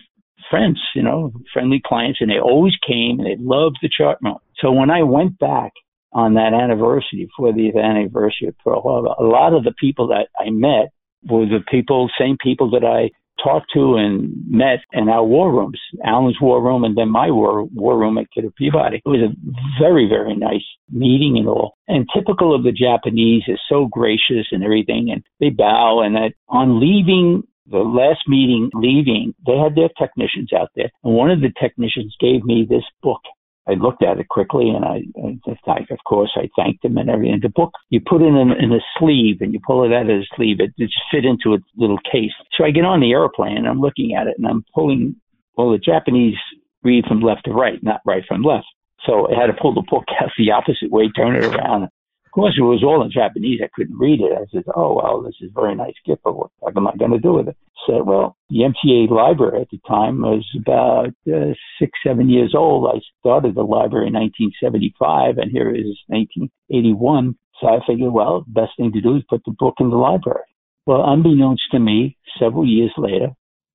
friends, 0.51 0.81
you 0.95 1.03
know, 1.03 1.33
friendly 1.53 1.83
clients, 1.85 2.21
and 2.21 2.31
they 2.31 2.39
always 2.39 2.75
came 2.87 3.19
and 3.19 3.27
they 3.27 3.37
loved 3.39 3.79
the 3.83 3.91
chart 3.95 4.19
room. 4.23 4.39
So 4.61 4.73
when 4.73 4.91
I 4.91 5.03
went 5.03 5.39
back 5.39 5.73
on 6.13 6.35
that 6.35 6.55
anniversary, 6.55 7.29
for 7.37 7.53
the 7.53 7.77
anniversary 7.79 8.49
of 8.49 8.59
Pearl 8.59 8.81
Harbor, 8.83 9.15
a 9.19 9.25
lot 9.25 9.55
of 9.55 9.65
the 9.65 9.75
people 9.79 10.09
that 10.09 10.29
I 10.39 10.51
met 10.51 10.91
were 11.29 11.47
the 11.47 11.65
people, 11.71 12.09
same 12.19 12.37
people 12.43 12.71
that 12.71 12.85
I 12.85 13.11
talked 13.43 13.67
to 13.75 13.97
and 13.97 14.33
met 14.49 14.79
in 14.93 15.09
our 15.09 15.25
war 15.25 15.53
rooms, 15.53 15.79
Alan's 16.05 16.41
war 16.41 16.63
room 16.63 16.85
and 16.85 16.97
then 16.97 17.11
my 17.11 17.31
war, 17.31 17.65
war 17.65 17.99
room 17.99 18.19
at 18.19 18.31
Kidder 18.33 18.51
Peabody. 18.57 19.03
It 19.05 19.09
was 19.09 19.21
a 19.21 19.83
very, 19.83 20.09
very 20.09 20.35
nice 20.35 20.65
meeting 20.91 21.37
and 21.37 21.49
all. 21.49 21.77
And 21.87 22.09
typical 22.15 22.55
of 22.55 22.63
the 22.63 22.73
Japanese 22.73 23.43
is 23.47 23.61
so 23.69 23.87
gracious 23.87 24.47
and 24.53 24.65
everything 24.65 25.11
and 25.13 25.23
they 25.41 25.51
bow 25.51 26.01
and 26.01 26.15
that 26.15 26.33
on 26.49 26.81
leaving 26.81 27.43
the 27.71 27.79
last 27.79 28.21
meeting 28.29 28.71
leaving, 28.75 29.35
they 29.47 29.57
had 29.57 29.75
their 29.75 29.91
technicians 29.99 30.53
out 30.53 30.71
there, 30.75 30.91
and 31.05 31.15
one 31.15 31.31
of 31.31 31.41
the 31.41 31.53
technicians 31.61 32.17
gave 32.21 32.45
me 32.45 32.67
this 32.69 32.85
book. 33.03 33.21
I 33.69 33.75
looked 33.75 34.05
at 34.05 34.21
it 34.21 34.29
quickly, 34.29 34.69
and 34.69 34.85
I, 34.85 35.03
I 35.19 35.81
of 35.91 35.99
course, 36.07 36.31
I 36.37 36.49
thanked 36.55 36.85
him 36.85 36.97
and 36.97 37.11
everything. 37.11 37.41
The 37.43 37.49
book, 37.49 37.73
you 37.91 38.01
put 38.01 38.23
it 38.23 38.27
in, 38.27 38.53
in 38.53 38.73
a 38.73 38.79
sleeve, 38.99 39.39
and 39.41 39.53
you 39.53 39.61
pull 39.67 39.85
it 39.85 39.93
out 39.93 40.03
of 40.03 40.21
the 40.21 40.27
sleeve. 40.37 40.61
It, 40.61 40.71
it 40.79 40.87
just 40.87 41.03
fit 41.11 41.25
into 41.25 41.55
a 41.55 41.59
little 41.77 41.99
case. 42.11 42.31
So 42.57 42.65
I 42.65 42.71
get 42.71 42.85
on 42.85 43.01
the 43.01 43.11
airplane, 43.11 43.57
and 43.57 43.67
I'm 43.67 43.81
looking 43.81 44.15
at 44.15 44.29
it, 44.29 44.37
and 44.39 44.47
I'm 44.47 44.65
pulling. 44.73 45.17
Well, 45.57 45.73
the 45.73 45.79
Japanese 45.79 46.37
read 46.85 47.07
from 47.07 47.21
left 47.21 47.47
to 47.47 47.53
right, 47.53 47.83
not 47.83 48.03
right 48.07 48.23
from 48.29 48.43
left. 48.43 48.67
So 49.05 49.29
I 49.29 49.41
had 49.41 49.47
to 49.47 49.61
pull 49.61 49.75
the 49.75 49.83
book 49.91 50.05
out 50.21 50.31
the 50.39 50.53
opposite 50.53 50.91
way, 50.91 51.11
turn 51.11 51.35
it 51.35 51.45
around, 51.45 51.89
course, 52.37 52.55
it 52.59 52.63
was 52.63 52.85
all 52.85 53.03
in 53.03 53.11
Japanese. 53.11 53.61
I 53.65 53.71
couldn't 53.75 53.99
read 53.99 54.21
it. 54.21 54.33
I 54.33 54.45
said, 54.53 54.65
"Oh 54.77 54.95
well, 54.95 55.23
this 55.23 55.35
is 55.41 55.51
very 55.55 55.75
nice 55.75 55.95
gift, 56.05 56.23
but 56.23 56.37
what 56.37 56.51
am 56.77 56.87
I 56.87 56.95
going 56.97 57.13
to 57.13 57.19
do 57.19 57.33
with 57.33 57.49
it?" 57.49 57.57
Said, 57.87 58.05
"Well, 58.05 58.37
the 58.51 58.63
MTA 58.69 59.11
library 59.11 59.63
at 59.63 59.71
the 59.71 59.81
time 59.89 60.21
was 60.21 60.45
about 60.57 61.15
uh, 61.27 61.55
six, 61.79 61.99
seven 62.07 62.29
years 62.29 62.55
old. 62.55 62.93
I 62.95 63.01
started 63.21 63.55
the 63.55 63.63
library 63.63 64.09
in 64.09 64.15
1975, 64.15 65.39
and 65.39 65.51
here 65.51 65.71
is 65.71 65.97
1981. 66.09 67.37
So 67.61 67.69
I 67.69 67.79
figured, 67.87 68.13
well, 68.13 68.45
best 68.47 68.73
thing 68.77 68.93
to 68.93 69.01
do 69.01 69.17
is 69.17 69.23
put 69.31 69.43
the 69.47 69.57
book 69.59 69.77
in 69.81 69.89
the 69.89 69.97
library. 69.97 70.45
Well, 70.85 71.09
unbeknownst 71.09 71.63
to 71.73 71.79
me, 71.79 72.19
several 72.39 72.67
years 72.67 72.93
later, 72.99 73.31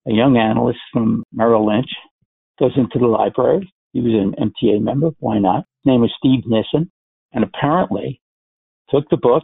a 0.07 0.13
young 0.13 0.37
analyst 0.37 0.79
from 0.93 1.23
Merrill 1.33 1.65
Lynch 1.65 1.89
goes 2.59 2.77
into 2.77 2.99
the 2.99 3.07
library. 3.07 3.73
He 3.93 4.01
was 4.01 4.13
an 4.13 4.35
MTA 4.37 4.81
member. 4.81 5.09
Why 5.19 5.39
not? 5.39 5.65
His 5.83 5.91
name 5.91 6.01
was 6.01 6.13
Steve 6.17 6.43
Nison. 6.45 6.91
And 7.33 7.43
apparently, 7.43 8.21
took 8.91 9.09
the 9.09 9.17
book. 9.17 9.43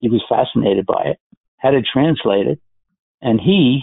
He 0.00 0.08
was 0.08 0.22
fascinated 0.28 0.86
by 0.86 1.02
it, 1.06 1.18
had 1.56 1.74
it 1.74 1.86
translated, 1.92 2.60
and 3.20 3.40
he 3.40 3.82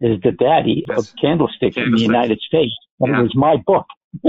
is 0.00 0.20
the 0.22 0.32
daddy 0.32 0.84
yes. 0.88 0.98
of 0.98 1.16
candlesticks 1.20 1.76
in 1.76 1.92
the 1.92 2.00
United 2.00 2.40
States. 2.40 2.72
But 2.98 3.10
yeah. 3.10 3.20
it 3.20 3.22
was 3.22 3.36
my 3.36 3.56
book. 3.64 3.86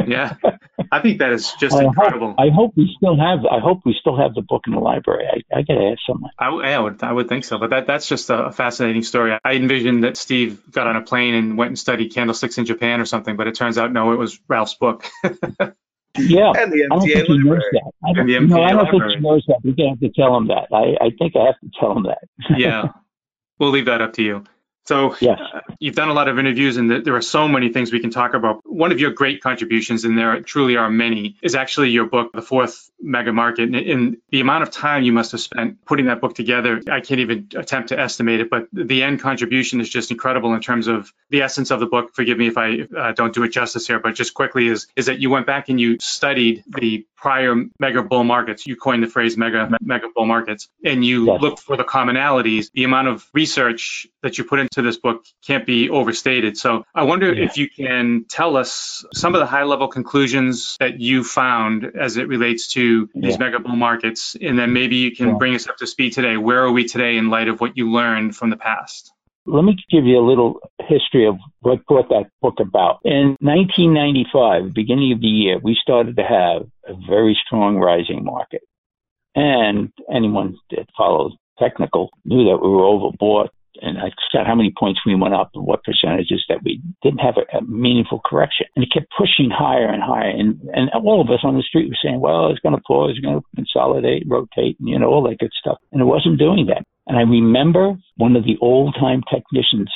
yeah, 0.08 0.36
I 0.92 1.02
think 1.02 1.20
that 1.20 1.34
is 1.34 1.52
just 1.60 1.76
I 1.76 1.84
incredible. 1.84 2.30
Hope, 2.30 2.40
I 2.40 2.50
hope 2.54 2.74
we 2.78 2.94
still 2.96 3.18
have. 3.18 3.40
I 3.46 3.60
hope 3.60 3.82
we 3.86 3.96
still 4.00 4.16
have 4.16 4.34
the 4.34 4.42
book 4.42 4.64
in 4.66 4.74
the 4.74 4.80
library. 4.80 5.26
I, 5.26 5.58
I 5.58 5.62
got 5.64 5.74
to 5.74 5.90
ask 5.92 6.00
someone. 6.08 6.32
I, 6.40 6.48
I, 6.48 6.80
would. 6.80 7.04
I 7.04 7.12
would 7.12 7.28
think 7.28 7.44
so. 7.44 7.58
But 7.58 7.72
that 7.72 7.88
that's 7.88 8.08
just 8.08 8.30
a 8.30 8.52
fascinating 8.52 9.04
story. 9.04 9.38
I 9.44 9.54
envisioned 9.54 10.06
that 10.06 10.16
Steve 10.16 10.62
got 10.72 10.88
on 10.88 10.96
a 10.96 11.02
plane 11.02 11.34
and 11.34 11.58
went 11.58 11.70
and 11.70 11.80
studied 11.80 12.14
candlesticks 12.14 12.58
in 12.58 12.66
Japan 12.66 13.02
or 13.02 13.06
something. 13.06 13.36
But 13.36 13.48
it 13.48 13.56
turns 13.56 13.78
out 13.78 13.92
no, 13.92 14.14
it 14.14 14.18
was 14.18 14.40
Ralph's 14.48 14.76
book. 14.76 15.06
Yeah, 16.18 16.52
and 16.58 16.72
the 16.72 16.82
MTA 16.82 16.86
I 16.86 16.96
don't 16.96 17.02
think 17.02 17.28
he 17.28 17.38
knows 17.40 17.62
that. 17.72 17.92
I 18.06 18.14
don't, 18.14 18.48
no, 18.48 18.62
I 18.62 18.72
don't 18.72 18.82
think 18.86 18.94
library. 18.94 19.16
he 19.16 19.20
knows 19.22 19.44
that. 19.48 19.58
We're 19.64 19.74
gonna 19.74 19.90
have 19.90 20.00
to 20.00 20.10
tell 20.10 20.38
him 20.38 20.48
that. 20.48 20.68
I, 20.72 20.96
I 21.04 21.10
think 21.18 21.36
I 21.36 21.46
have 21.46 21.60
to 21.62 21.70
tell 21.80 21.98
him 21.98 22.04
that. 22.04 22.20
yeah, 22.56 22.90
we'll 23.60 23.72
leave 23.72 23.86
that 23.86 24.02
up 24.02 24.14
to 24.14 24.24
you. 24.24 24.44
So 24.86 25.16
Yes. 25.22 25.40
uh, 25.40 25.62
you've 25.80 25.96
done 25.96 26.10
a 26.10 26.14
lot 26.14 26.28
of 26.28 26.38
interviews, 26.40 26.76
and 26.78 26.90
th- 26.90 27.04
there 27.06 27.16
are 27.16 27.22
so 27.22 27.48
many 27.48 27.70
things 27.70 27.92
we 27.92 28.00
can 28.02 28.10
talk 28.10 28.34
about. 28.34 28.60
One 28.66 28.92
of 28.92 29.00
your 29.00 29.12
great 29.12 29.42
contributions, 29.42 30.04
and 30.04 30.18
there 30.18 30.42
truly 30.42 30.76
are 30.76 30.90
many, 30.90 31.38
is 31.42 31.56
actually 31.56 31.90
your 31.92 32.06
book, 32.06 32.32
The 32.34 32.42
Fourth 32.42 32.90
Mega 33.02 33.32
Market. 33.32 33.70
And, 33.70 33.76
and 33.76 34.18
the 34.30 34.42
amount 34.42 34.64
of 34.64 34.72
time 34.72 35.04
you 35.04 35.14
must 35.14 35.32
have 35.32 35.40
spent 35.42 35.84
putting 35.86 36.08
that 36.08 36.20
book 36.20 36.36
together, 36.36 36.82
I 36.92 37.00
can't 37.00 37.22
even 37.22 37.48
attempt 37.56 37.90
to 37.90 38.00
estimate 38.00 38.42
it. 38.42 38.50
But 38.50 38.68
the 38.74 39.04
end 39.04 39.22
contribution 39.22 39.80
is 39.80 39.90
just 39.90 40.12
incredible 40.12 40.54
in 40.54 40.62
terms 40.62 40.88
of 40.88 41.14
the 41.30 41.42
essence 41.44 41.72
of 41.72 41.80
the 41.80 41.86
book. 41.86 42.14
Forgive 42.14 42.38
me 42.38 42.48
if 42.48 42.58
I 42.58 42.80
uh, 42.98 43.12
don't 43.14 43.34
do 43.34 43.44
it 43.44 43.50
justice 43.50 43.88
here, 43.88 44.00
but 44.00 44.16
just 44.16 44.34
quickly 44.34 44.68
is 44.68 44.88
is 44.96 45.06
that 45.06 45.20
you 45.20 45.30
went 45.30 45.46
back 45.46 45.70
and 45.70 45.80
you 45.80 45.98
studied 46.00 46.64
the 46.68 47.06
prior 47.16 47.56
mega 47.80 48.04
bull 48.04 48.24
markets. 48.26 48.68
You 48.68 48.76
coined 48.76 49.02
the 49.04 49.08
phrase 49.08 49.38
mega 49.38 49.70
mega 49.82 50.08
bull 50.14 50.26
markets, 50.26 50.68
and 50.84 51.06
you 51.06 51.28
Yes. 51.28 51.42
looked 51.42 51.60
for 51.62 51.78
the 51.78 51.84
commonalities. 51.86 52.70
The 52.74 52.84
amount 52.84 53.08
of 53.08 53.26
research 53.34 54.08
that 54.24 54.38
you 54.38 54.44
put 54.44 54.60
into 54.78 54.88
this 54.88 54.98
book 54.98 55.26
can't 55.46 55.66
be 55.66 55.90
overstated. 55.90 56.58
So 56.58 56.84
I 56.96 57.04
wonder 57.04 57.34
Yeah. 57.34 57.46
if 57.46 57.58
you 57.58 57.70
can 57.70 58.26
tell 58.28 58.58
us 58.58 59.06
some 59.14 59.36
of 59.36 59.40
the 59.40 59.46
high 59.46 59.64
level 59.64 59.88
conclusions 59.88 60.78
that 60.80 61.00
you 61.00 61.24
found 61.24 61.86
as 62.00 62.18
it 62.18 62.28
relates 62.28 62.68
to 62.74 63.08
these 63.14 63.34
Yeah. 63.34 63.46
mega 63.46 63.60
bull 63.60 63.76
markets, 63.76 64.36
and 64.42 64.58
then 64.58 64.74
maybe 64.74 64.98
you 64.98 65.12
can 65.12 65.30
Yeah. 65.30 65.34
bring 65.36 65.56
us 65.56 65.68
up 65.68 65.78
to 65.78 65.88
speed 65.88 66.14
today. 66.14 66.38
Where 66.38 66.64
are 66.64 66.72
we 66.72 66.86
today 66.86 67.18
in 67.18 67.30
light 67.30 67.48
of 67.48 67.62
what 67.62 67.78
you 67.78 67.92
learned 67.92 68.36
from 68.36 68.50
the 68.50 68.58
past? 68.58 69.12
Let 69.46 69.66
me 69.66 69.76
give 69.92 70.06
you 70.06 70.18
a 70.20 70.26
little 70.26 70.60
history 70.88 71.26
of 71.26 71.38
what 71.60 71.86
brought 71.86 72.10
that 72.10 72.28
book 72.42 72.60
about. 72.62 73.00
In 73.04 73.36
1995, 73.42 74.74
beginning 74.74 75.12
of 75.12 75.20
the 75.20 75.28
year, 75.28 75.60
we 75.62 75.76
started 75.76 76.16
to 76.16 76.24
have 76.24 76.66
a 76.88 76.94
very 77.08 77.36
strong 77.46 77.78
rising 77.78 78.24
market. 78.24 78.62
And 79.36 79.92
anyone 80.10 80.56
that 80.72 80.88
follows 80.98 81.34
technical 81.60 82.10
knew 82.24 82.46
that 82.46 82.58
we 82.58 82.70
were 82.70 82.84
overbought. 82.84 83.50
And 83.82 83.98
I 83.98 84.12
said 84.32 84.46
how 84.46 84.56
many 84.56 84.72
points 84.78 85.02
we 85.06 85.16
went 85.16 85.34
up 85.34 85.52
and 85.54 85.66
what 85.66 85.84
percentages 85.84 86.44
that 86.50 86.64
we 86.64 86.82
didn't 87.02 87.20
have 87.20 87.36
a, 87.38 87.58
a 87.58 87.62
meaningful 87.62 88.22
correction. 88.24 88.68
And 88.76 88.84
it 88.84 88.94
kept 88.94 89.12
pushing 89.18 89.50
higher 89.50 89.88
and 89.88 90.04
higher. 90.04 90.30
And, 90.30 90.62
and 90.74 90.90
all 90.94 91.22
of 91.22 91.30
us 91.30 91.42
on 91.44 91.58
the 91.58 91.64
street 91.64 91.90
were 91.90 92.04
saying, 92.04 92.20
well, 92.20 92.50
it's 92.50 92.60
going 92.60 92.76
to 92.76 92.82
pause, 92.82 93.12
it's 93.12 93.26
going 93.26 93.40
to 93.40 93.46
consolidate, 93.56 94.24
rotate, 94.28 94.78
and, 94.80 94.90
you 94.90 95.00
know, 95.00 95.08
all 95.08 95.24
that 95.24 95.40
good 95.40 95.54
stuff. 95.60 95.78
And 95.92 96.02
it 96.02 96.06
wasn't 96.06 96.40
doing 96.40 96.68
that. 96.68 96.86
And 97.08 97.18
I 97.18 97.22
remember 97.22 97.96
one 98.18 98.36
of 98.36 98.46
the 98.46 98.58
old 98.62 98.96
time 99.00 99.22
technicians 99.30 99.92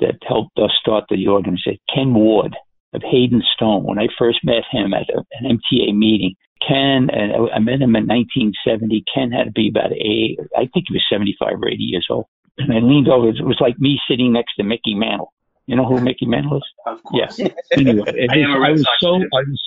that 0.00 0.18
helped 0.26 0.58
us 0.58 0.70
start 0.80 1.04
the 1.08 1.28
organization, 1.28 1.78
Ken 1.94 2.14
Ward 2.14 2.56
of 2.92 3.02
Hayden 3.04 3.42
Stone. 3.54 3.84
When 3.84 3.98
I 3.98 4.08
first 4.18 4.38
met 4.42 4.64
him 4.70 4.94
at 4.94 5.08
a, 5.10 5.22
an 5.38 5.58
MTA 5.58 5.94
meeting, 5.94 6.34
Ken, 6.66 7.08
and 7.10 7.50
I 7.54 7.58
met 7.58 7.80
him 7.80 7.96
in 7.96 8.06
1970. 8.06 9.04
Ken 9.12 9.30
had 9.30 9.44
to 9.44 9.52
be 9.52 9.68
about 9.68 9.92
eight, 9.92 10.38
I 10.56 10.68
think 10.72 10.86
he 10.88 10.94
was 10.94 11.04
75 11.10 11.62
or 11.62 11.68
80 11.68 11.76
years 11.82 12.06
old. 12.10 12.26
And 12.60 12.72
I 12.72 12.78
leaned 12.80 13.08
over. 13.08 13.28
It 13.28 13.44
was 13.44 13.58
like 13.60 13.78
me 13.78 13.98
sitting 14.08 14.32
next 14.32 14.54
to 14.56 14.62
Mickey 14.64 14.94
Mantle. 14.94 15.32
You 15.66 15.76
know 15.76 15.86
who 15.86 16.00
Mickey 16.00 16.26
Mantle 16.26 16.56
is? 16.58 16.62
Of 16.86 17.02
course. 17.02 17.38
Yes. 17.38 17.50
Anyway, 17.72 18.02
I 18.28 18.36
was- 18.46 18.58
Red 18.60 18.68
I 18.68 18.70
was 18.72 18.86
so. 19.00 19.14
I 19.16 19.42
was 19.46 19.62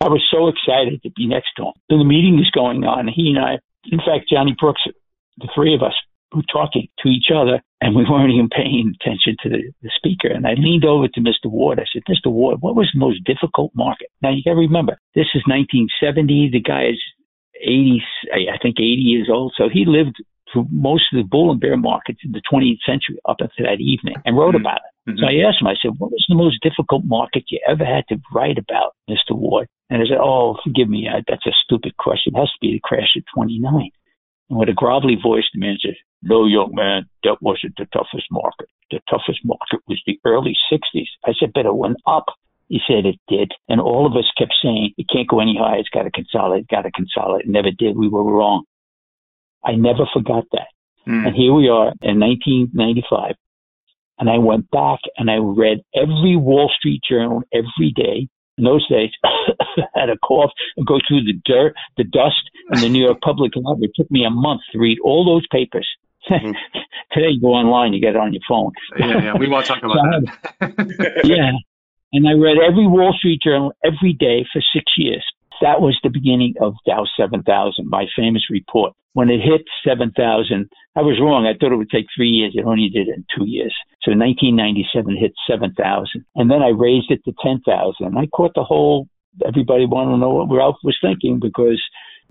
I 0.00 0.08
was 0.08 0.22
so 0.30 0.48
excited 0.48 1.02
to 1.02 1.10
be 1.10 1.26
next 1.26 1.50
to 1.56 1.64
him. 1.66 1.72
So 1.90 1.96
the 1.98 2.04
meeting 2.04 2.38
is 2.38 2.50
going 2.50 2.84
on. 2.84 3.08
He 3.08 3.30
and 3.30 3.38
I, 3.38 3.58
in 3.86 3.98
fact, 3.98 4.28
Johnny 4.28 4.54
Brooks, 4.58 4.82
the 5.38 5.48
three 5.54 5.74
of 5.74 5.82
us 5.82 5.94
were 6.34 6.42
talking 6.52 6.88
to 6.98 7.08
each 7.08 7.28
other, 7.34 7.62
and 7.80 7.94
we 7.94 8.04
weren't 8.04 8.30
even 8.32 8.48
paying 8.50 8.92
attention 9.00 9.36
to 9.42 9.48
the, 9.48 9.72
the 9.82 9.90
speaker. 9.96 10.28
And 10.28 10.46
I 10.46 10.54
leaned 10.54 10.84
over 10.84 11.08
to 11.08 11.20
Mr. 11.20 11.46
Ward. 11.46 11.78
I 11.80 11.84
said, 11.90 12.02
Mr. 12.08 12.30
Ward, 12.30 12.60
what 12.60 12.74
was 12.76 12.90
the 12.92 12.98
most 13.00 13.24
difficult 13.24 13.70
market? 13.74 14.08
Now 14.20 14.30
you 14.30 14.42
got 14.42 14.50
to 14.54 14.56
remember, 14.56 14.98
this 15.14 15.28
is 15.34 15.42
1970. 15.46 16.50
The 16.52 16.60
guy 16.60 16.88
is 16.88 17.00
80, 17.62 18.02
I 18.34 18.58
think 18.60 18.76
80 18.78 18.84
years 18.84 19.28
old. 19.30 19.54
So 19.56 19.68
he 19.72 19.84
lived 19.86 20.16
through 20.54 20.68
most 20.70 21.04
of 21.12 21.18
the 21.18 21.28
bull 21.28 21.50
and 21.50 21.60
bear 21.60 21.76
markets 21.76 22.20
in 22.24 22.32
the 22.32 22.40
20th 22.50 22.78
century 22.86 23.18
up 23.28 23.36
until 23.40 23.66
that 23.66 23.80
evening 23.80 24.14
and 24.24 24.38
wrote 24.38 24.54
Mhm. 24.54 24.60
about 24.60 24.78
it. 24.78 25.10
Mhm. 25.10 25.18
So 25.18 25.26
I 25.26 25.46
asked 25.46 25.60
him, 25.60 25.66
I 25.66 25.74
said, 25.74 25.92
what 25.98 26.12
was 26.12 26.24
the 26.28 26.34
most 26.36 26.62
difficult 26.62 27.04
market 27.04 27.44
you 27.50 27.58
ever 27.66 27.84
had 27.84 28.06
to 28.08 28.20
write 28.32 28.56
about, 28.56 28.92
Mr. 29.10 29.32
Ward? 29.32 29.68
And 29.90 30.00
I 30.00 30.06
said, 30.06 30.18
oh, 30.18 30.56
forgive 30.64 30.88
me, 30.88 31.06
uh, 31.08 31.20
that's 31.28 31.46
a 31.46 31.52
stupid 31.64 31.96
question. 31.98 32.34
It 32.34 32.38
has 32.38 32.50
to 32.52 32.58
be 32.62 32.72
the 32.72 32.80
crash 32.80 33.14
of 33.16 33.24
29. 33.34 33.90
And 34.48 34.58
with 34.58 34.68
a 34.68 34.72
grovelly 34.72 35.16
voice, 35.20 35.44
the 35.52 35.60
man 35.60 35.76
said, 35.82 35.96
no, 36.22 36.46
young 36.46 36.74
man, 36.74 37.04
that 37.24 37.42
wasn't 37.42 37.76
the 37.76 37.86
toughest 37.86 38.26
market. 38.30 38.68
The 38.90 39.00
toughest 39.10 39.44
market 39.44 39.80
was 39.88 40.00
the 40.06 40.18
early 40.24 40.56
60s. 40.70 41.08
I 41.26 41.32
said, 41.34 41.52
but 41.52 41.66
it 41.66 41.74
went 41.74 41.98
up. 42.06 42.26
He 42.68 42.80
said 42.86 43.04
it 43.04 43.20
did. 43.28 43.52
And 43.68 43.80
all 43.80 44.06
of 44.06 44.16
us 44.16 44.30
kept 44.38 44.54
saying, 44.62 44.94
it 44.96 45.06
can't 45.12 45.28
go 45.28 45.40
any 45.40 45.56
higher. 45.56 45.78
It's 45.78 45.88
got 45.90 46.04
to 46.04 46.10
consolidate, 46.10 46.68
got 46.68 46.82
to 46.82 46.90
consolidate. 46.92 47.46
It 47.46 47.50
never 47.50 47.70
did. 47.70 47.96
We 47.96 48.08
were 48.08 48.24
wrong. 48.24 48.64
I 49.64 49.72
never 49.72 50.06
forgot 50.12 50.44
that. 50.52 50.68
Mm. 51.06 51.26
And 51.26 51.36
here 51.36 51.52
we 51.52 51.68
are 51.68 51.92
in 52.02 52.20
1995. 52.20 53.34
And 54.18 54.30
I 54.30 54.38
went 54.38 54.70
back 54.70 55.00
and 55.16 55.30
I 55.30 55.36
read 55.36 55.78
every 55.94 56.36
Wall 56.36 56.70
Street 56.76 57.00
Journal 57.08 57.42
every 57.52 57.92
day. 57.94 58.28
In 58.56 58.64
those 58.64 58.86
days, 58.88 59.10
I 59.24 59.82
had 59.94 60.10
a 60.10 60.16
cough 60.18 60.52
and 60.76 60.86
go 60.86 60.98
through 61.06 61.24
the 61.24 61.34
dirt, 61.44 61.74
the 61.96 62.04
dust 62.04 62.48
in 62.72 62.80
the 62.80 62.88
New 62.88 63.04
York 63.04 63.20
Public 63.20 63.52
Library. 63.56 63.90
It 63.92 64.00
took 64.00 64.10
me 64.12 64.24
a 64.24 64.30
month 64.30 64.60
to 64.72 64.78
read 64.78 64.98
all 65.02 65.24
those 65.24 65.44
papers. 65.50 65.88
Mhm. 66.30 66.54
Today, 67.12 67.30
you 67.30 67.40
go 67.40 67.48
online, 67.48 67.92
you 67.92 68.00
get 68.00 68.14
it 68.14 68.16
on 68.16 68.32
your 68.32 68.42
phone. 68.48 68.72
yeah, 68.98 69.22
yeah, 69.22 69.36
we 69.36 69.48
won't 69.48 69.66
talk 69.66 69.82
about 69.82 69.96
that. 69.96 71.20
yeah. 71.24 71.50
And 72.12 72.28
I 72.28 72.32
read 72.32 72.58
every 72.58 72.86
Wall 72.86 73.12
Street 73.18 73.40
Journal 73.42 73.72
every 73.84 74.12
day 74.12 74.46
for 74.52 74.62
six 74.72 74.84
years. 74.96 75.24
That 75.60 75.80
was 75.80 75.98
the 76.02 76.10
beginning 76.10 76.54
of 76.60 76.74
Dow 76.86 77.06
7000, 77.16 77.88
my 77.88 78.06
famous 78.16 78.44
report. 78.50 78.92
When 79.14 79.30
it 79.30 79.40
hit 79.40 79.62
7,000, 79.86 80.68
I 80.96 81.00
was 81.02 81.20
wrong. 81.20 81.46
I 81.46 81.56
thought 81.56 81.72
it 81.72 81.76
would 81.76 81.90
take 81.90 82.06
three 82.16 82.30
years. 82.30 82.54
It 82.56 82.66
only 82.66 82.88
did 82.88 83.08
it 83.08 83.14
in 83.16 83.24
two 83.36 83.46
years. 83.48 83.74
So 84.02 84.10
1997 84.10 85.16
hit 85.16 85.32
7,000. 85.48 86.24
And 86.34 86.50
then 86.50 86.62
I 86.62 86.70
raised 86.70 87.10
it 87.10 87.22
to 87.24 87.32
10,000. 87.42 87.62
And 88.00 88.18
I 88.18 88.26
caught 88.26 88.54
the 88.54 88.64
whole, 88.64 89.06
everybody 89.46 89.86
wanted 89.86 90.12
to 90.12 90.18
know 90.18 90.30
what 90.30 90.54
Ralph 90.54 90.76
was 90.82 90.98
thinking 91.00 91.38
because 91.40 91.80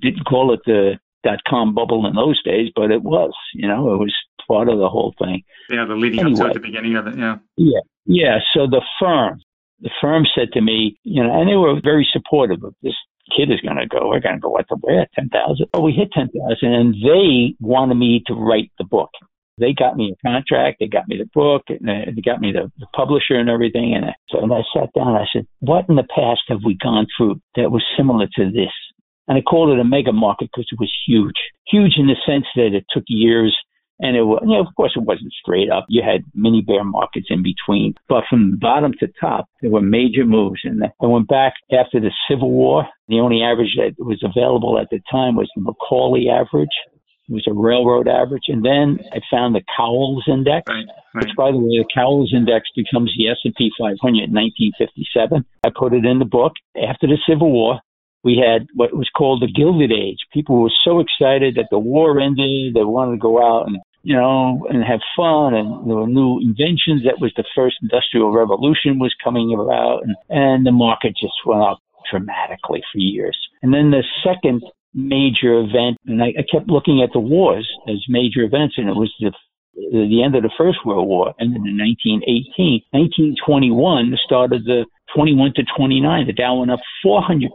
didn't 0.01 0.25
call 0.25 0.53
it 0.53 0.59
the 0.65 0.99
dot 1.23 1.39
com 1.47 1.73
bubble 1.73 2.05
in 2.05 2.15
those 2.15 2.41
days, 2.43 2.69
but 2.75 2.91
it 2.91 3.01
was, 3.01 3.33
you 3.53 3.67
know, 3.67 3.93
it 3.93 3.97
was 3.97 4.13
part 4.45 4.67
of 4.67 4.77
the 4.77 4.89
whole 4.89 5.15
thing. 5.17 5.41
yeah, 5.69 5.85
the 5.85 5.95
leading 5.95 6.19
up 6.19 6.47
to 6.47 6.53
the 6.53 6.59
beginning 6.59 6.95
of 6.95 7.07
it. 7.07 7.17
Yeah. 7.17 7.37
Yeah. 7.55 7.79
Yeah. 8.05 8.37
So 8.53 8.67
the 8.67 8.81
firm, 8.99 9.39
the 9.79 9.91
firm 10.01 10.25
said 10.35 10.51
to 10.53 10.61
me, 10.61 10.99
you 11.03 11.23
know, 11.23 11.39
and 11.39 11.49
they 11.49 11.55
were 11.55 11.79
very 11.81 12.07
supportive 12.11 12.63
of 12.63 12.75
this 12.83 12.95
kid 13.35 13.51
is 13.51 13.61
going 13.61 13.77
to 13.77 13.87
go. 13.87 14.09
We're 14.09 14.19
going 14.19 14.35
to 14.35 14.41
go 14.41 14.57
at 14.57 14.67
the 14.69 15.07
ten 15.15 15.29
thousand. 15.29 15.67
Oh, 15.73 15.81
we 15.81 15.93
hit 15.93 16.11
ten 16.11 16.29
thousand, 16.29 16.73
and 16.73 16.93
they 16.93 17.55
wanted 17.59 17.95
me 17.95 18.23
to 18.27 18.33
write 18.33 18.71
the 18.77 18.83
book. 18.83 19.09
They 19.59 19.73
got 19.73 19.95
me 19.95 20.13
a 20.13 20.27
contract. 20.27 20.77
They 20.79 20.87
got 20.87 21.07
me 21.07 21.17
the 21.17 21.29
book. 21.33 21.63
And 21.69 21.87
they 21.87 22.21
got 22.21 22.41
me 22.41 22.51
the, 22.51 22.71
the 22.79 22.87
publisher 22.95 23.35
and 23.35 23.49
everything. 23.49 23.93
And 23.93 24.05
so 24.29 24.41
and 24.41 24.51
I 24.51 24.61
sat 24.73 24.89
down. 24.93 25.15
I 25.15 25.25
said, 25.31 25.47
"What 25.59 25.85
in 25.89 25.95
the 25.95 26.07
past 26.15 26.41
have 26.47 26.61
we 26.65 26.75
gone 26.75 27.07
through 27.15 27.41
that 27.55 27.71
was 27.71 27.83
similar 27.95 28.27
to 28.35 28.51
this?" 28.51 28.73
And 29.27 29.37
I 29.37 29.41
called 29.41 29.69
it 29.69 29.79
a 29.79 29.85
mega 29.85 30.11
market 30.11 30.49
because 30.51 30.67
it 30.71 30.79
was 30.79 30.91
huge, 31.07 31.37
huge 31.67 31.93
in 31.97 32.07
the 32.07 32.17
sense 32.25 32.45
that 32.55 32.75
it 32.75 32.85
took 32.89 33.05
years 33.07 33.57
and 33.99 34.17
it 34.17 34.23
was, 34.23 34.41
you 34.43 34.53
know, 34.53 34.61
of 34.61 34.73
course, 34.75 34.93
it 34.95 35.03
wasn't 35.03 35.33
straight 35.33 35.69
up. 35.69 35.85
You 35.87 36.01
had 36.03 36.23
mini 36.33 36.61
bear 36.61 36.83
markets 36.83 37.27
in 37.29 37.43
between, 37.43 37.93
but 38.09 38.23
from 38.29 38.57
bottom 38.59 38.93
to 38.99 39.07
top, 39.19 39.45
there 39.61 39.71
were 39.71 39.81
major 39.81 40.25
moves. 40.25 40.61
And 40.63 40.83
I 40.83 41.05
went 41.05 41.27
back 41.27 41.53
after 41.71 41.99
the 41.99 42.11
Civil 42.29 42.51
War. 42.51 42.87
The 43.07 43.19
only 43.19 43.43
average 43.43 43.77
that 43.77 43.95
was 44.03 44.23
available 44.23 44.79
at 44.79 44.89
the 44.89 44.99
time 45.11 45.35
was 45.35 45.49
the 45.55 45.61
Macaulay 45.61 46.27
average. 46.29 46.73
It 47.29 47.33
was 47.33 47.47
a 47.47 47.53
railroad 47.53 48.07
average. 48.07 48.49
And 48.49 48.65
then 48.65 48.99
I 49.13 49.19
found 49.31 49.55
the 49.55 49.63
Cowles 49.77 50.25
Index. 50.27 50.63
Right. 50.67 50.85
Which, 51.13 51.35
by 51.37 51.51
the 51.51 51.57
way, 51.57 51.77
the 51.77 51.85
Cowles 51.93 52.33
Index 52.35 52.67
becomes 52.75 53.13
the 53.15 53.29
S&P 53.29 53.71
500 53.79 54.01
in 54.01 54.33
1957. 54.33 55.45
I 55.63 55.69
put 55.69 55.93
it 55.93 56.03
in 56.03 56.19
the 56.19 56.25
book. 56.25 56.53
After 56.75 57.07
the 57.07 57.19
Civil 57.29 57.51
War, 57.51 57.79
we 58.23 58.41
had 58.43 58.67
what 58.73 58.95
was 58.95 59.09
called 59.15 59.41
the 59.41 59.51
Gilded 59.51 59.91
Age. 59.91 60.19
People 60.33 60.61
were 60.61 60.71
so 60.83 60.99
excited 60.99 61.55
that 61.55 61.67
the 61.71 61.79
war 61.79 62.19
ended. 62.19 62.73
They 62.73 62.83
wanted 62.83 63.11
to 63.11 63.17
go 63.17 63.39
out 63.39 63.67
and, 63.67 63.77
you 64.03 64.15
know, 64.15 64.67
and 64.69 64.83
have 64.83 64.99
fun. 65.15 65.53
And 65.53 65.89
there 65.89 65.95
were 65.95 66.07
new 66.07 66.39
inventions. 66.39 67.03
That 67.03 67.19
was 67.19 67.33
the 67.35 67.45
first 67.55 67.77
industrial 67.81 68.31
revolution 68.31 68.99
was 68.99 69.15
coming 69.23 69.53
about. 69.53 70.03
And, 70.03 70.15
and 70.29 70.65
the 70.65 70.71
market 70.71 71.15
just 71.19 71.33
went 71.45 71.63
up 71.63 71.79
dramatically 72.11 72.83
for 72.91 72.99
years. 72.99 73.37
And 73.61 73.73
then 73.73 73.91
the 73.91 74.03
second 74.23 74.63
major 74.93 75.59
event, 75.59 75.97
and 76.05 76.21
I, 76.21 76.35
I 76.37 76.43
kept 76.51 76.67
looking 76.67 77.01
at 77.01 77.13
the 77.13 77.19
wars 77.19 77.67
as 77.87 78.03
major 78.07 78.43
events, 78.43 78.75
and 78.77 78.89
it 78.89 78.95
was 78.95 79.11
the 79.19 79.31
the 79.73 80.21
end 80.23 80.35
of 80.35 80.43
the 80.43 80.53
First 80.55 80.85
World 80.85 81.07
War, 81.07 81.33
ended 81.41 81.65
in 81.65 81.77
1918. 81.81 82.85
1921 82.91 84.13
started 84.23 84.65
the 84.65 84.85
21 85.15 85.53
to 85.55 85.63
29. 85.77 86.27
The 86.27 86.33
Dow 86.33 86.55
went 86.55 86.71
up 86.71 86.79
400%. 87.05 87.49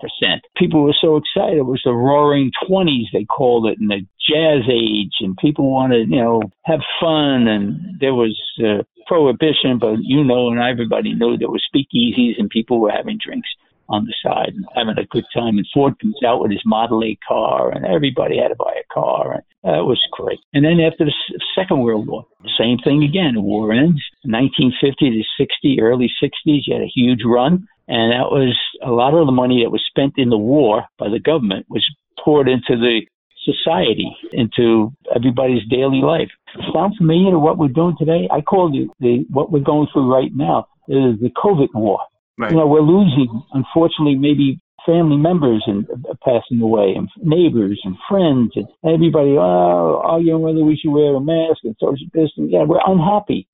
People 0.57 0.83
were 0.83 0.97
so 1.01 1.17
excited. 1.17 1.59
It 1.59 1.67
was 1.67 1.83
the 1.85 1.93
roaring 1.93 2.51
20s, 2.69 3.07
they 3.13 3.25
called 3.25 3.67
it, 3.67 3.79
and 3.79 3.91
the 3.91 4.07
jazz 4.29 4.69
age, 4.71 5.15
and 5.21 5.37
people 5.37 5.71
wanted, 5.71 6.11
you 6.11 6.21
know, 6.21 6.43
have 6.65 6.81
fun. 7.01 7.49
And 7.49 7.99
there 8.01 8.15
was 8.15 8.39
uh, 8.63 8.83
prohibition, 9.07 9.79
but 9.79 9.97
you 10.03 10.23
know, 10.23 10.51
and 10.51 10.61
everybody 10.61 11.15
knew 11.15 11.37
there 11.37 11.51
were 11.51 11.61
speakeasies 11.75 12.39
and 12.39 12.51
people 12.51 12.81
were 12.81 12.93
having 12.93 13.19
drinks 13.23 13.49
on 13.89 14.05
the 14.05 14.15
side 14.23 14.53
and 14.55 14.67
having 14.75 14.99
a 14.99 15.07
good 15.07 15.25
time. 15.35 15.57
And 15.59 15.67
Ford 15.73 15.99
comes 16.01 16.17
out 16.27 16.41
with 16.41 16.51
his 16.51 16.63
Model 16.65 17.03
A 17.03 17.19
car, 17.27 17.71
and 17.71 17.87
everybody 17.87 18.39
had 18.39 18.49
to 18.49 18.57
buy 18.57 18.75
a 18.79 18.93
car. 18.93 19.35
And 19.35 19.43
uh, 19.65 19.81
it 19.81 19.85
was 19.85 20.01
great. 20.13 20.39
And 20.53 20.65
then 20.65 20.81
after 20.81 21.05
the 21.05 21.15
Second 21.55 21.81
World 21.81 22.07
War, 22.07 22.27
the 22.43 22.51
same 22.59 22.79
thing 22.79 23.03
again. 23.03 23.35
The 23.35 23.41
war 23.41 23.73
ends. 23.73 24.03
1950 24.25 25.11
to 25.11 25.23
60, 25.39 25.81
early 25.81 26.11
60s, 26.23 26.63
you 26.67 26.75
had 26.75 26.83
a 26.83 26.93
huge 26.95 27.21
run. 27.25 27.67
And 27.89 28.13
that 28.13 28.31
was 28.31 28.57
a 28.85 28.91
lot 28.91 29.15
of 29.15 29.27
the 29.27 29.33
money 29.33 29.65
that 29.65 29.71
was 29.71 29.83
spent 29.89 30.15
in 30.17 30.29
the 30.29 30.39
war 30.39 30.85
by 30.99 31.09
the 31.09 31.19
government 31.19 31.67
was 31.71 31.85
poured 32.23 32.49
into 32.49 32.77
the 32.77 33.01
society, 33.45 34.15
into 34.33 34.93
everybody's 35.15 35.67
daily 35.71 36.03
life. 36.03 36.29
Sound 36.75 36.95
familiar 36.99 37.31
to 37.33 37.39
what 37.39 37.57
we're 37.57 37.69
doing 37.69 37.97
today? 37.99 38.29
I 38.31 38.43
call 38.43 38.69
it 38.75 38.91
the 39.01 39.25
what 39.31 39.51
we're 39.51 39.61
going 39.61 39.89
through 39.93 40.13
right 40.13 40.31
now 40.35 40.69
is 40.89 41.19
the 41.21 41.31
COVID 41.37 41.69
war. 41.75 42.01
Right. 42.39 42.53
You 42.53 42.59
know, 42.59 42.67
we're 42.69 42.81
losing, 42.81 43.43
unfortunately, 43.53 44.15
maybe 44.15 44.61
family 44.87 45.17
members 45.17 45.65
and 45.67 45.87
uh, 45.91 46.15
passing 46.25 46.61
away, 46.63 46.95
and 46.97 47.09
neighbors 47.19 47.81
and 47.85 47.97
friends, 48.09 48.53
and 48.55 48.67
everybody 48.85 49.37
oh, 49.37 50.01
arguing 50.05 50.41
whether 50.41 50.65
we 50.65 50.77
should 50.77 50.93
wear 50.93 51.15
a 51.17 51.21
mask 51.21 51.59
and 51.65 51.77
social 51.81 52.07
distance. 52.15 52.49
Yeah, 52.51 52.63
we're 52.63 52.81
unhappy, 52.87 53.49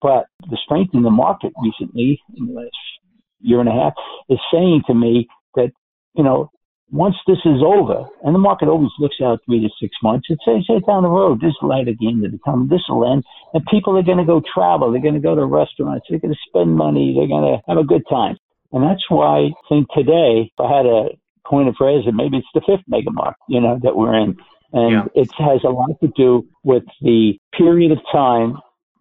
but 0.00 0.26
the 0.48 0.56
strength 0.64 0.94
in 0.94 1.02
the 1.02 1.10
market 1.10 1.52
recently, 1.60 2.20
in 2.36 2.46
the 2.46 2.52
last 2.52 2.70
year 3.40 3.60
and 3.60 3.68
a 3.68 3.72
half, 3.72 3.92
is 4.28 4.38
saying 4.52 4.82
to 4.86 4.94
me 4.94 5.28
that 5.56 5.72
you 6.14 6.22
know 6.22 6.50
once 6.90 7.16
this 7.26 7.38
is 7.44 7.62
over, 7.64 8.06
and 8.24 8.34
the 8.34 8.38
market 8.38 8.68
always 8.68 8.90
looks 8.98 9.16
out 9.22 9.40
three 9.44 9.60
to 9.60 9.68
six 9.80 9.94
months, 10.02 10.26
it 10.30 10.38
says, 10.44 10.64
hey, 10.66 10.80
down 10.86 11.02
the 11.02 11.08
road, 11.08 11.40
this 11.40 11.54
light 11.62 11.88
at 11.88 11.98
the 11.98 12.08
end 12.08 12.24
of 12.24 12.32
the 12.32 12.38
tunnel, 12.44 12.66
this 12.66 12.82
will 12.88 13.10
end, 13.10 13.24
and 13.52 13.64
people 13.66 13.96
are 13.98 14.02
going 14.02 14.18
to 14.18 14.24
go 14.24 14.40
travel, 14.54 14.90
they're 14.90 15.02
going 15.02 15.14
to 15.14 15.20
go 15.20 15.34
to 15.34 15.44
restaurants, 15.44 16.06
they're 16.08 16.18
going 16.18 16.32
to 16.32 16.48
spend 16.48 16.74
money, 16.74 17.14
they're 17.14 17.28
going 17.28 17.44
to 17.44 17.62
have 17.68 17.78
a 17.78 17.84
good 17.84 18.04
time. 18.08 18.36
And 18.72 18.82
that's 18.82 19.04
why 19.08 19.48
I 19.48 19.50
think 19.68 19.88
today, 19.94 20.52
if 20.52 20.60
I 20.60 20.76
had 20.76 20.86
a 20.86 21.08
point 21.46 21.68
of 21.68 21.76
phrase, 21.76 22.04
and 22.06 22.16
maybe 22.16 22.38
it's 22.38 22.48
the 22.54 22.62
fifth 22.66 22.84
mega 22.86 23.10
market, 23.10 23.40
you 23.48 23.60
know, 23.60 23.78
that 23.82 23.96
we're 23.96 24.14
in. 24.14 24.36
And 24.72 24.92
yeah. 24.92 25.04
it 25.14 25.30
has 25.38 25.64
a 25.64 25.70
lot 25.70 25.98
to 26.00 26.08
do 26.08 26.46
with 26.62 26.84
the 27.00 27.38
period 27.56 27.92
of 27.92 27.98
time 28.12 28.58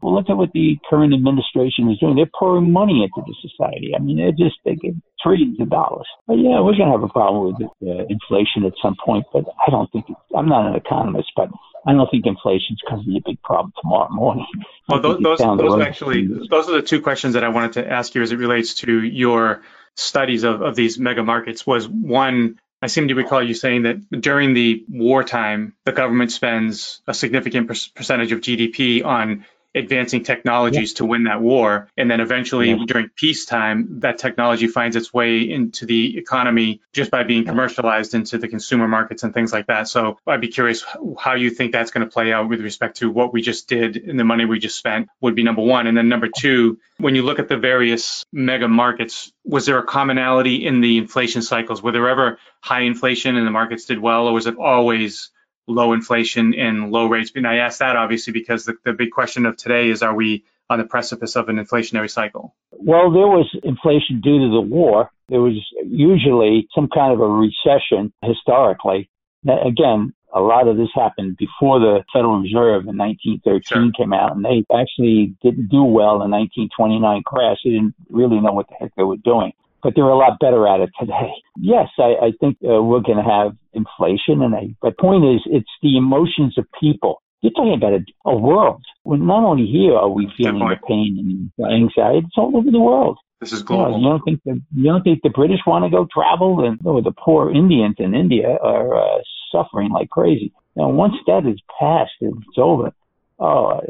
well, 0.08 0.16
look 0.16 0.30
at 0.30 0.38
what 0.38 0.54
the 0.54 0.78
current 0.90 1.14
administration 1.14 1.92
is 1.92 2.00
doing. 2.00 2.16
They're 2.16 2.32
pouring 2.40 2.72
money 2.72 3.04
into 3.04 3.28
the 3.28 3.36
society. 3.42 3.92
I 3.94 4.00
mean, 4.00 4.16
they're 4.16 4.32
just 4.32 4.56
they 4.64 4.76
get 4.76 4.94
trillions 5.22 5.60
of 5.60 5.70
dollars. 5.70 6.08
But 6.26 6.36
yeah, 6.36 6.62
we're 6.62 6.78
going 6.80 6.88
to 6.88 6.96
have 6.96 7.04
a 7.04 7.10
problem 7.10 7.54
with 7.60 7.68
uh, 7.84 8.06
inflation 8.08 8.64
at 8.64 8.72
some 8.82 8.96
point. 9.04 9.26
But 9.34 9.44
I 9.68 9.70
don't 9.70 9.92
think 9.92 10.06
I'm 10.34 10.48
not 10.48 10.66
an 10.66 10.76
economist, 10.76 11.28
but 11.36 11.50
I 11.86 11.92
don't 11.92 12.10
think 12.10 12.26
inflation's 12.26 12.80
going 12.90 13.04
to 13.04 13.06
be 13.06 13.18
a 13.18 13.22
big 13.26 13.42
problem 13.44 13.74
tomorrow 13.82 14.08
morning. 14.10 14.48
Well, 14.88 15.02
those, 15.02 15.20
those, 15.20 15.40
those 15.40 15.82
actually 15.82 16.28
those 16.28 16.70
are 16.70 16.76
the 16.80 16.82
two 16.82 17.02
questions 17.02 17.34
that 17.34 17.44
I 17.44 17.50
wanted 17.50 17.74
to 17.74 17.92
ask 17.92 18.16
you 18.16 18.22
as 18.22 18.32
it 18.32 18.38
relates 18.38 18.76
to 18.76 19.04
your 19.04 19.64
studies 19.96 20.44
of, 20.44 20.62
of 20.62 20.78
these 20.78 20.98
mega 20.98 21.24
markets. 21.24 21.68
Was 21.68 21.86
one 21.86 22.60
I 22.82 22.88
seem 22.88 23.10
to 23.10 23.16
recall 23.16 23.44
you 23.44 23.56
saying 23.56 23.84
that 23.84 24.10
during 24.22 24.54
the 24.54 24.86
wartime, 24.88 25.74
the 25.84 25.92
government 25.92 26.32
spends 26.32 27.02
a 27.08 27.14
significant 27.14 27.68
per- 27.68 27.76
percentage 27.94 28.32
of 28.32 28.40
GDP 28.40 29.04
on 29.04 29.46
advancing 29.78 30.24
technologies 30.24 30.92
yeah. 30.92 30.98
to 30.98 31.06
win 31.06 31.24
that 31.26 31.42
war. 31.42 31.90
And 31.98 32.10
then 32.10 32.20
eventually 32.20 32.72
yeah. 32.72 32.86
during 32.86 33.10
peacetime, 33.10 34.00
that 34.02 34.18
technology 34.18 34.68
finds 34.68 34.96
its 34.96 35.14
way 35.14 35.40
into 35.40 35.86
the 35.86 36.18
economy 36.18 36.82
just 36.94 37.12
by 37.12 37.24
being 37.24 37.46
commercialized 37.46 38.14
into 38.14 38.38
the 38.38 38.48
consumer 38.48 38.88
markets 38.88 39.24
and 39.24 39.34
things 39.34 39.54
like 39.54 39.68
that. 39.68 39.88
So 39.88 40.18
I'd 40.26 40.42
be 40.42 40.48
curious 40.48 40.84
how 41.20 41.36
you 41.36 41.50
think 41.50 41.72
that's 41.72 41.92
going 41.92 42.06
to 42.06 42.12
play 42.12 42.34
out 42.34 42.50
with 42.50 42.62
respect 42.62 42.98
to 42.98 43.10
what 43.10 43.34
we 43.34 43.42
just 43.42 43.68
did 43.68 43.98
and 43.98 44.20
the 44.20 44.24
money 44.24 44.46
we 44.46 44.60
just 44.60 44.78
spent 44.78 45.10
would 45.22 45.36
be 45.36 45.44
number 45.44 45.62
one. 45.62 45.88
And 45.88 45.96
then 45.96 46.10
number 46.10 46.30
two, 46.36 46.80
when 46.98 47.16
you 47.16 47.22
look 47.22 47.40
at 47.40 47.48
the 47.48 47.58
various 47.58 48.26
mega 48.32 48.68
markets, 48.68 49.32
was 49.46 49.66
there 49.66 49.78
a 49.78 49.86
commonality 49.86 50.66
in 50.66 50.82
the 50.82 50.98
inflation 50.98 51.42
cycles? 51.42 51.82
Were 51.82 51.92
there 51.92 52.10
ever 52.10 52.40
high 52.62 52.82
inflation 52.82 53.38
and 53.38 53.46
the 53.46 53.52
markets 53.52 53.86
did 53.86 54.00
well, 54.00 54.28
or 54.28 54.34
was 54.34 54.48
it 54.48 54.58
always 54.58 55.32
low 55.68 55.94
inflation 55.94 56.54
and 56.54 56.92
low 56.92 57.08
rates. 57.08 57.32
And 57.36 57.48
I 57.48 57.58
ask 57.58 57.80
that 57.80 57.96
obviously 57.96 58.34
because 58.34 58.66
the, 58.66 58.76
the 58.84 58.94
big 58.94 59.12
question 59.12 59.46
of 59.46 59.58
today 59.58 59.90
is 59.90 60.02
are 60.02 60.16
we 60.16 60.46
on 60.70 60.80
the 60.80 60.86
precipice 60.86 61.36
of 61.36 61.50
an 61.50 61.58
inflationary 61.58 62.10
cycle? 62.10 62.56
Well, 62.72 63.12
there 63.12 63.28
was 63.28 63.50
inflation 63.64 64.22
due 64.22 64.40
to 64.40 64.50
the 64.52 64.62
war. 64.62 65.12
There 65.30 65.42
was 65.42 65.58
usually 65.86 66.68
some 66.74 66.88
kind 66.94 67.14
of 67.14 67.20
a 67.20 67.28
recession 67.28 68.14
historically. 68.24 69.10
Again, 69.46 70.14
a 70.34 70.42
lot 70.42 70.68
of 70.68 70.78
this 70.78 70.90
happened 70.94 71.38
before 71.38 71.80
the 71.80 72.04
Federal 72.12 72.42
Reserve 72.42 72.88
in 72.88 72.98
1913 72.98 73.62
sure. 73.64 73.92
came 73.98 74.14
out, 74.14 74.36
and 74.36 74.44
they 74.44 74.64
actually 74.76 75.36
didn't 75.42 75.70
do 75.70 75.84
well 75.84 76.22
in 76.22 76.32
1929 76.32 77.24
crash. 77.24 77.58
They 77.64 77.72
didn't 77.72 77.96
really 78.10 78.40
know 78.40 78.52
what 78.52 78.68
the 78.68 78.76
heck 78.80 78.94
they 78.96 79.04
were 79.04 79.18
doing 79.18 79.54
but 79.84 79.94
they're 79.96 80.04
a 80.04 80.18
lot 80.18 80.40
better 80.40 80.68
at 80.68 80.82
it 80.82 80.90
today. 81.00 81.32
Yes, 81.60 81.88
I, 81.98 82.28
I 82.28 82.32
think 82.40 82.58
uh, 82.64 82.84
we're 82.84 83.00
going 83.00 83.18
to 83.18 83.24
have 83.24 83.58
inflation, 83.78 84.42
and 84.42 84.56
I, 84.56 84.76
but 84.82 84.98
point 84.98 85.24
is, 85.24 85.42
it's 85.46 85.70
the 85.82 85.98
emotions 85.98 86.58
of 86.58 86.66
people. 86.80 87.22
You're 87.42 87.54
talking 87.54 87.76
about 87.76 87.94
a, 87.94 88.04
a 88.26 88.36
world. 88.36 88.84
Well, 89.04 89.20
not 89.20 89.44
only 89.44 89.68
here 89.68 89.96
are 89.96 90.10
we 90.10 90.32
feeling 90.36 90.60
the 90.60 90.76
pain 90.88 91.52
and 91.58 91.72
anxiety, 91.72 92.26
it's 92.26 92.38
all 92.38 92.58
over 92.58 92.72
the 92.72 92.80
world. 92.80 93.20
This 93.40 93.54
is 93.54 93.62
global. 93.62 93.86
You, 93.86 93.92
know, 93.92 93.98
you 93.98 94.10
don't 94.10 94.24
think 94.26 94.42
the 94.44 94.62
you 94.76 94.92
don't 94.92 95.04
think 95.04 95.22
the 95.22 95.30
British 95.30 95.60
want 95.68 95.86
to 95.86 95.92
go 95.92 96.08
travel, 96.12 96.66
and 96.66 96.80
oh, 96.84 97.02
the 97.02 97.12
poor 97.12 97.52
Indians 97.52 97.96
in 98.00 98.16
India 98.16 98.58
are 98.62 98.96
uh, 98.98 99.22
suffering 99.52 99.92
like 99.92 100.10
crazy. 100.10 100.52
Now, 100.76 100.90
once 100.90 101.14
that 101.28 101.46
is 101.46 101.62
passed, 101.80 102.12
and 102.22 102.44
it's 102.48 102.58
over. 102.58 102.92
Oh, 103.40 103.82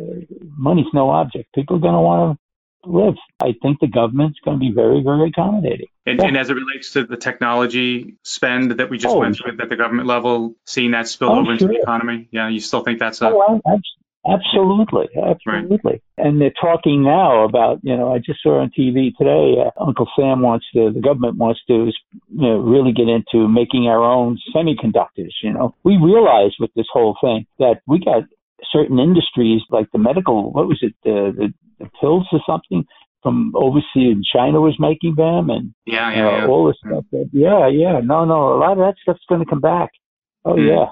money's 0.57 0.91
no 0.93 1.09
object. 1.09 1.53
People 1.55 1.77
are 1.77 1.79
going 1.79 1.93
to 1.93 2.01
want 2.01 2.37
to 2.37 2.46
live. 2.85 3.15
I 3.39 3.53
think 3.61 3.79
the 3.79 3.87
government's 3.87 4.39
going 4.43 4.59
to 4.59 4.59
be 4.59 4.71
very, 4.71 5.01
very 5.03 5.29
accommodating. 5.29 5.87
And, 6.05 6.19
yeah. 6.19 6.27
and, 6.27 6.37
as 6.37 6.49
it 6.49 6.53
relates 6.53 6.91
to 6.93 7.05
the 7.05 7.17
technology 7.17 8.15
spend 8.23 8.71
that 8.71 8.89
we 8.89 8.97
just 8.97 9.15
oh, 9.15 9.19
went 9.19 9.37
through 9.37 9.57
at 9.59 9.69
the 9.69 9.75
government 9.75 10.07
level, 10.07 10.55
seeing 10.65 10.91
that 10.91 11.07
spill 11.07 11.31
oh, 11.31 11.39
over 11.39 11.51
into 11.51 11.67
the 11.67 11.79
economy, 11.81 12.27
yeah, 12.31 12.47
you 12.47 12.59
still 12.59 12.83
think 12.83 12.99
that's 12.99 13.21
a. 13.21 13.29
Oh, 13.29 13.61
absolutely, 14.27 15.07
absolutely. 15.15 15.79
Right. 15.83 16.01
And 16.17 16.41
they're 16.41 16.53
talking 16.59 17.03
now 17.03 17.43
about, 17.43 17.79
you 17.83 17.95
know, 17.95 18.13
I 18.13 18.19
just 18.19 18.41
saw 18.41 18.61
on 18.61 18.71
TV 18.77 19.15
today, 19.17 19.55
uh, 19.59 19.83
Uncle 19.83 20.07
Sam 20.17 20.41
wants 20.41 20.65
to, 20.73 20.91
the 20.91 21.01
government 21.01 21.37
wants 21.37 21.61
to, 21.67 21.73
you 21.73 21.91
know, 22.29 22.57
really 22.57 22.91
get 22.91 23.07
into 23.07 23.47
making 23.47 23.87
our 23.87 24.03
own 24.03 24.37
semiconductors. 24.55 25.33
You 25.43 25.53
know, 25.53 25.75
we 25.83 25.97
realize 25.97 26.51
with 26.59 26.71
this 26.75 26.87
whole 26.91 27.17
thing 27.21 27.45
that 27.59 27.81
we 27.87 27.99
got 27.99 28.23
certain 28.71 28.99
industries 28.99 29.61
like 29.69 29.91
the 29.91 29.99
medical, 29.99 30.51
what 30.51 30.67
was 30.67 30.79
it, 30.81 30.93
the, 31.03 31.33
the 31.35 31.53
the 31.79 31.89
pills 31.99 32.27
or 32.31 32.41
something 32.47 32.85
from 33.23 33.51
overseas 33.55 33.85
in 33.95 34.23
China 34.23 34.61
was 34.61 34.75
making 34.79 35.15
them 35.15 35.49
and 35.49 35.73
yeah, 35.85 36.11
yeah, 36.11 36.27
uh, 36.27 36.37
yeah. 36.37 36.47
all 36.47 36.67
this 36.67 36.77
stuff. 36.85 37.03
That, 37.11 37.29
yeah, 37.33 37.67
yeah. 37.67 37.99
No, 38.03 38.25
no, 38.25 38.53
a 38.53 38.59
lot 38.59 38.73
of 38.73 38.77
that 38.79 38.95
stuff's 39.01 39.25
going 39.27 39.43
to 39.43 39.49
come 39.49 39.61
back. 39.61 39.89
Oh 40.45 40.53
mm. 40.53 40.67
yeah, 40.67 40.85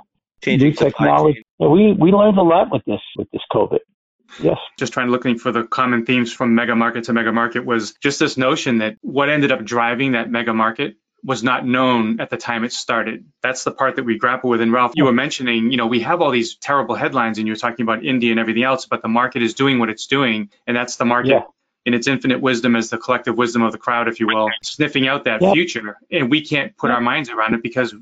Changing 0.44 0.70
new 0.70 0.76
technology. 0.76 1.44
Yeah, 1.60 1.68
we 1.68 1.94
we 1.94 2.12
learned 2.12 2.38
a 2.38 2.44
lot 2.44 2.72
with 2.72 2.84
this 2.86 3.02
with 3.18 3.30
this 3.32 3.42
COVID. 3.52 3.80
Yes. 4.42 4.58
Just 4.78 4.94
trying 4.94 5.08
to 5.08 5.12
looking 5.12 5.38
for 5.38 5.52
the 5.52 5.64
common 5.64 6.06
themes 6.06 6.34
from 6.34 6.56
mega 6.56 6.76
market 6.76 7.06
to 7.06 7.14
mega 7.14 7.32
market 7.32 7.66
was 7.66 7.94
just 8.02 8.20
this 8.20 8.38
notion 8.38 8.80
that 8.80 8.96
what 9.02 9.30
ended 9.30 9.52
up 9.52 9.64
driving 9.64 10.14
that 10.14 10.30
mega 10.30 10.54
market 10.54 10.96
was 11.26 11.44
not 11.44 11.66
known 11.66 12.20
at 12.20 12.30
the 12.30 12.38
time 12.38 12.64
it 12.64 12.72
started. 12.72 13.26
That's 13.42 13.64
the 13.64 13.72
part 13.72 13.96
that 13.96 14.04
we 14.04 14.18
grapple 14.18 14.52
with. 14.52 14.62
And 14.62 14.72
Ralph, 14.72 14.92
you 14.96 15.06
were 15.06 15.12
mentioning, 15.12 15.72
you 15.72 15.78
know, 15.78 15.88
we 15.88 16.02
have 16.02 16.22
all 16.22 16.30
these 16.30 16.56
terrible 16.56 16.94
headlines 16.94 17.40
and 17.40 17.48
you're 17.48 17.56
talking 17.56 17.84
about 17.84 18.06
India 18.06 18.30
and 18.30 18.40
everything 18.40 18.64
else, 18.64 18.86
but 18.86 19.02
the 19.02 19.08
market 19.08 19.42
is 19.42 19.56
doing 19.56 19.80
what 19.80 19.90
it's 19.90 20.06
doing. 20.06 20.52
And 20.68 20.78
that's 20.78 20.98
the 20.98 21.06
market 21.06 21.30
yeah. 21.30 21.42
in 21.84 21.96
its 21.96 22.08
infinite 22.08 22.42
wisdom 22.42 22.76
as 22.76 22.92
the 22.92 23.00
collective 23.00 23.36
wisdom 23.36 23.64
of 23.64 23.72
the 23.72 23.80
crowd, 23.80 24.08
if 24.08 24.20
you 24.20 24.28
will, 24.28 24.50
sniffing 24.62 25.08
out 25.08 25.24
that 25.26 25.42
yeah. 25.42 25.52
future. 25.52 25.98
And 26.12 26.30
we 26.30 26.42
can't 26.46 26.78
put 26.78 26.92
yeah. 26.92 26.96
our 26.96 27.02
minds 27.02 27.30
around 27.30 27.56
it 27.56 27.64
because 27.64 27.96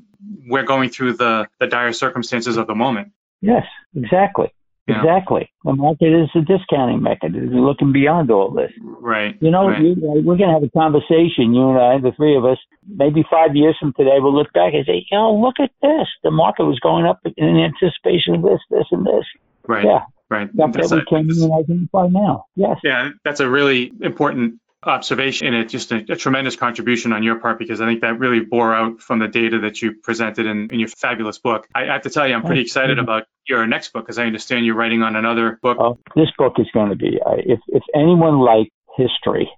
we're 0.46 0.64
going 0.64 0.90
through 0.90 1.14
the, 1.14 1.48
the 1.58 1.66
dire 1.66 1.94
circumstances 1.94 2.58
of 2.58 2.66
the 2.66 2.74
moment. 2.74 3.12
Yes, 3.40 3.64
exactly. 3.96 4.52
Yeah. 4.86 4.98
Exactly. 4.98 5.50
The 5.64 5.72
market 5.72 6.12
is 6.12 6.28
a 6.34 6.42
discounting 6.42 7.02
mechanism, 7.02 7.64
looking 7.64 7.90
beyond 7.90 8.30
all 8.30 8.50
this. 8.50 8.70
Right. 8.82 9.34
You 9.40 9.50
know, 9.50 9.68
right. 9.68 9.80
We, 9.80 9.94
we're 9.96 10.36
going 10.36 10.50
to 10.50 10.54
have 10.54 10.62
a 10.62 10.68
conversation, 10.68 11.54
you 11.54 11.70
and 11.70 11.78
I, 11.78 11.98
the 11.98 12.12
three 12.14 12.36
of 12.36 12.44
us, 12.44 12.58
maybe 12.86 13.24
five 13.30 13.56
years 13.56 13.76
from 13.80 13.94
today, 13.94 14.18
we'll 14.18 14.34
look 14.34 14.52
back 14.52 14.74
and 14.74 14.84
say, 14.84 15.06
you 15.10 15.16
know, 15.16 15.34
look 15.34 15.54
at 15.58 15.70
this. 15.80 16.06
The 16.22 16.30
market 16.30 16.64
was 16.64 16.78
going 16.80 17.06
up 17.06 17.20
in 17.24 17.56
anticipation 17.56 18.34
of 18.34 18.42
this, 18.42 18.60
this, 18.70 18.84
and 18.90 19.06
this. 19.06 19.24
Right. 19.66 19.86
Yeah. 19.86 20.00
Right. 20.28 20.50
That's, 20.54 20.76
that's 20.76 20.90
what 20.90 21.04
we 21.12 21.34
can 21.34 21.52
identify 21.52 22.08
now. 22.08 22.44
Yes. 22.56 22.76
Yeah, 22.82 23.10
that's 23.24 23.40
a 23.40 23.48
really 23.48 23.92
important 24.02 24.60
observation 24.86 25.46
and 25.48 25.56
it's 25.56 25.72
just 25.72 25.92
a, 25.92 26.04
a, 26.12 26.16
tremendous 26.16 26.56
contribution 26.56 27.12
on 27.12 27.22
your 27.22 27.38
part 27.38 27.58
because 27.58 27.80
I 27.80 27.86
think 27.86 28.00
that 28.02 28.18
really 28.18 28.40
bore 28.40 28.74
out 28.74 29.00
from 29.00 29.18
the 29.18 29.28
data 29.28 29.60
that 29.60 29.82
you 29.82 29.94
presented 29.94 30.46
in, 30.46 30.68
in 30.70 30.80
your 30.80 30.88
fabulous 30.88 31.38
book. 31.38 31.66
I, 31.74 31.84
I, 31.84 31.92
have 31.92 32.02
to 32.02 32.10
tell 32.10 32.26
you, 32.26 32.34
I'm 32.34 32.42
pretty 32.42 32.62
excited 32.62 32.98
about 32.98 33.24
your 33.46 33.66
next 33.66 33.92
book 33.92 34.04
because 34.04 34.18
I 34.18 34.24
understand 34.24 34.66
you're 34.66 34.74
writing 34.74 35.02
on 35.02 35.16
another 35.16 35.58
book. 35.62 35.78
Oh, 35.80 35.98
this 36.14 36.28
book 36.36 36.54
is 36.58 36.66
going 36.72 36.90
to 36.90 36.96
be, 36.96 37.20
uh, 37.24 37.36
if, 37.38 37.60
if 37.68 37.82
anyone 37.94 38.38
likes 38.38 38.70
history, 38.96 39.50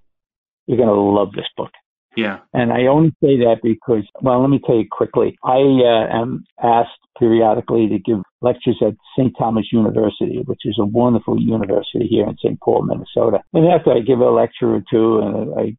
you're 0.67 0.79
going 0.79 0.89
to 0.89 0.95
love 0.95 1.33
this 1.33 1.47
book. 1.57 1.71
Yeah. 2.17 2.39
And 2.55 2.73
I 2.73 2.87
only 2.87 3.11
say 3.23 3.37
that 3.45 3.57
because, 3.63 4.05
well, 4.23 4.41
let 4.41 4.49
me 4.49 4.61
tell 4.65 4.77
you 4.77 4.87
quickly. 4.91 5.39
I 5.45 5.59
uh, 5.59 6.09
am 6.11 6.45
asked 6.63 6.99
periodically 7.19 7.89
to 7.89 7.99
give 7.99 8.23
lectures 8.41 8.79
at 8.81 8.95
St. 9.19 9.35
Thomas 9.39 9.67
University, 9.73 10.43
which 10.47 10.63
is 10.65 10.77
a 10.81 10.85
wonderful 10.87 11.41
university 11.41 12.07
here 12.09 12.27
in 12.27 12.37
St. 12.39 12.59
Paul, 12.61 12.87
Minnesota. 12.87 13.41
And 13.53 13.69
after 13.69 13.93
I 13.93 14.01
give 14.01 14.21
a 14.21 14.31
lecture 14.31 14.75
or 14.75 14.83
two 14.91 15.19
and 15.19 15.61
I 15.61 15.77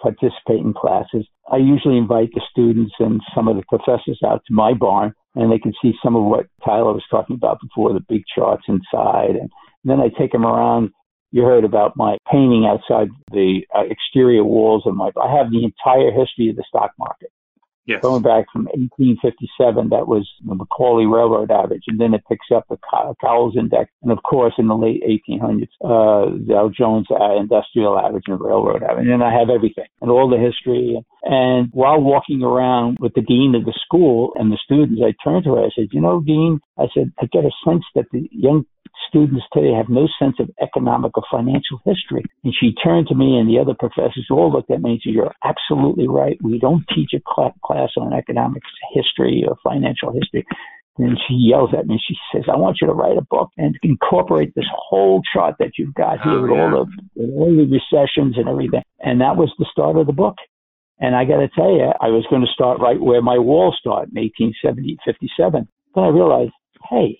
participate 0.00 0.60
in 0.60 0.74
classes, 0.74 1.26
I 1.50 1.56
usually 1.56 1.98
invite 1.98 2.30
the 2.34 2.42
students 2.50 2.94
and 3.00 3.20
some 3.34 3.48
of 3.48 3.56
the 3.56 3.64
professors 3.68 4.20
out 4.24 4.42
to 4.46 4.54
my 4.54 4.72
barn 4.72 5.12
and 5.34 5.50
they 5.50 5.58
can 5.58 5.72
see 5.82 5.92
some 6.02 6.16
of 6.16 6.24
what 6.24 6.46
Tyler 6.64 6.92
was 6.92 7.04
talking 7.10 7.36
about 7.36 7.60
before, 7.60 7.92
the 7.92 8.04
big 8.08 8.22
charts 8.34 8.64
inside. 8.68 9.36
And 9.36 9.50
then 9.84 10.00
I 10.00 10.08
take 10.08 10.32
them 10.32 10.46
around 10.46 10.90
you 11.30 11.42
heard 11.42 11.64
about 11.64 11.96
my 11.96 12.16
painting 12.30 12.66
outside 12.66 13.08
the 13.30 13.60
uh, 13.74 13.82
exterior 13.88 14.44
walls 14.44 14.84
of 14.86 14.94
my. 14.94 15.10
I 15.20 15.36
have 15.36 15.50
the 15.50 15.64
entire 15.64 16.10
history 16.10 16.50
of 16.50 16.56
the 16.56 16.64
stock 16.68 16.92
market. 16.98 17.30
Yes. 17.86 18.02
Going 18.02 18.22
back 18.22 18.46
from 18.52 18.66
1857, 18.66 19.88
that 19.88 20.06
was 20.06 20.28
the 20.46 20.54
Macaulay 20.54 21.06
Railroad 21.06 21.50
average, 21.50 21.84
and 21.88 21.98
then 21.98 22.14
it 22.14 22.22
picks 22.28 22.46
up 22.54 22.66
the 22.68 22.76
Cowles 23.20 23.56
Index, 23.58 23.90
and 24.02 24.12
of 24.12 24.22
course, 24.22 24.54
in 24.58 24.68
the 24.68 24.76
late 24.76 25.02
1800s, 25.02 25.62
uh, 25.82 26.30
the 26.30 26.44
Dow 26.48 26.70
Jones 26.70 27.08
uh, 27.10 27.36
Industrial 27.36 27.98
Average 27.98 28.24
and 28.28 28.38
the 28.38 28.44
Railroad 28.44 28.84
Average, 28.84 29.08
and 29.08 29.24
I 29.24 29.32
have 29.32 29.50
everything 29.50 29.90
and 30.02 30.10
all 30.10 30.30
the 30.30 30.38
history. 30.38 31.02
And 31.24 31.68
while 31.72 32.00
walking 32.00 32.42
around 32.42 32.98
with 33.00 33.14
the 33.14 33.22
dean 33.22 33.54
of 33.56 33.64
the 33.64 33.76
school 33.84 34.34
and 34.36 34.52
the 34.52 34.58
students, 34.62 35.02
I 35.02 35.14
turned 35.24 35.44
to 35.44 35.54
her. 35.54 35.64
I 35.64 35.70
said, 35.74 35.88
"You 35.90 36.00
know, 36.00 36.20
dean," 36.20 36.60
I 36.78 36.86
said, 36.94 37.12
"I 37.18 37.26
get 37.26 37.44
a 37.44 37.50
sense 37.64 37.84
that 37.96 38.06
the 38.12 38.28
young 38.30 38.66
students 39.08 39.44
today 39.52 39.72
have 39.74 39.88
no 39.88 40.08
sense 40.18 40.36
of 40.38 40.50
economic 40.62 41.16
or 41.16 41.24
financial 41.30 41.80
history. 41.84 42.24
And 42.44 42.54
she 42.58 42.72
turned 42.72 43.08
to 43.08 43.14
me 43.14 43.38
and 43.38 43.48
the 43.48 43.58
other 43.58 43.74
professors 43.78 44.26
all 44.30 44.52
looked 44.52 44.70
at 44.70 44.80
me 44.80 44.92
and 44.92 45.00
said, 45.02 45.14
You're 45.14 45.34
absolutely 45.44 46.08
right. 46.08 46.38
We 46.42 46.58
don't 46.58 46.84
teach 46.94 47.10
a 47.14 47.20
class 47.64 47.90
on 47.96 48.12
economics 48.12 48.70
history 48.94 49.44
or 49.46 49.56
financial 49.64 50.12
history. 50.12 50.46
And 50.98 51.18
she 51.26 51.34
yells 51.34 51.70
at 51.76 51.86
me. 51.86 51.98
She 52.06 52.14
says, 52.32 52.44
I 52.52 52.56
want 52.56 52.78
you 52.80 52.86
to 52.86 52.92
write 52.92 53.16
a 53.16 53.26
book 53.30 53.50
and 53.56 53.78
incorporate 53.82 54.54
this 54.54 54.68
whole 54.74 55.22
chart 55.32 55.56
that 55.58 55.78
you've 55.78 55.94
got 55.94 56.20
here 56.20 56.32
oh, 56.32 56.42
with, 56.42 56.50
yeah. 56.50 56.62
all 56.62 56.70
the, 56.70 56.86
with 57.14 57.30
all 57.30 57.56
the 57.56 57.64
recessions 57.64 58.36
and 58.36 58.48
everything. 58.48 58.82
And 58.98 59.20
that 59.20 59.36
was 59.36 59.50
the 59.58 59.66
start 59.72 59.96
of 59.96 60.06
the 60.06 60.12
book. 60.12 60.36
And 60.98 61.16
I 61.16 61.24
got 61.24 61.38
to 61.38 61.48
tell 61.48 61.70
you, 61.70 61.90
I 62.00 62.08
was 62.08 62.26
going 62.28 62.42
to 62.42 62.52
start 62.52 62.80
right 62.80 63.00
where 63.00 63.22
my 63.22 63.38
wall 63.38 63.74
started 63.78 64.12
in 64.14 64.20
1870, 64.20 64.98
57. 65.04 65.66
Then 65.94 66.04
I 66.04 66.08
realized, 66.08 66.52
hey, 66.90 67.18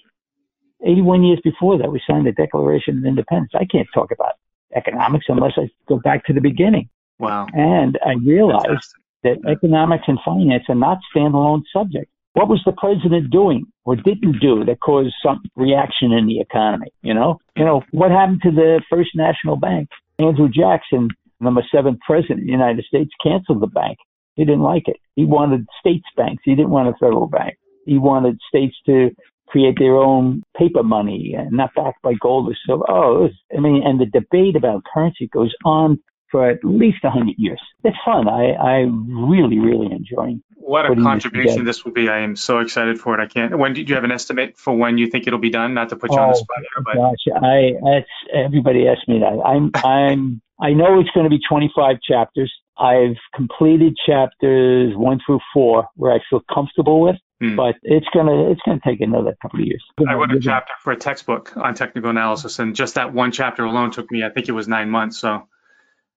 81 0.84 1.24
years 1.24 1.40
before 1.42 1.78
that, 1.78 1.90
we 1.90 2.00
signed 2.06 2.26
the 2.26 2.32
Declaration 2.32 2.98
of 2.98 3.04
Independence. 3.04 3.52
I 3.54 3.64
can't 3.64 3.88
talk 3.92 4.10
about 4.10 4.34
economics 4.74 5.26
unless 5.28 5.52
I 5.56 5.68
go 5.88 5.98
back 5.98 6.24
to 6.26 6.32
the 6.32 6.40
beginning. 6.40 6.88
Wow. 7.18 7.46
And 7.52 7.98
I 8.04 8.14
realized 8.24 8.94
Fantastic. 9.22 9.42
that 9.44 9.50
economics 9.50 10.04
and 10.06 10.18
finance 10.24 10.64
are 10.68 10.74
not 10.74 10.98
standalone 11.14 11.62
subjects. 11.72 12.10
What 12.34 12.48
was 12.48 12.62
the 12.64 12.72
president 12.72 13.30
doing 13.30 13.66
or 13.84 13.96
didn't 13.96 14.40
do 14.40 14.64
that 14.64 14.80
caused 14.80 15.14
some 15.22 15.42
reaction 15.56 16.12
in 16.12 16.26
the 16.26 16.40
economy? 16.40 16.92
You 17.02 17.12
know, 17.12 17.38
you 17.56 17.64
know 17.64 17.82
what 17.90 18.10
happened 18.10 18.40
to 18.44 18.52
the 18.52 18.80
First 18.88 19.10
National 19.14 19.56
Bank? 19.56 19.88
Andrew 20.18 20.48
Jackson, 20.48 21.08
number 21.40 21.62
seven 21.74 21.98
president 22.06 22.40
of 22.40 22.46
the 22.46 22.52
United 22.52 22.84
States, 22.84 23.10
canceled 23.22 23.60
the 23.60 23.66
bank. 23.66 23.98
He 24.36 24.44
didn't 24.44 24.62
like 24.62 24.86
it. 24.86 24.96
He 25.16 25.24
wanted 25.24 25.66
states 25.80 26.06
banks. 26.16 26.42
He 26.44 26.54
didn't 26.54 26.70
want 26.70 26.88
a 26.88 26.92
federal 27.00 27.26
bank. 27.26 27.56
He 27.84 27.98
wanted 27.98 28.38
states 28.48 28.76
to 28.86 29.10
create 29.50 29.76
their 29.78 29.96
own 29.96 30.42
paper 30.56 30.82
money 30.82 31.34
and 31.36 31.52
not 31.52 31.74
backed 31.74 32.02
by 32.02 32.14
gold 32.14 32.50
or 32.50 32.56
silver. 32.66 32.84
Oh, 32.88 33.22
was, 33.22 33.32
I 33.56 33.60
mean, 33.60 33.82
and 33.84 34.00
the 34.00 34.06
debate 34.06 34.56
about 34.56 34.84
currency 34.92 35.26
goes 35.26 35.54
on 35.64 35.98
for 36.30 36.48
at 36.48 36.64
least 36.64 36.98
a 37.04 37.10
hundred 37.10 37.34
years. 37.38 37.60
It's 37.84 37.96
fun. 38.04 38.28
I 38.28 38.52
I 38.52 38.76
really 38.80 39.58
really 39.58 39.90
enjoy. 39.92 40.40
What 40.54 40.88
a 40.88 40.94
contribution 40.94 41.64
this 41.64 41.84
will 41.84 41.92
be! 41.92 42.08
I 42.08 42.20
am 42.20 42.36
so 42.36 42.60
excited 42.60 43.00
for 43.00 43.18
it. 43.18 43.20
I 43.20 43.26
can't. 43.26 43.58
When 43.58 43.72
do 43.72 43.82
you 43.82 43.94
have 43.94 44.04
an 44.04 44.12
estimate 44.12 44.56
for 44.56 44.76
when 44.76 44.98
you 44.98 45.08
think 45.08 45.26
it'll 45.26 45.40
be 45.40 45.50
done? 45.50 45.74
Not 45.74 45.88
to 45.88 45.96
put 45.96 46.12
you 46.12 46.18
oh, 46.18 46.22
on 46.22 46.28
the 46.30 46.36
oh, 46.36 46.40
spot 46.40 46.58
here, 46.58 46.84
but 46.84 46.94
gosh, 46.94 47.42
I 47.42 47.72
that's 47.82 48.44
everybody 48.46 48.86
asks 48.86 49.08
me 49.08 49.18
that. 49.18 49.42
I'm 49.44 49.72
I'm 49.74 50.40
I 50.60 50.72
know 50.72 51.00
it's 51.00 51.10
going 51.10 51.24
to 51.24 51.30
be 51.30 51.40
25 51.48 51.96
chapters. 52.06 52.52
I've 52.80 53.16
completed 53.34 53.96
chapters 54.06 54.94
one 54.96 55.20
through 55.24 55.40
four 55.52 55.86
where 55.96 56.12
I 56.12 56.18
feel 56.30 56.40
comfortable 56.52 57.00
with. 57.00 57.16
Hmm. 57.40 57.56
But 57.56 57.76
it's 57.82 58.06
gonna 58.12 58.50
it's 58.50 58.60
gonna 58.66 58.80
take 58.84 59.00
another 59.00 59.34
couple 59.40 59.60
of 59.60 59.66
years. 59.66 59.82
I 60.06 60.14
wrote 60.14 60.32
a 60.32 60.40
chapter 60.40 60.72
for 60.82 60.92
a 60.92 60.96
textbook 60.96 61.56
on 61.56 61.74
technical 61.74 62.10
analysis, 62.10 62.58
and 62.58 62.74
just 62.74 62.96
that 62.96 63.14
one 63.14 63.32
chapter 63.32 63.64
alone 63.64 63.90
took 63.92 64.10
me 64.10 64.24
I 64.24 64.28
think 64.28 64.48
it 64.48 64.52
was 64.52 64.68
nine 64.68 64.90
months. 64.90 65.18
So 65.18 65.48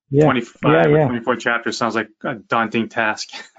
yeah. 0.09 0.26
25 0.26 0.59
yeah, 0.64 0.88
yeah. 0.88 1.03
or 1.05 1.07
24 1.07 1.36
chapters 1.38 1.78
sounds 1.78 1.95
like 1.95 2.09
a 2.24 2.36
daunting 2.36 2.89
task. 2.89 3.30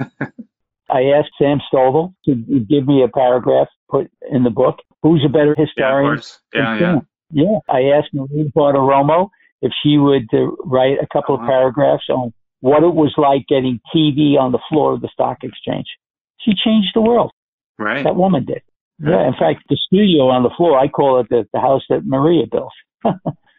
I 0.90 1.02
asked 1.16 1.30
Sam 1.38 1.58
Stovall 1.72 2.14
to 2.26 2.34
give 2.34 2.86
me 2.86 3.02
a 3.02 3.08
paragraph 3.08 3.68
put 3.88 4.10
in 4.30 4.44
the 4.44 4.50
book. 4.50 4.76
Who's 5.02 5.24
a 5.26 5.30
better 5.30 5.54
historian? 5.58 6.22
Yeah, 6.52 6.78
yeah, 6.78 6.80
yeah. 6.80 7.00
Yeah. 7.30 7.58
I 7.68 7.96
asked 7.96 8.10
Maria 8.12 8.50
Bartiromo 8.54 9.30
if 9.62 9.72
she 9.82 9.98
would 9.98 10.28
uh, 10.32 10.50
write 10.64 10.98
a 11.02 11.06
couple 11.12 11.34
uh-huh. 11.34 11.44
of 11.44 11.48
paragraphs 11.48 12.04
on 12.10 12.32
what 12.64 12.82
it 12.82 12.94
was 12.94 13.12
like 13.18 13.46
getting 13.46 13.78
TV 13.94 14.38
on 14.40 14.50
the 14.50 14.58
floor 14.70 14.94
of 14.94 15.02
the 15.02 15.10
stock 15.12 15.36
exchange. 15.42 15.84
She 16.40 16.52
changed 16.52 16.92
the 16.94 17.02
world. 17.02 17.30
Right. 17.78 18.02
That 18.02 18.16
woman 18.16 18.46
did. 18.46 18.62
Yeah. 18.98 19.26
In 19.26 19.34
fact, 19.34 19.64
the 19.68 19.76
studio 19.76 20.28
on 20.28 20.44
the 20.44 20.50
floor, 20.56 20.78
I 20.78 20.88
call 20.88 21.20
it 21.20 21.26
the, 21.28 21.46
the 21.52 21.60
house 21.60 21.82
that 21.90 22.06
Maria 22.06 22.44
built. 22.50 22.72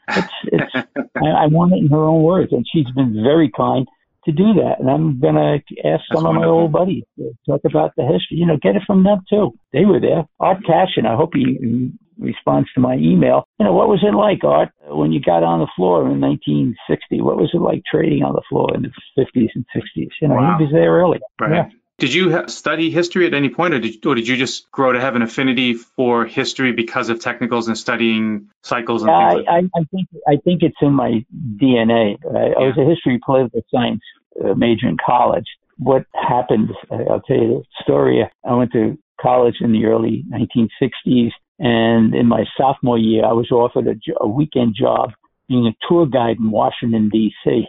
it's, 0.09 0.33
it's, 0.45 0.75
I, 1.23 1.43
I 1.43 1.45
want 1.45 1.73
it 1.73 1.85
in 1.85 1.89
her 1.89 2.05
own 2.05 2.23
words, 2.23 2.51
and 2.51 2.65
she's 2.73 2.89
been 2.95 3.13
very 3.13 3.51
kind 3.55 3.85
to 4.25 4.31
do 4.31 4.53
that. 4.55 4.79
And 4.79 4.89
I'm 4.89 5.19
going 5.19 5.35
to 5.35 5.57
ask 5.87 6.01
That's 6.01 6.03
some 6.11 6.23
wonderful. 6.23 6.31
of 6.31 6.41
my 6.41 6.47
old 6.47 6.71
buddies 6.71 7.03
to 7.19 7.31
talk 7.47 7.61
about 7.63 7.91
the 7.95 8.05
history. 8.05 8.37
You 8.37 8.47
know, 8.47 8.57
get 8.57 8.75
it 8.75 8.81
from 8.87 9.03
them 9.03 9.19
too. 9.29 9.51
They 9.71 9.85
were 9.85 9.99
there. 9.99 10.25
Art 10.39 10.65
Cashin, 10.65 11.05
I 11.05 11.15
hope 11.15 11.35
he 11.35 11.91
responds 12.19 12.71
to 12.73 12.79
my 12.79 12.95
email. 12.95 13.47
You 13.59 13.65
know, 13.65 13.73
what 13.73 13.89
was 13.89 14.03
it 14.03 14.15
like, 14.15 14.43
Art, 14.43 14.69
when 14.87 15.11
you 15.11 15.19
got 15.19 15.43
on 15.43 15.59
the 15.59 15.67
floor 15.75 16.01
in 16.09 16.19
1960? 16.21 17.21
What 17.21 17.37
was 17.37 17.51
it 17.53 17.61
like 17.61 17.83
trading 17.89 18.23
on 18.23 18.33
the 18.33 18.41
floor 18.49 18.73
in 18.75 18.83
the 18.83 18.91
50s 19.17 19.49
and 19.55 19.65
60s? 19.75 20.09
You 20.21 20.27
know, 20.27 20.35
wow. 20.35 20.57
he 20.57 20.65
was 20.65 20.73
there 20.73 20.91
early. 20.91 21.19
Right. 21.39 21.51
Yeah. 21.51 21.69
Did 21.97 22.13
you 22.13 22.47
study 22.49 22.91
history 22.91 23.25
at 23.25 23.33
any 23.33 23.47
point, 23.47 23.73
or 23.73 23.79
did, 23.79 23.95
you, 23.95 24.11
or 24.11 24.15
did 24.15 24.27
you 24.27 24.35
just 24.35 24.69
grow 24.69 24.91
to 24.91 24.99
have 24.99 25.15
an 25.15 25.21
affinity 25.21 25.75
for 25.75 26.25
history 26.25 26.73
because 26.73 27.07
of 27.07 27.21
technicals 27.21 27.69
and 27.69 27.77
studying 27.77 28.49
cycles 28.63 29.03
and 29.03 29.11
yeah, 29.11 29.29
things? 29.29 29.45
I, 29.47 29.53
like 29.53 29.65
I, 29.73 29.79
I, 29.79 29.83
think 29.91 30.07
I 30.27 30.35
think 30.43 30.61
it's 30.61 30.75
in 30.81 30.91
my 30.91 31.25
DNA. 31.55 32.17
I, 32.35 32.47
yeah. 32.47 32.53
I 32.57 32.63
was 32.67 32.77
a 32.77 32.83
history 32.83 33.17
political 33.25 33.61
science 33.73 34.01
uh, 34.43 34.55
major 34.55 34.89
in 34.89 34.97
college. 35.05 35.45
What 35.77 36.05
happened? 36.13 36.71
I'll 36.91 37.21
tell 37.21 37.37
you 37.37 37.47
the 37.47 37.63
story. 37.81 38.29
I 38.43 38.53
went 38.53 38.73
to 38.73 38.97
college 39.21 39.55
in 39.61 39.71
the 39.71 39.85
early 39.85 40.23
1960s, 40.31 41.31
and 41.59 42.13
in 42.13 42.27
my 42.27 42.45
sophomore 42.57 42.97
year, 42.97 43.25
I 43.25 43.33
was 43.33 43.51
offered 43.51 43.87
a, 43.87 43.95
a 44.19 44.27
weekend 44.27 44.75
job 44.77 45.11
being 45.47 45.67
a 45.67 45.87
tour 45.87 46.05
guide 46.05 46.37
in 46.39 46.51
Washington 46.51 47.09
D.C 47.09 47.67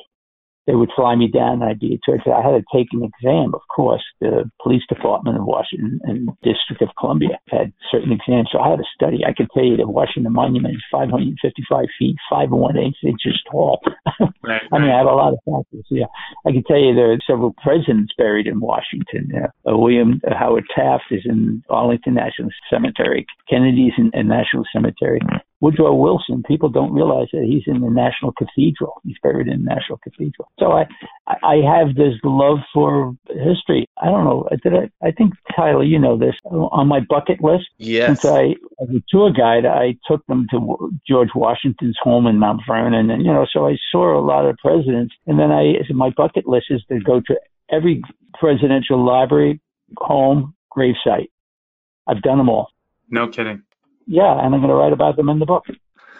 they 0.67 0.75
would 0.75 0.91
fly 0.95 1.14
me 1.14 1.29
down 1.29 1.62
and 1.62 1.64
I'd 1.64 1.81
be 1.81 1.95
a 1.95 1.99
tour. 2.05 2.19
I 2.35 2.43
had 2.43 2.59
to 2.59 2.64
take 2.75 2.89
an 2.93 3.05
exam, 3.05 3.55
of 3.55 3.62
course. 3.75 4.03
The 4.21 4.51
police 4.62 4.83
department 4.89 5.39
of 5.39 5.45
Washington 5.45 6.01
and 6.05 6.29
District 6.43 6.83
of 6.83 6.89
Columbia 6.99 7.39
had 7.49 7.73
certain 7.91 8.12
exams, 8.12 8.49
so 8.51 8.59
I 8.59 8.71
had 8.71 8.79
to 8.79 8.85
study. 8.95 9.25
I 9.25 9.33
can 9.33 9.49
tell 9.55 9.64
you 9.64 9.77
the 9.77 9.87
Washington 9.87 10.33
Monument 10.33 10.75
is 10.75 10.83
555 10.91 11.87
feet, 11.99 12.17
five 12.29 12.51
and 12.51 12.61
one 12.61 12.77
eighth 12.77 13.03
inches 13.03 13.41
tall. 13.51 13.81
Right, 14.43 14.62
I 14.73 14.79
mean, 14.79 14.91
I 14.91 14.99
have 14.99 15.09
a 15.09 15.11
lot 15.11 15.33
of 15.33 15.41
factors. 15.45 15.85
Yeah, 15.91 16.07
I 16.47 16.53
can 16.53 16.62
tell 16.62 16.79
you 16.79 16.95
there 16.95 17.12
are 17.12 17.19
several 17.27 17.53
presidents 17.62 18.12
buried 18.17 18.47
in 18.47 18.61
Washington. 18.61 19.29
Uh, 19.35 19.77
William 19.77 20.21
Howard 20.29 20.64
Taft 20.73 21.05
is 21.11 21.23
in 21.25 21.64
Arlington 21.69 22.14
National 22.14 22.51
Cemetery. 22.71 23.27
Kennedy's 23.51 23.93
in, 23.99 24.12
in 24.14 24.29
National 24.29 24.62
Cemetery. 24.73 25.21
Woodrow 25.61 25.95
Wilson, 25.95 26.43
people 26.47 26.69
don't 26.69 26.93
realize 26.93 27.29
that 27.33 27.45
he's 27.45 27.63
in 27.67 27.81
the 27.81 27.89
National 27.89 28.33
Cathedral. 28.33 29.01
He's 29.05 29.17
buried 29.23 29.49
in 29.49 29.65
the 29.65 29.75
National 29.75 29.99
Cathedral. 29.99 30.51
So 30.59 30.73
I, 30.73 30.87
I 31.27 31.57
have 31.65 31.95
this 31.95 32.15
love 32.25 32.59
for 32.75 33.17
history. 33.29 33.87
I 33.97 34.07
don't 34.07 34.25
know. 34.25 34.47
Did 34.63 34.75
I? 34.75 35.07
I 35.07 35.13
think 35.13 35.33
Tyler, 35.55 35.83
you 35.83 35.99
know 35.99 36.19
this. 36.19 36.35
On 36.45 36.87
my 36.87 37.01
bucket 37.01 37.43
list, 37.43 37.65
yes. 37.79 38.21
Since 38.21 38.25
I, 38.27 38.43
as 38.83 38.91
a 38.91 39.03
tour 39.09 39.33
guide, 39.33 39.65
I 39.65 39.97
took 40.07 40.27
them 40.27 40.47
to 40.51 40.93
George 41.09 41.31
Washington's 41.35 41.97
home 42.03 42.27
in 42.27 42.39
Mount 42.39 42.61
Vernon, 42.69 43.11
and 43.11 43.25
you 43.25 43.33
know, 43.33 43.47
so 43.51 43.67
I 43.67 43.79
saw 43.91 44.19
a 44.19 44.25
lot 44.25 44.45
of 44.45 44.59
presidents. 44.59 45.15
And 45.27 45.39
then 45.39 45.51
I, 45.53 45.75
my 45.95 46.11
bucket 46.11 46.47
list 46.47 46.67
is 46.69 46.83
to 46.91 47.01
go 47.01 47.21
to 47.21 47.41
every 47.71 48.03
presidential 48.39 49.03
library, 49.05 49.61
home, 49.97 50.55
gravesite. 50.77 51.31
I've 52.07 52.21
done 52.21 52.37
them 52.37 52.51
all. 52.51 52.69
No 53.09 53.29
kidding 53.29 53.63
yeah, 54.07 54.33
and 54.33 54.55
I'm 54.55 54.61
going 54.61 54.69
to 54.69 54.75
write 54.75 54.93
about 54.93 55.17
them 55.17 55.29
in 55.29 55.39
the 55.39 55.47
book. 55.47 55.65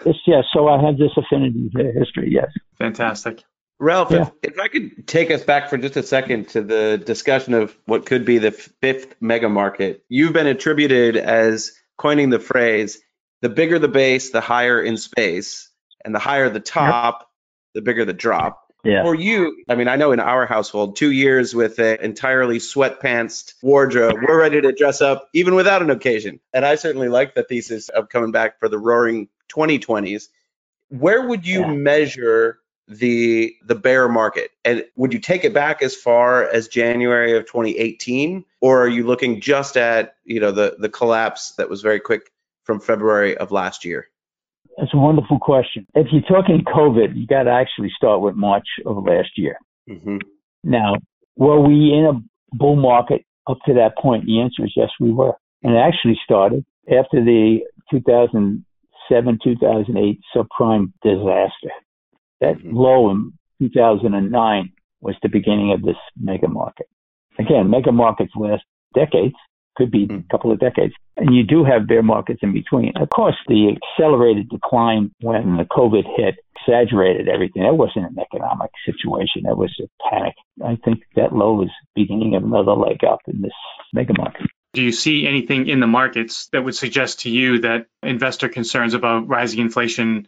It's, 0.05 0.19
yes, 0.25 0.43
so 0.53 0.67
I 0.67 0.81
have 0.81 0.97
this 0.97 1.11
affinity 1.17 1.69
to 1.75 1.91
history, 1.91 2.29
yes. 2.31 2.51
Fantastic. 2.77 3.43
Ralph, 3.79 4.11
yeah. 4.11 4.29
if, 4.41 4.53
if, 4.53 4.59
I 4.59 4.67
could 4.67 5.07
take 5.07 5.29
us 5.29 5.43
back 5.43 5.69
for 5.69 5.77
just 5.77 5.97
a 5.97 6.03
second 6.03 6.49
to 6.49 6.61
the 6.61 7.01
discussion 7.03 7.53
of 7.53 7.77
what 7.85 8.05
could 8.05 8.25
be 8.25 8.39
the 8.39 8.51
fifth 8.51 9.15
mega 9.21 9.49
market. 9.49 10.03
You've 10.09 10.33
been 10.33 10.47
attributed 10.47 11.15
as 11.15 11.73
coining 11.97 12.31
the 12.31 12.39
phrase, 12.39 12.99
the 13.41 13.49
bigger 13.49 13.77
the 13.77 13.87
base, 13.87 14.31
the 14.31 14.41
higher 14.41 14.81
in 14.81 14.97
space, 14.97 15.69
and 16.03 16.13
the 16.13 16.19
higher 16.19 16.49
the 16.49 16.59
top, 16.59 17.19
yep. 17.19 17.27
the 17.75 17.81
bigger 17.81 18.03
the 18.03 18.13
drop. 18.13 18.66
Yeah. 18.87 19.03
For 19.03 19.15
you, 19.15 19.63
I 19.69 19.75
mean, 19.75 19.87
I 19.87 19.95
know 19.97 20.11
in 20.11 20.19
our 20.19 20.45
household, 20.45 20.95
two 20.95 21.11
years 21.11 21.53
with 21.53 21.79
an 21.79 21.97
entirely 22.01 22.59
sweatpants 22.59 23.53
wardrobe, 23.61 24.17
we're 24.21 24.39
ready 24.39 24.61
to 24.61 24.71
dress 24.71 25.01
up 25.01 25.29
even 25.33 25.55
without 25.55 25.81
an 25.81 25.89
occasion. 25.89 26.39
And 26.53 26.65
I 26.65 26.75
certainly 26.75 27.09
like 27.09 27.35
the 27.35 27.43
thesis 27.43 27.89
of 27.89 28.09
coming 28.09 28.31
back 28.31 28.59
for 28.59 28.69
the 28.69 28.77
roaring 28.79 29.27
2020s. 29.49 30.29
Where 30.89 31.27
would 31.27 31.45
you 31.45 31.61
Yeah. 31.61 31.73
measure 31.73 32.59
the 32.87 33.53
the 33.65 33.75
bear 33.75 34.07
market? 34.07 34.51
And 34.63 34.85
would 34.95 35.11
you 35.11 35.19
take 35.19 35.43
it 35.43 35.53
back 35.53 35.81
as 35.81 35.93
far 35.93 36.47
as 36.47 36.69
January 36.69 37.35
of 37.35 37.45
2018, 37.45 38.45
or 38.61 38.81
are 38.83 38.87
you 38.87 39.05
looking 39.05 39.41
just 39.41 39.75
at 39.75 40.15
you 40.23 40.39
know 40.39 40.51
the 40.51 40.77
the 40.79 40.87
collapse 40.89 41.51
that 41.57 41.69
was 41.69 41.81
very 41.81 41.99
quick 41.99 42.31
from 42.63 42.79
February 42.79 43.37
of 43.37 43.51
last 43.51 43.83
year? 43.83 44.07
That's 44.77 44.93
a 44.93 44.97
wonderful 44.97 45.39
question. 45.39 45.87
If 45.95 46.07
you're 46.11 46.21
talking 46.21 46.63
COVID, 46.63 47.17
you 47.17 47.25
got 47.25 47.43
to 47.43 47.51
actually 47.51 47.91
start 47.95 48.21
with 48.21 48.35
March 48.35 48.67
of 48.85 49.03
last 49.03 49.29
year. 49.35 49.57
Mm-hmm. 49.89 50.17
Now, 50.63 50.95
were 51.35 51.59
we 51.59 51.91
in 51.93 52.05
a 52.05 52.55
bull 52.55 52.75
market 52.75 53.25
up 53.47 53.57
to 53.65 53.73
that 53.73 53.97
point? 53.97 54.25
The 54.25 54.39
answer 54.39 54.65
is 54.65 54.73
yes, 54.75 54.89
we 54.99 55.11
were. 55.11 55.33
And 55.63 55.73
it 55.73 55.79
actually 55.79 56.19
started 56.23 56.63
after 56.87 57.23
the 57.23 57.61
2007 57.89 59.39
2008 59.43 60.19
subprime 60.35 60.91
disaster. 61.01 61.71
That 62.39 62.57
Mhm. 62.59 62.73
low 62.73 63.09
in 63.09 63.33
2009 63.59 64.71
was 65.01 65.15
the 65.23 65.29
beginning 65.29 65.71
of 65.71 65.81
this 65.81 65.97
mega 66.19 66.47
market. 66.47 66.87
Again, 67.39 67.69
mega 67.69 67.91
markets 67.91 68.35
last 68.35 68.63
decades, 68.93 69.35
could 69.77 69.91
be 69.91 70.03
a 70.03 70.07
Mm. 70.07 70.29
couple 70.29 70.51
of 70.51 70.59
decades. 70.59 70.93
And 71.17 71.33
you 71.35 71.43
do 71.43 71.63
have 71.63 71.87
bear 71.87 72.03
markets 72.03 72.41
in 72.41 72.51
between. 72.51 72.91
Of 72.97 73.09
course, 73.09 73.35
the 73.47 73.69
accelerated 73.75 74.49
decline 74.49 75.11
when 75.21 75.57
the 75.57 75.65
COVID 75.65 76.03
hit 76.17 76.35
exaggerated 76.59 77.29
everything. 77.29 77.63
That 77.63 77.77
wasn't 77.77 78.07
an 78.07 78.17
economic 78.19 78.71
situation. 78.85 79.43
That 79.43 79.57
was 79.57 79.73
a 79.79 80.09
panic. 80.09 80.33
I 80.63 80.75
think 80.83 81.03
that 81.15 81.33
low 81.33 81.61
is 81.61 81.69
beginning 81.95 82.35
of 82.35 82.43
another 82.43 82.73
leg 82.73 83.03
up 83.03 83.21
in 83.27 83.41
this 83.41 83.53
mega 83.93 84.13
market. 84.17 84.47
Do 84.73 84.83
you 84.83 84.91
see 84.91 85.27
anything 85.27 85.67
in 85.67 85.79
the 85.79 85.87
markets 85.87 86.49
that 86.51 86.63
would 86.63 86.75
suggest 86.75 87.21
to 87.21 87.29
you 87.29 87.59
that 87.59 87.85
investor 88.03 88.49
concerns 88.49 88.93
about 88.93 89.27
rising 89.27 89.59
inflation 89.61 90.27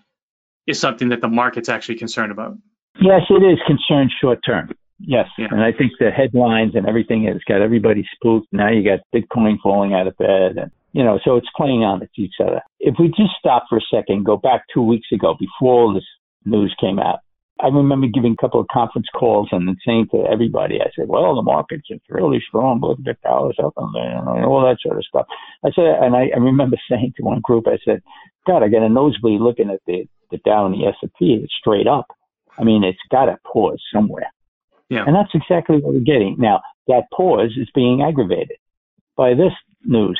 is 0.65 0.79
something 0.79 1.09
that 1.09 1.21
the 1.21 1.27
market's 1.27 1.69
actually 1.69 1.95
concerned 1.97 2.31
about? 2.31 2.55
Yes, 3.01 3.21
it 3.29 3.43
is 3.43 3.59
concerned 3.67 4.11
short 4.21 4.39
term. 4.45 4.71
Yes. 4.99 5.27
Yeah. 5.37 5.47
And 5.51 5.61
I 5.61 5.71
think 5.71 5.93
the 5.99 6.11
headlines 6.11 6.73
and 6.75 6.87
everything 6.87 7.25
has 7.25 7.41
got 7.47 7.61
everybody 7.61 8.05
spooked. 8.15 8.47
Now 8.51 8.69
you 8.69 8.83
got 8.83 8.99
Bitcoin 9.15 9.55
falling 9.63 9.93
out 9.93 10.07
of 10.07 10.17
bed 10.17 10.57
and 10.57 10.71
you 10.91 11.03
know, 11.03 11.19
so 11.23 11.35
it's 11.37 11.47
playing 11.55 11.83
on 11.83 11.99
to 11.99 12.07
each 12.17 12.35
other. 12.41 12.61
If 12.79 12.95
we 12.99 13.09
just 13.09 13.37
stop 13.37 13.65
for 13.69 13.77
a 13.77 13.81
second, 13.93 14.25
go 14.25 14.37
back 14.37 14.63
two 14.73 14.81
weeks 14.81 15.07
ago 15.13 15.35
before 15.39 15.83
all 15.83 15.93
this 15.93 16.03
news 16.45 16.75
came 16.79 16.97
out. 16.97 17.19
I 17.61 17.67
remember 17.67 18.07
giving 18.07 18.35
a 18.39 18.41
couple 18.41 18.61
of 18.61 18.67
conference 18.71 19.07
calls 19.13 19.49
and 19.51 19.67
then 19.67 19.75
saying 19.85 20.07
to 20.11 20.23
everybody, 20.31 20.79
I 20.81 20.89
said, 20.95 21.09
well, 21.09 21.35
the 21.35 21.41
market's 21.41 21.83
it's 21.89 22.03
really 22.09 22.41
strong. 22.47 22.79
Look 22.79 22.99
at 22.99 23.05
the 23.05 23.15
dollars 23.21 23.57
up 23.63 23.73
and 23.75 23.93
and 23.95 24.45
all 24.45 24.61
that 24.61 24.77
sort 24.81 24.97
of 24.97 25.05
stuff. 25.05 25.27
I 25.65 25.69
said, 25.75 25.85
and 26.01 26.15
I, 26.15 26.29
I 26.33 26.39
remember 26.39 26.77
saying 26.89 27.13
to 27.17 27.23
one 27.23 27.41
group, 27.41 27.67
I 27.67 27.77
said, 27.83 28.01
God, 28.47 28.63
I 28.63 28.69
got 28.69 28.83
a 28.83 28.89
nosebleed 28.89 29.41
looking 29.41 29.69
at 29.69 29.81
the, 29.85 30.07
the 30.31 30.37
Dow 30.45 30.65
and 30.65 30.73
the 30.73 30.87
S&P. 30.87 31.41
It's 31.43 31.53
straight 31.59 31.87
up. 31.87 32.07
I 32.57 32.63
mean, 32.63 32.83
it's 32.83 32.97
got 33.11 33.25
to 33.25 33.37
pause 33.45 33.81
somewhere. 33.93 34.31
Yeah. 34.89 35.03
And 35.05 35.15
that's 35.15 35.29
exactly 35.33 35.77
what 35.77 35.93
we're 35.93 35.99
getting. 35.99 36.35
Now, 36.39 36.61
that 36.87 37.03
pause 37.13 37.51
is 37.57 37.69
being 37.75 38.01
aggravated 38.01 38.57
by 39.15 39.33
this 39.35 39.53
news. 39.83 40.19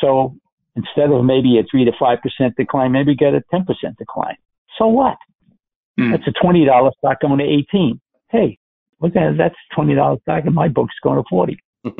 So 0.00 0.36
instead 0.76 1.10
of 1.10 1.24
maybe 1.24 1.58
a 1.58 1.62
3 1.70 1.84
to 1.84 1.92
5% 1.92 2.56
decline, 2.56 2.92
maybe 2.92 3.14
get 3.14 3.34
a 3.34 3.42
10% 3.52 3.66
decline. 3.98 4.36
So 4.78 4.88
what? 4.88 5.16
Hmm. 5.98 6.10
That's 6.12 6.26
a 6.26 6.32
$20 6.44 6.90
stock 6.98 7.20
going 7.20 7.38
to 7.38 7.44
18. 7.44 8.00
Hey, 8.30 8.58
look 9.00 9.14
at 9.14 9.36
that's 9.36 9.54
$20 9.76 10.20
stock 10.22 10.44
in 10.46 10.54
my 10.54 10.68
book's 10.68 10.94
going 11.02 11.22
to 11.22 11.24
40. 11.28 11.58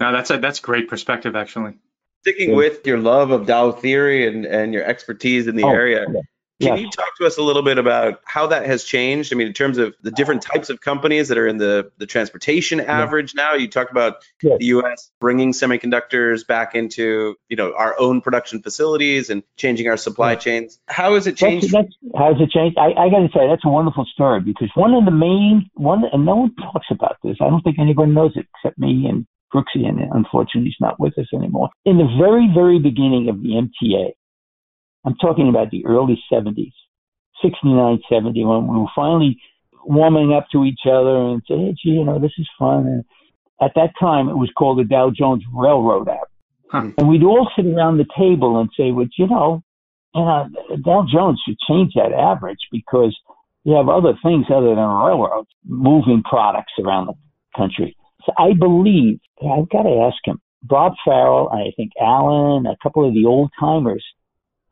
No, 0.00 0.10
that's 0.10 0.30
a 0.30 0.38
that's 0.38 0.58
great 0.58 0.88
perspective 0.88 1.36
actually. 1.36 1.74
Sticking 2.22 2.50
Yeah. 2.50 2.56
with 2.56 2.84
your 2.86 2.98
love 2.98 3.30
of 3.30 3.46
Dow 3.46 3.70
theory 3.70 4.26
and, 4.26 4.44
and 4.44 4.74
your 4.74 4.84
expertise 4.84 5.46
in 5.46 5.54
the 5.56 5.62
Oh, 5.62 5.70
area, 5.70 6.04
yeah. 6.12 6.20
Can 6.62 6.76
Yes. 6.76 6.80
you 6.84 6.90
talk 6.90 7.16
to 7.18 7.26
us 7.26 7.38
a 7.38 7.42
little 7.42 7.62
bit 7.62 7.78
about 7.78 8.20
how 8.24 8.46
that 8.46 8.64
has 8.66 8.84
changed? 8.84 9.32
I 9.32 9.36
mean, 9.36 9.48
in 9.48 9.52
terms 9.52 9.78
of 9.78 9.94
the 10.02 10.10
different 10.10 10.44
uh, 10.48 10.52
types 10.52 10.70
of 10.70 10.80
companies 10.80 11.28
that 11.28 11.38
are 11.38 11.46
in 11.46 11.56
the, 11.58 11.90
the 11.98 12.06
transportation 12.06 12.80
average 12.80 13.34
now. 13.34 13.54
You 13.54 13.68
talked 13.68 13.90
about 13.90 14.24
Yes. 14.42 14.58
the 14.58 14.66
U.S. 14.66 15.10
bringing 15.20 15.52
semiconductors 15.52 16.46
back 16.46 16.74
into 16.74 17.36
you 17.48 17.56
know 17.56 17.74
our 17.76 17.94
own 17.98 18.20
production 18.20 18.62
facilities 18.62 19.30
and 19.30 19.42
changing 19.56 19.88
our 19.88 19.96
supply 19.96 20.32
Yeah. 20.32 20.38
chains. 20.38 20.78
How 20.88 21.14
has 21.14 21.26
it 21.26 21.38
That's, 21.38 21.40
changed? 21.40 21.74
how 22.16 22.32
has 22.32 22.40
it 22.40 22.50
changed? 22.50 22.78
I, 22.78 22.92
I 22.92 23.08
got 23.10 23.20
to 23.20 23.28
say, 23.34 23.46
that's 23.48 23.64
a 23.64 23.68
wonderful 23.68 24.04
story 24.12 24.40
because 24.40 24.70
one 24.74 24.94
of 24.94 25.04
the 25.04 25.10
main, 25.10 25.68
one, 25.74 26.04
and 26.12 26.24
no 26.24 26.36
one 26.36 26.54
talks 26.56 26.86
about 26.90 27.16
this. 27.22 27.36
I 27.40 27.48
don't 27.50 27.62
think 27.62 27.78
anyone 27.78 28.14
knows 28.14 28.32
it 28.36 28.46
except 28.56 28.78
me 28.78 29.06
and 29.08 29.26
Brooksy, 29.54 29.86
and 29.86 30.00
unfortunately 30.12 30.70
he's 30.70 30.76
not 30.80 30.98
with 30.98 31.18
us 31.18 31.26
anymore. 31.34 31.68
In 31.84 31.98
the 31.98 32.08
very, 32.18 32.48
very 32.54 32.78
beginning 32.78 33.28
of 33.28 33.42
the 33.42 33.50
MTA, 33.50 34.12
I'm 35.04 35.16
talking 35.16 35.48
about 35.48 35.70
the 35.70 35.84
early 35.86 36.22
70s, 36.32 36.72
69, 37.42 38.00
70, 38.08 38.44
when 38.44 38.68
we 38.68 38.78
were 38.78 38.86
finally 38.94 39.40
warming 39.84 40.32
up 40.32 40.46
to 40.52 40.64
each 40.64 40.80
other 40.86 41.16
and 41.16 41.42
say, 41.48 41.56
hey, 41.56 41.74
gee, 41.82 41.90
you 41.90 42.04
know, 42.04 42.18
this 42.18 42.32
is 42.38 42.48
fun. 42.58 42.86
And 42.86 43.04
at 43.60 43.72
that 43.74 43.90
time, 43.98 44.28
it 44.28 44.36
was 44.36 44.50
called 44.56 44.78
the 44.78 44.84
Dow 44.84 45.10
Jones 45.10 45.42
Railroad 45.52 46.08
App. 46.08 46.28
Huh. 46.70 46.90
And 46.96 47.08
we'd 47.08 47.24
all 47.24 47.50
sit 47.56 47.66
around 47.66 47.98
the 47.98 48.06
table 48.16 48.60
and 48.60 48.70
say, 48.76 48.92
well, 48.92 49.06
you 49.18 49.26
know, 49.26 49.62
you 50.14 50.22
know, 50.22 50.48
Dow 50.84 51.06
Jones 51.12 51.40
should 51.46 51.58
change 51.68 51.92
that 51.94 52.12
average 52.12 52.60
because 52.70 53.16
you 53.64 53.74
have 53.74 53.88
other 53.88 54.14
things 54.22 54.46
other 54.48 54.74
than 54.74 54.78
railroads 54.78 55.48
moving 55.64 56.22
products 56.28 56.72
around 56.82 57.06
the 57.06 57.14
country. 57.56 57.96
So 58.24 58.32
I 58.38 58.52
believe, 58.52 59.20
I've 59.42 59.68
got 59.68 59.82
to 59.82 60.10
ask 60.10 60.16
him, 60.24 60.40
Bob 60.62 60.94
Farrell, 61.04 61.48
I 61.50 61.72
think 61.76 61.92
Alan, 62.00 62.66
a 62.66 62.76
couple 62.82 63.06
of 63.06 63.14
the 63.14 63.26
old 63.26 63.50
timers, 63.58 64.04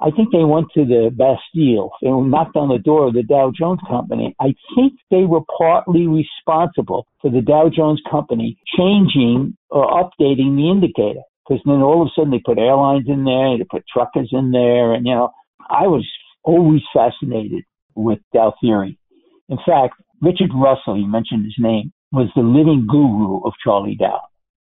I 0.03 0.11
think 0.11 0.33
they 0.33 0.45
went 0.45 0.69
to 0.75 0.85
the 0.85 1.11
Bastille. 1.13 1.91
They 2.01 2.09
knocked 2.09 2.57
on 2.57 2.69
the 2.69 2.79
door 2.79 3.09
of 3.09 3.15
the 3.15 3.23
Dow 3.23 3.53
Jones 3.57 3.81
Company. 3.89 4.35
I 4.41 4.55
think 4.75 4.95
they 5.11 5.25
were 5.25 5.43
partly 5.59 6.07
responsible 6.07 7.07
for 7.21 7.31
the 7.31 7.43
Dow 7.43 7.69
Jones 7.75 8.01
Company 8.11 8.59
changing 8.77 9.57
or 9.69 9.85
updating 9.85 10.57
the 10.57 10.71
indicator. 10.71 11.21
Because 11.47 11.63
then 11.67 11.83
all 11.83 12.01
of 12.01 12.09
a 12.09 12.11
sudden 12.15 12.31
they 12.31 12.43
put 12.45 12.59
airlines 12.59 13.07
in 13.09 13.25
there, 13.25 13.59
they 13.59 13.65
put 13.65 13.85
truckers 13.93 14.31
in 14.33 14.53
there, 14.53 14.95
and 14.95 15.05
you 15.05 15.13
know, 15.13 15.31
I 15.69 15.87
was 15.87 16.07
always 16.45 16.83
fascinated 16.95 17.65
with 17.95 18.21
Dow 18.33 18.55
theory. 18.61 18.99
In 19.49 19.59
fact, 19.67 19.95
Richard 20.23 20.51
Russell, 20.55 20.99
you 20.99 21.07
mentioned 21.07 21.45
his 21.45 21.57
name, 21.59 21.93
was 22.13 22.29
the 22.35 22.43
living 22.43 22.87
guru 22.89 23.41
of 23.45 23.53
Charlie 23.63 23.97
Dow. 23.97 24.21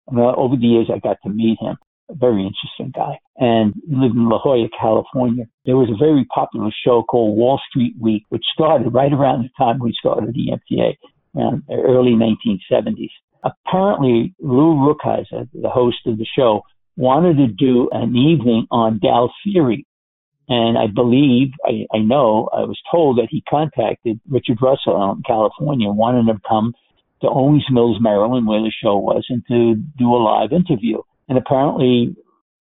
And, 0.07 0.19
over 0.19 0.55
the 0.55 0.67
years, 0.67 0.89
I 0.93 0.99
got 0.99 1.17
to 1.23 1.29
meet 1.29 1.57
him. 1.59 1.77
A 2.09 2.15
very 2.15 2.41
interesting 2.41 2.91
guy. 2.93 3.19
And 3.37 3.73
lived 3.87 4.15
in 4.15 4.29
La 4.29 4.39
Jolla, 4.39 4.67
California. 4.79 5.45
There 5.65 5.77
was 5.77 5.89
a 5.89 5.97
very 5.97 6.25
popular 6.25 6.71
show 6.85 7.03
called 7.03 7.37
Wall 7.37 7.59
Street 7.69 7.95
Week, 7.99 8.23
which 8.29 8.45
started 8.53 8.93
right 8.93 9.11
around 9.11 9.43
the 9.43 9.49
time 9.57 9.79
we 9.79 9.93
started 9.99 10.33
the 10.33 10.51
MTA, 10.51 10.95
around 11.35 11.53
um, 11.53 11.63
the 11.67 11.75
early 11.75 12.11
1970s. 12.11 13.09
Apparently, 13.43 14.33
Lou 14.39 14.75
Rukeyser, 14.75 15.47
the 15.53 15.69
host 15.69 15.97
of 16.05 16.17
the 16.17 16.25
show, 16.37 16.61
wanted 16.97 17.37
to 17.37 17.47
do 17.47 17.89
an 17.91 18.15
evening 18.15 18.67
on 18.71 18.99
Dow 18.99 19.29
theory. 19.43 19.85
And 20.47 20.77
I 20.77 20.87
believe, 20.87 21.49
I, 21.63 21.85
I 21.93 21.99
know, 21.99 22.49
I 22.53 22.61
was 22.61 22.79
told 22.91 23.17
that 23.17 23.27
he 23.29 23.43
contacted 23.49 24.19
Richard 24.29 24.59
Russell 24.61 25.01
out 25.01 25.17
in 25.17 25.23
California, 25.23 25.89
wanted 25.89 26.29
him 26.29 26.37
to 26.37 26.41
come 26.47 26.73
to 27.21 27.27
Owings 27.27 27.65
Mills, 27.71 27.97
Maryland, 27.99 28.47
where 28.47 28.61
the 28.61 28.71
show 28.83 28.97
was, 28.97 29.25
and 29.29 29.43
to 29.47 29.75
do 29.97 30.13
a 30.13 30.21
live 30.21 30.51
interview. 30.51 30.97
And 31.27 31.37
apparently, 31.37 32.15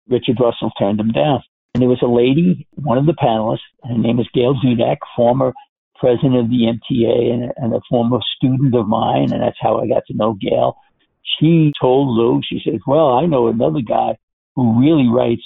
Richard 0.08 0.36
Russell 0.40 0.70
turned 0.78 1.00
him 1.00 1.12
down. 1.12 1.42
And 1.74 1.80
there 1.80 1.88
was 1.88 2.02
a 2.02 2.06
lady, 2.06 2.66
one 2.74 2.98
of 2.98 3.06
the 3.06 3.14
panelists, 3.14 3.60
her 3.84 3.96
name 3.96 4.20
is 4.20 4.28
Gail 4.34 4.54
Dudack, 4.54 4.98
former 5.16 5.52
president 5.98 6.36
of 6.36 6.50
the 6.50 6.66
MTA 6.66 7.32
and, 7.32 7.52
and 7.56 7.74
a 7.74 7.80
former 7.88 8.18
student 8.36 8.74
of 8.74 8.88
mine, 8.88 9.32
and 9.32 9.40
that's 9.40 9.56
how 9.60 9.78
I 9.78 9.86
got 9.86 10.04
to 10.08 10.16
know 10.16 10.34
Gail. 10.34 10.76
She 11.38 11.72
told 11.80 12.08
Lou, 12.08 12.40
she 12.46 12.60
said, 12.64 12.80
Well, 12.86 13.10
I 13.10 13.26
know 13.26 13.46
another 13.46 13.80
guy 13.80 14.18
who 14.54 14.80
really 14.80 15.08
writes 15.08 15.42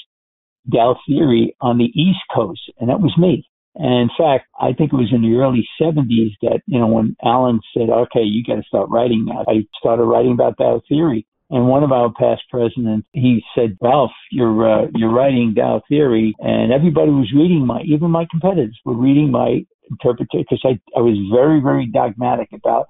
Dow 0.73 0.97
theory 1.07 1.55
on 1.61 1.79
the 1.79 1.93
East 1.95 2.25
Coast, 2.35 2.73
and 2.81 2.89
that 2.89 3.01
was 3.01 3.17
me. 3.17 3.47
And 3.77 4.11
in 4.11 4.11
fact, 4.17 4.47
I 4.59 4.73
think 4.73 4.93
it 4.93 4.97
was 4.97 5.13
in 5.13 5.21
the 5.21 5.37
early 5.37 5.69
70s 5.81 6.33
that, 6.41 6.63
you 6.67 6.81
know, 6.81 6.87
when 6.87 7.15
Alan 7.23 7.61
said, 7.77 7.91
okay, 7.91 8.23
you 8.23 8.43
got 8.43 8.57
to 8.57 8.63
start 8.67 8.89
writing 8.89 9.27
now, 9.27 9.45
I 9.47 9.67
started 9.79 10.05
writing 10.05 10.33
about 10.33 10.57
Dow 10.57 10.81
theory. 10.89 11.27
And 11.49 11.69
one 11.69 11.85
of 11.85 11.93
our 11.93 12.13
past 12.13 12.43
presidents, 12.51 13.07
he 13.13 13.43
said, 13.55 13.79
Ralph, 13.81 14.11
you're, 14.33 14.69
uh, 14.69 14.87
you're 14.95 15.13
writing 15.13 15.55
Dow 15.55 15.83
theory. 15.89 16.35
And 16.41 16.73
everybody 16.73 17.11
was 17.11 17.33
reading 17.35 17.67
my, 17.67 17.83
even 17.83 18.11
my 18.11 18.27
competitors 18.31 18.79
were 18.85 18.97
reading 18.97 19.31
my 19.31 19.65
interpretation 19.91 20.47
because 20.51 20.63
I, 20.65 20.99
I 20.99 21.03
was 21.03 21.17
very, 21.33 21.61
very 21.61 21.87
dogmatic 21.87 22.49
about 22.53 22.89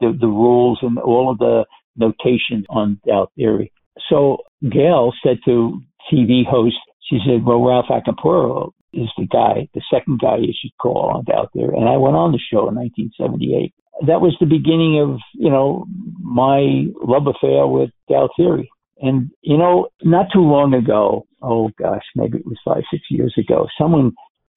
the, 0.00 0.16
the 0.18 0.26
rules 0.26 0.78
and 0.80 0.98
all 0.98 1.30
of 1.30 1.38
the 1.38 1.64
notations 1.96 2.64
on 2.70 3.00
Dow 3.06 3.28
theory. 3.36 3.72
So 4.08 4.38
Gail 4.62 5.12
said 5.22 5.38
to 5.44 5.82
TV 6.10 6.46
host, 6.48 6.76
she 7.10 7.18
said, 7.26 7.44
well, 7.44 7.62
Ralph 7.62 7.86
Acampora, 7.90 8.70
is 8.92 9.08
the 9.16 9.26
guy, 9.26 9.68
the 9.74 9.82
second 9.92 10.20
guy 10.20 10.36
you 10.38 10.52
should 10.58 10.76
call 10.78 11.22
out 11.34 11.50
there. 11.54 11.70
And 11.70 11.88
I 11.88 11.96
went 11.96 12.16
on 12.16 12.32
the 12.32 12.38
show 12.38 12.68
in 12.68 12.74
1978. 12.74 13.74
That 14.06 14.20
was 14.20 14.36
the 14.38 14.46
beginning 14.46 15.00
of, 15.00 15.18
you 15.34 15.50
know, 15.50 15.86
my 16.20 16.84
love 17.02 17.26
affair 17.26 17.66
with 17.66 17.90
Dow 18.08 18.28
Theory. 18.36 18.70
And, 19.00 19.30
you 19.42 19.56
know, 19.56 19.88
not 20.02 20.26
too 20.32 20.40
long 20.40 20.74
ago, 20.74 21.26
oh 21.42 21.70
gosh, 21.78 22.04
maybe 22.16 22.38
it 22.38 22.46
was 22.46 22.58
five, 22.64 22.82
six 22.90 23.04
years 23.10 23.34
ago, 23.38 23.66
someone 23.80 24.12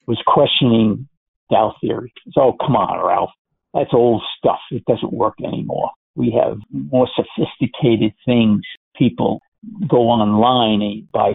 was 0.08 0.22
questioning 0.26 1.08
Dow 1.52 1.76
Theory. 1.82 2.14
So, 2.32 2.42
oh, 2.42 2.56
come 2.60 2.76
on, 2.76 3.06
Ralph. 3.06 3.32
That's 3.74 3.94
old 3.94 4.22
stuff. 4.38 4.60
It 4.72 4.84
doesn't 4.86 5.14
work 5.14 5.36
anymore. 5.44 5.92
We 6.16 6.38
have 6.44 6.58
more 6.72 7.08
sophisticated 7.16 8.14
things. 8.26 8.62
People 8.98 9.42
go 9.88 10.10
online 10.10 10.82
and 10.82 11.12
buy 11.12 11.34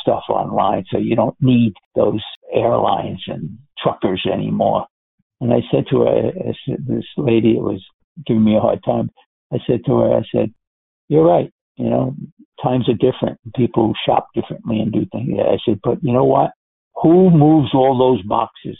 stuff 0.00 0.24
online, 0.28 0.84
so 0.90 0.98
you 0.98 1.14
don't 1.14 1.36
need 1.40 1.74
those 1.94 2.22
airlines 2.52 3.22
and 3.26 3.58
truckers 3.82 4.26
anymore. 4.32 4.86
And 5.40 5.52
I 5.52 5.60
said 5.70 5.84
to 5.90 6.02
her, 6.02 6.32
this 6.66 7.04
lady 7.16 7.56
was 7.56 7.84
giving 8.26 8.44
me 8.44 8.56
a 8.56 8.60
hard 8.60 8.82
time. 8.84 9.10
I 9.52 9.58
said 9.66 9.84
to 9.86 9.98
her, 9.98 10.16
I 10.16 10.22
said, 10.34 10.52
"You're 11.08 11.24
right. 11.24 11.50
You 11.76 11.88
know, 11.88 12.14
times 12.62 12.88
are 12.88 12.94
different. 12.94 13.38
People 13.54 13.94
shop 14.04 14.28
differently 14.34 14.80
and 14.80 14.92
do 14.92 15.06
things." 15.12 15.38
I 15.38 15.58
said, 15.64 15.80
"But 15.82 16.02
you 16.02 16.12
know 16.12 16.24
what? 16.24 16.50
Who 17.02 17.30
moves 17.30 17.72
all 17.72 17.96
those 17.96 18.22
boxes? 18.22 18.78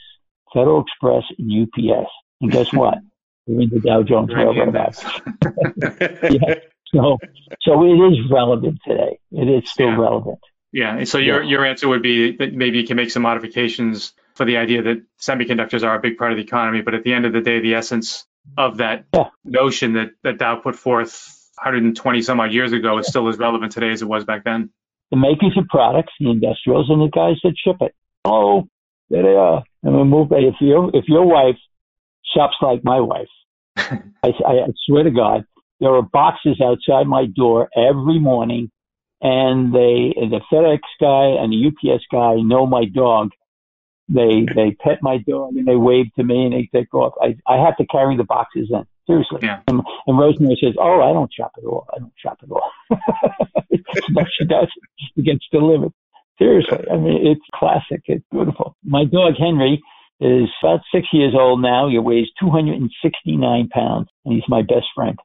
Federal 0.53 0.83
Express 0.83 1.25
and 1.39 1.63
UPS. 1.63 2.11
And 2.41 2.51
guess 2.51 2.73
what? 2.73 2.99
We're 3.47 3.63
in 3.63 3.71
the 3.71 3.81
Dow 3.81 4.03
Jones 4.03 4.31
Railroad 4.35 4.75
yeah. 6.31 6.55
So, 6.93 7.19
so 7.63 7.85
it 7.85 8.13
is 8.13 8.31
relevant 8.31 8.79
today. 8.87 9.19
It 9.33 9.49
is 9.49 9.71
still 9.71 9.89
yeah. 9.89 9.99
relevant. 9.99 10.39
Yeah. 10.71 11.05
So 11.05 11.17
your 11.17 11.43
your 11.43 11.65
answer 11.65 11.89
would 11.89 12.03
be 12.03 12.37
that 12.37 12.53
maybe 12.53 12.79
you 12.79 12.87
can 12.87 12.97
make 12.97 13.11
some 13.11 13.23
modifications 13.23 14.13
for 14.39 14.45
the 14.45 14.57
idea 14.57 14.82
that 14.82 15.03
semiconductors 15.20 15.82
are 15.82 15.97
a 15.97 16.01
big 16.01 16.16
part 16.16 16.30
of 16.30 16.39
the 16.39 16.45
economy, 16.45 16.80
but 16.80 16.95
at 16.95 17.03
the 17.03 17.12
end 17.12 17.26
of 17.26 17.32
the 17.32 17.41
day, 17.41 17.61
the 17.61 17.74
essence 17.74 18.24
of 18.57 18.78
that 18.78 19.05
yeah. 19.12 19.24
notion 19.45 19.95
that 19.95 20.12
that 20.22 20.39
Dow 20.39 20.57
put 20.57 20.76
forth 20.76 21.34
120 21.57 22.22
some 22.22 22.39
odd 22.39 22.53
years 22.53 22.72
ago 22.72 22.99
is 22.99 23.09
still 23.09 23.28
as 23.28 23.36
relevant 23.36 23.72
today 23.72 23.91
as 23.91 24.01
it 24.01 24.07
was 24.07 24.24
back 24.24 24.45
then. 24.45 24.70
The 25.11 25.16
makers 25.16 25.59
of 25.59 25.66
products, 25.68 26.12
the 26.20 26.30
industrials, 26.30 26.89
and 26.89 27.03
the 27.03 27.11
guys 27.11 27.36
that 27.43 27.55
ship 27.62 27.76
it. 27.80 27.95
Oh, 28.24 28.68
there 29.11 29.24
they 29.24 29.34
are. 29.34 29.64
And 29.82 29.97
we 29.97 30.05
move. 30.05 30.28
If 30.30 30.55
your 30.61 30.91
if 30.95 31.07
your 31.09 31.26
wife 31.26 31.59
shops 32.32 32.57
like 32.62 32.84
my 32.84 33.01
wife, 33.01 33.28
I, 33.76 34.28
I 34.47 34.66
swear 34.86 35.03
to 35.03 35.11
God, 35.11 35.45
there 35.80 35.93
are 35.95 36.03
boxes 36.03 36.61
outside 36.64 37.09
my 37.09 37.26
door 37.26 37.68
every 37.76 38.20
morning, 38.20 38.70
and 39.20 39.74
they 39.74 40.14
the 40.14 40.41
FedEx 40.53 40.78
guy 41.01 41.43
and 41.43 41.53
the 41.53 41.66
UPS 41.66 42.05
guy 42.12 42.36
know 42.36 42.66
my 42.66 42.84
dog. 42.84 43.30
They 44.09 44.47
they 44.55 44.73
pet 44.73 44.99
my 45.03 45.19
dog 45.19 45.57
and 45.57 45.67
they 45.67 45.77
wave 45.77 46.07
to 46.17 46.25
me 46.25 46.47
and 46.47 46.55
they 46.55 46.69
take 46.75 46.95
off. 46.95 47.15
I 47.21 47.37
I 47.47 47.63
have 47.63 47.77
to 47.77 47.87
carry 47.87 48.17
the 48.17 48.25
boxes 48.25 48.69
in. 48.71 48.85
Seriously. 49.07 49.41
Yeah. 49.43 49.61
And, 49.69 49.83
and 50.07 50.19
Rosemary 50.19 50.59
says, 50.63 50.75
"Oh, 50.79 51.01
I 51.01 51.13
don't 51.13 51.33
shop 51.33 51.53
at 51.59 51.65
all. 51.65 51.87
I 51.95 51.99
don't 51.99 52.13
shop 52.17 52.39
at 52.43 52.51
all." 52.51 52.71
no, 54.11 54.25
she 54.39 54.45
does. 54.45 54.69
It 55.17 55.25
gets 55.25 55.47
delivered. 55.51 55.93
Seriously, 56.39 56.79
I 56.91 56.97
mean, 56.97 57.27
it's 57.27 57.45
classic. 57.55 58.03
It's 58.07 58.25
beautiful. 58.31 58.77
My 58.85 59.05
dog 59.05 59.35
Henry 59.39 59.83
is 60.21 60.49
about 60.63 60.81
six 60.93 61.09
years 61.13 61.35
old 61.37 61.63
now. 61.63 61.89
He 61.89 61.99
weighs 61.99 62.29
269 62.41 63.69
pounds, 63.69 64.09
and 64.25 64.35
he's 64.35 64.49
my 64.49 64.63
best 64.63 64.87
friend. 64.95 65.19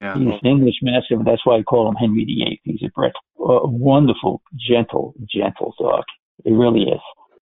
Yeah. 0.00 0.16
He's 0.16 0.28
an 0.42 0.48
English 0.48 0.76
Mastiff. 0.82 1.18
That's 1.24 1.44
why 1.44 1.58
I 1.58 1.62
call 1.62 1.88
him 1.88 1.94
Henry 1.94 2.24
VIII. 2.24 2.60
He's 2.64 2.82
a, 2.82 2.90
Brit. 2.94 3.12
a 3.38 3.66
wonderful, 3.66 4.42
gentle, 4.56 5.14
gentle 5.28 5.74
dog. 5.78 6.04
It 6.44 6.52
really 6.52 6.82
is. 6.82 7.00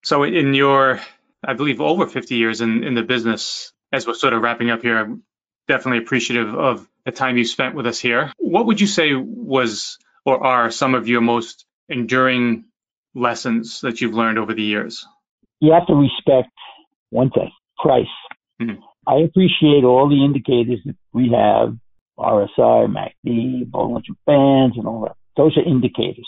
So, 0.08 0.22
in 0.22 0.54
your, 0.54 1.02
I 1.46 1.52
believe, 1.52 1.82
over 1.82 2.06
50 2.06 2.34
years 2.34 2.62
in, 2.62 2.82
in 2.82 2.94
the 2.94 3.02
business, 3.02 3.74
as 3.92 4.06
we're 4.06 4.14
sort 4.14 4.32
of 4.32 4.40
wrapping 4.40 4.70
up 4.70 4.80
here, 4.80 4.98
I'm 4.98 5.22
definitely 5.66 5.98
appreciative 5.98 6.54
of 6.54 6.88
the 7.04 7.12
time 7.12 7.36
you 7.36 7.44
spent 7.44 7.74
with 7.74 7.86
us 7.86 7.98
here. 7.98 8.32
What 8.38 8.64
would 8.64 8.80
you 8.80 8.86
say 8.86 9.12
was 9.12 9.98
or 10.24 10.42
are 10.42 10.70
some 10.70 10.94
of 10.94 11.08
your 11.08 11.20
most 11.20 11.66
enduring 11.90 12.64
lessons 13.14 13.82
that 13.82 14.00
you've 14.00 14.14
learned 14.14 14.38
over 14.38 14.54
the 14.54 14.62
years? 14.62 15.06
You 15.60 15.74
have 15.74 15.86
to 15.88 15.94
respect 15.94 16.54
one 17.10 17.28
thing 17.28 17.50
price. 17.76 18.06
Mm-hmm. 18.62 18.80
I 19.06 19.16
appreciate 19.16 19.84
all 19.84 20.08
the 20.08 20.24
indicators 20.24 20.80
that 20.86 20.96
we 21.12 21.34
have 21.36 21.76
RSI, 22.18 22.88
MACD, 22.88 23.70
Bollinger 23.70 24.16
Bands, 24.24 24.78
and 24.78 24.86
all 24.86 25.02
that. 25.02 25.16
Those 25.36 25.54
are 25.58 25.68
indicators. 25.68 26.26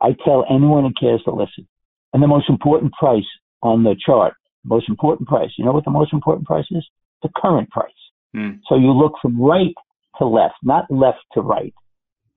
I 0.00 0.16
tell 0.24 0.44
anyone 0.50 0.82
who 0.82 0.92
cares 1.00 1.22
to 1.26 1.30
listen. 1.30 1.68
And 2.14 2.22
the 2.22 2.28
most 2.28 2.48
important 2.48 2.92
price 2.92 3.26
on 3.62 3.82
the 3.82 3.96
chart, 4.06 4.34
most 4.64 4.88
important 4.88 5.28
price, 5.28 5.50
you 5.58 5.64
know 5.64 5.72
what 5.72 5.84
the 5.84 5.90
most 5.90 6.12
important 6.12 6.46
price 6.46 6.64
is? 6.70 6.86
The 7.22 7.28
current 7.36 7.68
price. 7.70 7.90
Mm. 8.34 8.60
So 8.68 8.76
you 8.76 8.92
look 8.92 9.14
from 9.20 9.38
right 9.38 9.74
to 10.18 10.26
left, 10.26 10.54
not 10.62 10.84
left 10.90 11.18
to 11.32 11.40
right. 11.40 11.74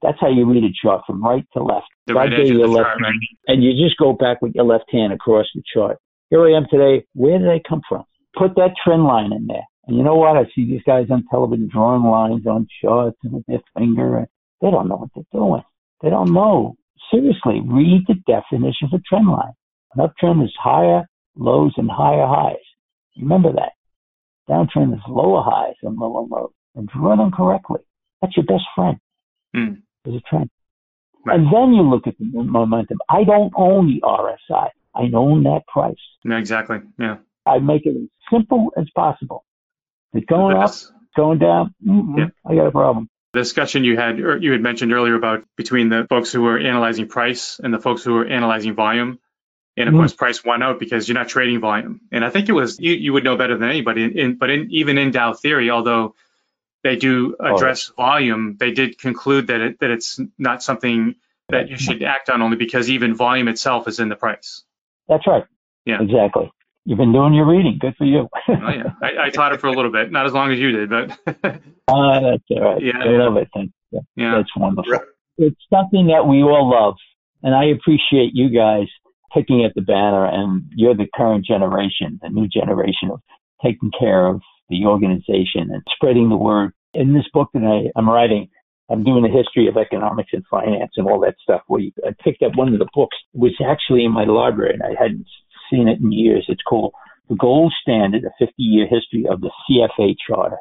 That's 0.02 0.18
how 0.20 0.30
you 0.30 0.52
read 0.52 0.64
a 0.64 0.74
chart 0.82 1.04
from 1.06 1.24
right 1.24 1.46
to 1.54 1.64
left. 1.64 1.86
The 2.08 2.16
right 2.16 2.34
edge 2.34 2.50
of 2.50 2.58
the 2.58 2.68
left 2.68 2.88
chart, 2.88 3.04
hand, 3.04 3.22
and 3.48 3.64
you 3.64 3.72
just 3.72 3.98
go 3.98 4.14
back 4.14 4.42
with 4.42 4.54
your 4.56 4.66
left 4.66 4.92
hand 4.92 5.14
across 5.14 5.46
the 5.54 5.62
chart. 5.74 5.98
Here 6.30 6.44
I 6.46 6.58
am 6.58 6.66
today. 6.70 7.06
Where 7.14 7.38
did 7.38 7.48
I 7.48 7.62
come 7.68 7.82
from? 7.88 8.04
Put 8.38 8.56
that 8.56 8.72
trend 8.84 9.04
line 9.04 9.32
in 9.32 9.48
there. 9.48 9.66
And 9.88 9.96
you 9.96 10.04
know 10.04 10.16
what? 10.16 10.38
I 10.38 10.44
see 10.56 10.66
these 10.66 10.84
guys 10.86 11.08
on 11.10 11.24
television 11.30 11.70
drawing 11.72 12.04
lines 12.04 12.46
on 12.46 12.68
charts 12.82 13.18
and 13.24 13.34
with 13.34 13.46
their 13.48 13.62
finger. 13.78 14.28
They 14.62 14.70
don't 14.70 14.90
know 14.90 14.98
what 14.98 15.10
they're 15.16 15.24
doing. 15.32 15.62
They 16.02 16.10
don't 16.10 16.34
know. 16.34 16.76
Seriously, 17.12 17.62
read 17.64 18.06
the 18.08 18.16
definition 18.28 18.90
of 18.92 19.00
a 19.00 19.02
trend 19.08 19.28
line. 19.28 19.54
An 19.98 20.08
uptrend 20.08 20.44
is 20.44 20.54
higher 20.60 21.08
lows 21.36 21.74
and 21.78 21.90
higher 21.90 22.26
highs. 22.26 22.56
Remember 23.20 23.52
that. 23.54 23.72
Downtrend 24.50 24.94
is 24.94 25.02
lower 25.08 25.44
highs 25.44 25.76
and 25.84 25.98
lower 25.98 26.26
lows. 26.30 26.52
And 26.76 26.90
run 26.96 27.18
them 27.18 27.32
correctly. 27.32 27.80
That's 28.22 28.38
your 28.38 28.46
best 28.46 28.64
friend. 28.76 28.98
Mm 29.56 29.82
a 30.16 30.22
trend. 30.30 30.50
Right. 31.26 31.40
And 31.40 31.48
then 31.54 31.74
you 31.74 31.82
look 31.82 32.08
at 32.08 32.18
the 32.18 32.26
momentum. 32.26 33.00
I 33.10 33.24
don't 33.24 33.52
own 33.56 33.88
the 33.88 34.02
RSI. 34.02 34.70
I 34.96 35.02
own 35.14 35.44
that 35.44 35.68
price. 35.68 35.96
Yeah, 36.24 36.38
exactly. 36.38 36.78
Yeah. 36.98 37.18
I 37.46 37.60
make 37.60 37.86
it 37.86 37.96
as 37.96 38.10
simple 38.32 38.72
as 38.78 38.86
possible. 38.96 39.44
It's 40.14 40.26
going 40.26 40.56
up, 40.56 40.72
going 41.16 41.40
down. 41.40 41.76
Yeah. 41.82 42.28
I 42.46 42.56
got 42.56 42.68
a 42.68 42.72
problem. 42.72 43.10
The 43.34 43.40
discussion 43.40 43.84
you 43.84 43.98
had, 43.98 44.20
or 44.20 44.38
you 44.38 44.54
had 44.54 44.62
mentioned 44.62 44.94
earlier 44.94 45.16
about 45.16 45.44
between 45.58 45.90
the 45.90 46.08
folks 46.10 46.32
who 46.32 46.46
are 46.48 46.58
analyzing 46.58 47.08
price 47.08 47.60
and 47.62 47.74
the 47.74 47.80
folks 47.80 48.04
who 48.04 48.16
are 48.18 48.26
analyzing 48.26 48.74
volume. 48.74 49.20
And 49.78 49.88
of 49.88 49.94
mm-hmm. 49.94 50.02
course, 50.02 50.14
price 50.14 50.44
won 50.44 50.64
out 50.64 50.80
because 50.80 51.08
you're 51.08 51.18
not 51.18 51.30
trading 51.30 51.60
volume. 51.60 52.02
And 52.12 52.26
I 52.26 52.32
think 52.32 52.50
it 52.50 52.54
was 52.54 52.80
you, 52.80 52.94
you 52.94 53.14
would 53.14 53.24
know 53.24 53.38
better 53.38 53.56
than 53.56 53.70
anybody. 53.70 54.20
In, 54.20 54.36
but 54.36 54.50
in, 54.50 54.70
even 54.72 54.98
in 54.98 55.12
Dow 55.12 55.34
theory, 55.34 55.70
although 55.70 56.16
they 56.84 56.96
do 56.96 57.36
oh. 57.40 57.56
address 57.56 57.92
oh. 57.92 58.04
volume, 58.04 58.58
they 58.60 58.72
did 58.72 58.98
conclude 58.98 59.48
that 59.48 59.62
it, 59.62 59.80
that 59.80 59.92
it's 59.92 60.20
not 60.40 60.64
something 60.64 61.16
that 61.50 61.70
you 61.70 61.78
should 61.78 62.02
act 62.02 62.30
on 62.30 62.42
only 62.42 62.58
because 62.58 62.90
even 62.90 63.16
volume 63.16 63.48
itself 63.48 63.88
is 63.88 64.00
in 64.00 64.10
the 64.10 64.16
price. 64.16 64.64
That's 65.08 65.26
right. 65.28 65.46
Yeah. 65.86 66.02
Exactly. 66.02 66.52
You've 66.84 66.98
been 66.98 67.14
doing 67.14 67.34
your 67.34 67.46
reading. 67.46 67.78
Good 67.80 67.96
for 67.98 68.06
you. 68.06 68.28
oh, 68.34 68.34
yeah. 68.48 68.94
I, 69.02 69.26
I, 69.26 69.30
taught 69.30 69.54
it 69.54 69.62
for 69.62 69.68
a 69.68 69.74
little 69.74 69.92
bit, 69.92 70.12
not 70.12 70.26
as 70.26 70.34
long 70.34 70.52
as 70.52 70.60
you 70.60 70.72
did, 70.72 70.90
but. 70.90 71.12
uh, 71.12 71.32
that's 71.44 72.44
all 72.50 72.62
right. 72.62 72.82
Yeah, 72.82 72.98
I 73.00 73.10
love 73.10 73.38
it. 73.38 73.50
Yeah, 73.92 74.00
yeah. 74.16 74.36
That's 74.38 74.50
wonderful. 74.56 75.00
It's 75.38 75.62
something 75.72 76.08
that 76.08 76.26
we 76.28 76.42
all 76.42 76.70
love. 76.70 76.96
And 77.44 77.54
I 77.54 77.66
appreciate 77.66 78.32
you 78.34 78.50
guys 78.50 78.88
picking 79.38 79.64
at 79.64 79.74
the 79.76 79.82
banner 79.82 80.26
and 80.26 80.64
you're 80.76 80.96
the 80.96 81.08
current 81.16 81.46
generation, 81.46 82.20
the 82.22 82.30
new 82.30 82.48
generation 82.48 83.10
of 83.12 83.22
taking 83.64 83.92
care 83.98 84.28
of 84.28 84.42
the 84.70 84.86
organization 84.86 85.70
and 85.72 85.82
spreading 85.94 86.30
the 86.30 86.38
word. 86.38 86.72
In 86.94 87.14
this 87.14 87.26
book 87.34 87.50
that 87.54 87.64
I, 87.64 87.92
I'm 87.98 88.10
writing, 88.10 88.50
I'm 88.90 89.04
doing 89.04 89.26
a 89.26 89.36
history 89.36 89.68
of 89.68 89.78
economics 89.78 90.32
and 90.34 90.44
finance 90.50 90.92
and 90.96 91.08
all 91.08 91.20
that 91.22 91.36
stuff. 91.42 91.62
Where 91.68 91.82
you, 91.82 91.92
I 92.06 92.12
picked 92.24 92.42
up 92.42 92.56
one 92.56 92.74
of 92.74 92.80
the 92.80 92.88
books, 92.94 93.18
was 93.34 93.54
actually 93.66 94.06
in 94.06 94.12
my 94.12 94.24
library 94.24 94.74
and 94.74 94.84
I 94.84 95.00
hadn't 95.00 95.28
seen 95.70 95.88
it 95.88 96.00
in 96.00 96.12
years. 96.12 96.46
It's 96.48 96.62
called 96.64 96.94
The 97.30 97.36
Gold 97.36 97.74
Standard, 97.82 98.24
a 98.24 98.32
50 98.40 98.54
year 98.58 98.88
history 98.88 99.26
of 99.30 99.42
the 99.42 99.52
CFA 99.70 100.16
Charter. 100.26 100.58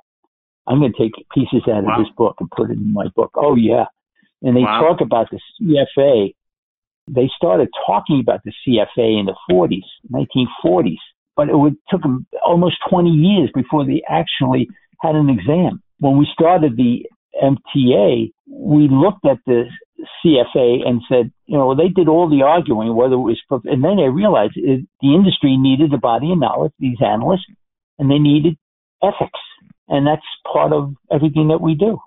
I'm 0.67 0.81
going 0.81 0.93
to 0.93 0.99
take 0.99 1.13
pieces 1.33 1.63
out 1.69 1.85
wow. 1.85 1.99
of 1.99 2.05
this 2.05 2.13
book 2.17 2.37
and 2.41 2.51
put 2.51 2.71
it 2.71 2.79
in 2.79 2.93
my 2.93 3.07
book. 3.15 3.31
Oh, 3.37 3.55
yeah. 3.55 3.85
And 4.43 4.57
they 4.57 4.63
wow. 4.63 4.81
talk 4.81 5.01
about 5.01 5.29
the 5.31 5.41
CFA. 5.63 6.35
They 7.09 7.31
started 7.37 7.69
talking 7.87 8.21
about 8.21 8.41
the 8.45 8.53
CFA 8.67 9.21
in 9.21 9.27
the 9.27 9.37
40s, 9.51 9.87
1940s 10.13 10.97
but 11.37 11.49
it 11.49 11.57
would, 11.57 11.77
took 11.89 12.03
them 12.03 12.27
almost 12.45 12.77
20 12.91 13.11
years 13.11 13.51
before 13.55 13.85
they 13.85 14.03
actually 14.09 14.69
had 15.01 15.15
an 15.15 15.29
exam. 15.29 15.83
When 15.99 16.17
we 16.17 16.27
started 16.33 16.77
the 16.77 17.05
MTA, 17.41 18.33
we 18.49 18.89
looked 18.91 19.27
at 19.27 19.39
the 19.47 19.65
CFA 20.25 20.87
and 20.87 21.03
said, 21.09 21.31
you 21.47 21.57
know, 21.57 21.75
they 21.75 21.89
did 21.89 22.09
all 22.09 22.29
the 22.29 22.43
arguing 22.43 22.95
whether 22.97 23.15
it 23.15 23.19
was, 23.19 23.41
and 23.65 23.85
then 23.85 23.97
they 23.97 24.09
realized 24.09 24.55
it, 24.57 24.87
the 25.01 25.15
industry 25.15 25.57
needed 25.59 25.93
a 25.93 25.99
body 25.99 26.33
of 26.33 26.39
knowledge, 26.39 26.73
these 26.79 26.99
analysts, 27.05 27.47
and 27.99 28.11
they 28.11 28.19
needed 28.19 28.57
ethics. 29.03 29.41
And 29.89 30.07
that's 30.07 30.23
part 30.51 30.73
of 30.73 30.95
everything 31.13 31.49
that 31.49 31.61
we 31.61 31.75
do. 31.75 31.99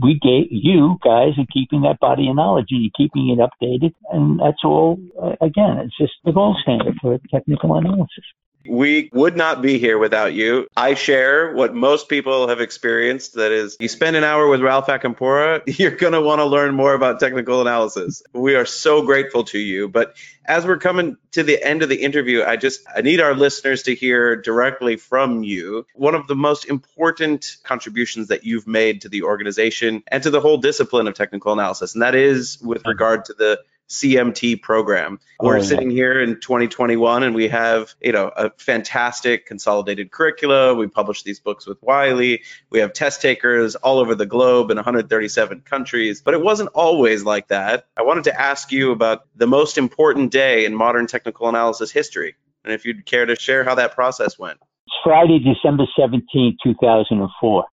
We 0.00 0.18
gave 0.20 0.46
you 0.50 0.98
guys 1.02 1.32
are 1.38 1.46
keeping 1.52 1.82
that 1.82 1.98
body 2.00 2.28
of 2.28 2.36
knowledge 2.36 2.68
and 2.70 2.82
you're 2.82 2.96
keeping 2.96 3.30
it 3.30 3.38
updated. 3.38 3.94
And 4.12 4.38
that's 4.40 4.62
all, 4.64 4.98
uh, 5.20 5.34
again, 5.40 5.78
it's 5.78 5.96
just 5.98 6.12
the 6.24 6.32
gold 6.32 6.56
standard 6.62 6.94
for 7.00 7.18
technical 7.30 7.76
analysis. 7.76 8.24
We 8.66 9.10
would 9.12 9.36
not 9.36 9.62
be 9.62 9.78
here 9.78 9.98
without 9.98 10.34
you. 10.34 10.66
I 10.76 10.94
share 10.94 11.54
what 11.54 11.74
most 11.74 12.08
people 12.08 12.48
have 12.48 12.60
experienced. 12.60 13.34
That 13.34 13.52
is, 13.52 13.76
you 13.80 13.88
spend 13.88 14.16
an 14.16 14.24
hour 14.24 14.48
with 14.48 14.60
Ralph 14.60 14.86
Acampora, 14.88 15.62
you're 15.78 15.92
going 15.92 16.12
to 16.12 16.20
want 16.20 16.40
to 16.40 16.44
learn 16.44 16.74
more 16.74 16.94
about 16.94 17.20
technical 17.20 17.60
analysis. 17.60 18.22
We 18.32 18.54
are 18.56 18.66
so 18.66 19.02
grateful 19.02 19.44
to 19.44 19.58
you. 19.58 19.88
But 19.88 20.14
as 20.44 20.66
we're 20.66 20.78
coming 20.78 21.16
to 21.32 21.42
the 21.42 21.62
end 21.62 21.82
of 21.82 21.88
the 21.88 22.02
interview, 22.02 22.42
I 22.42 22.56
just 22.56 22.80
I 22.94 23.02
need 23.02 23.20
our 23.20 23.34
listeners 23.34 23.82
to 23.84 23.94
hear 23.94 24.34
directly 24.34 24.96
from 24.96 25.42
you 25.42 25.86
one 25.94 26.14
of 26.14 26.26
the 26.26 26.34
most 26.34 26.64
important 26.64 27.58
contributions 27.62 28.28
that 28.28 28.44
you've 28.44 28.66
made 28.66 29.02
to 29.02 29.08
the 29.08 29.22
organization 29.22 30.02
and 30.08 30.22
to 30.22 30.30
the 30.30 30.40
whole 30.40 30.56
discipline 30.56 31.06
of 31.06 31.14
technical 31.14 31.52
analysis, 31.52 31.94
and 31.94 32.02
that 32.02 32.14
is 32.14 32.58
with 32.62 32.86
regard 32.86 33.26
to 33.26 33.34
the 33.34 33.60
CMT 33.88 34.60
program. 34.60 35.18
We're 35.40 35.58
oh, 35.58 35.62
sitting 35.62 35.90
here 35.90 36.20
in 36.20 36.40
2021 36.40 37.22
and 37.22 37.34
we 37.34 37.48
have, 37.48 37.94
you 38.00 38.12
know, 38.12 38.30
a 38.36 38.50
fantastic 38.58 39.46
consolidated 39.46 40.10
curricula. 40.10 40.74
We 40.74 40.88
publish 40.88 41.22
these 41.22 41.40
books 41.40 41.66
with 41.66 41.82
Wiley. 41.82 42.42
We 42.70 42.80
have 42.80 42.92
test 42.92 43.22
takers 43.22 43.74
all 43.76 43.98
over 43.98 44.14
the 44.14 44.26
globe 44.26 44.70
in 44.70 44.76
137 44.76 45.62
countries, 45.62 46.20
but 46.20 46.34
it 46.34 46.42
wasn't 46.42 46.70
always 46.74 47.24
like 47.24 47.48
that. 47.48 47.86
I 47.96 48.02
wanted 48.02 48.24
to 48.24 48.38
ask 48.38 48.70
you 48.72 48.92
about 48.92 49.26
the 49.36 49.46
most 49.46 49.78
important 49.78 50.32
day 50.32 50.66
in 50.66 50.74
modern 50.74 51.06
technical 51.06 51.48
analysis 51.48 51.90
history 51.90 52.36
and 52.64 52.74
if 52.74 52.84
you'd 52.84 53.06
care 53.06 53.24
to 53.24 53.36
share 53.36 53.64
how 53.64 53.74
that 53.76 53.94
process 53.94 54.38
went. 54.38 54.58
It's 54.86 54.96
Friday, 55.02 55.38
December 55.38 55.84
17, 55.98 56.58
2004. 56.62 57.64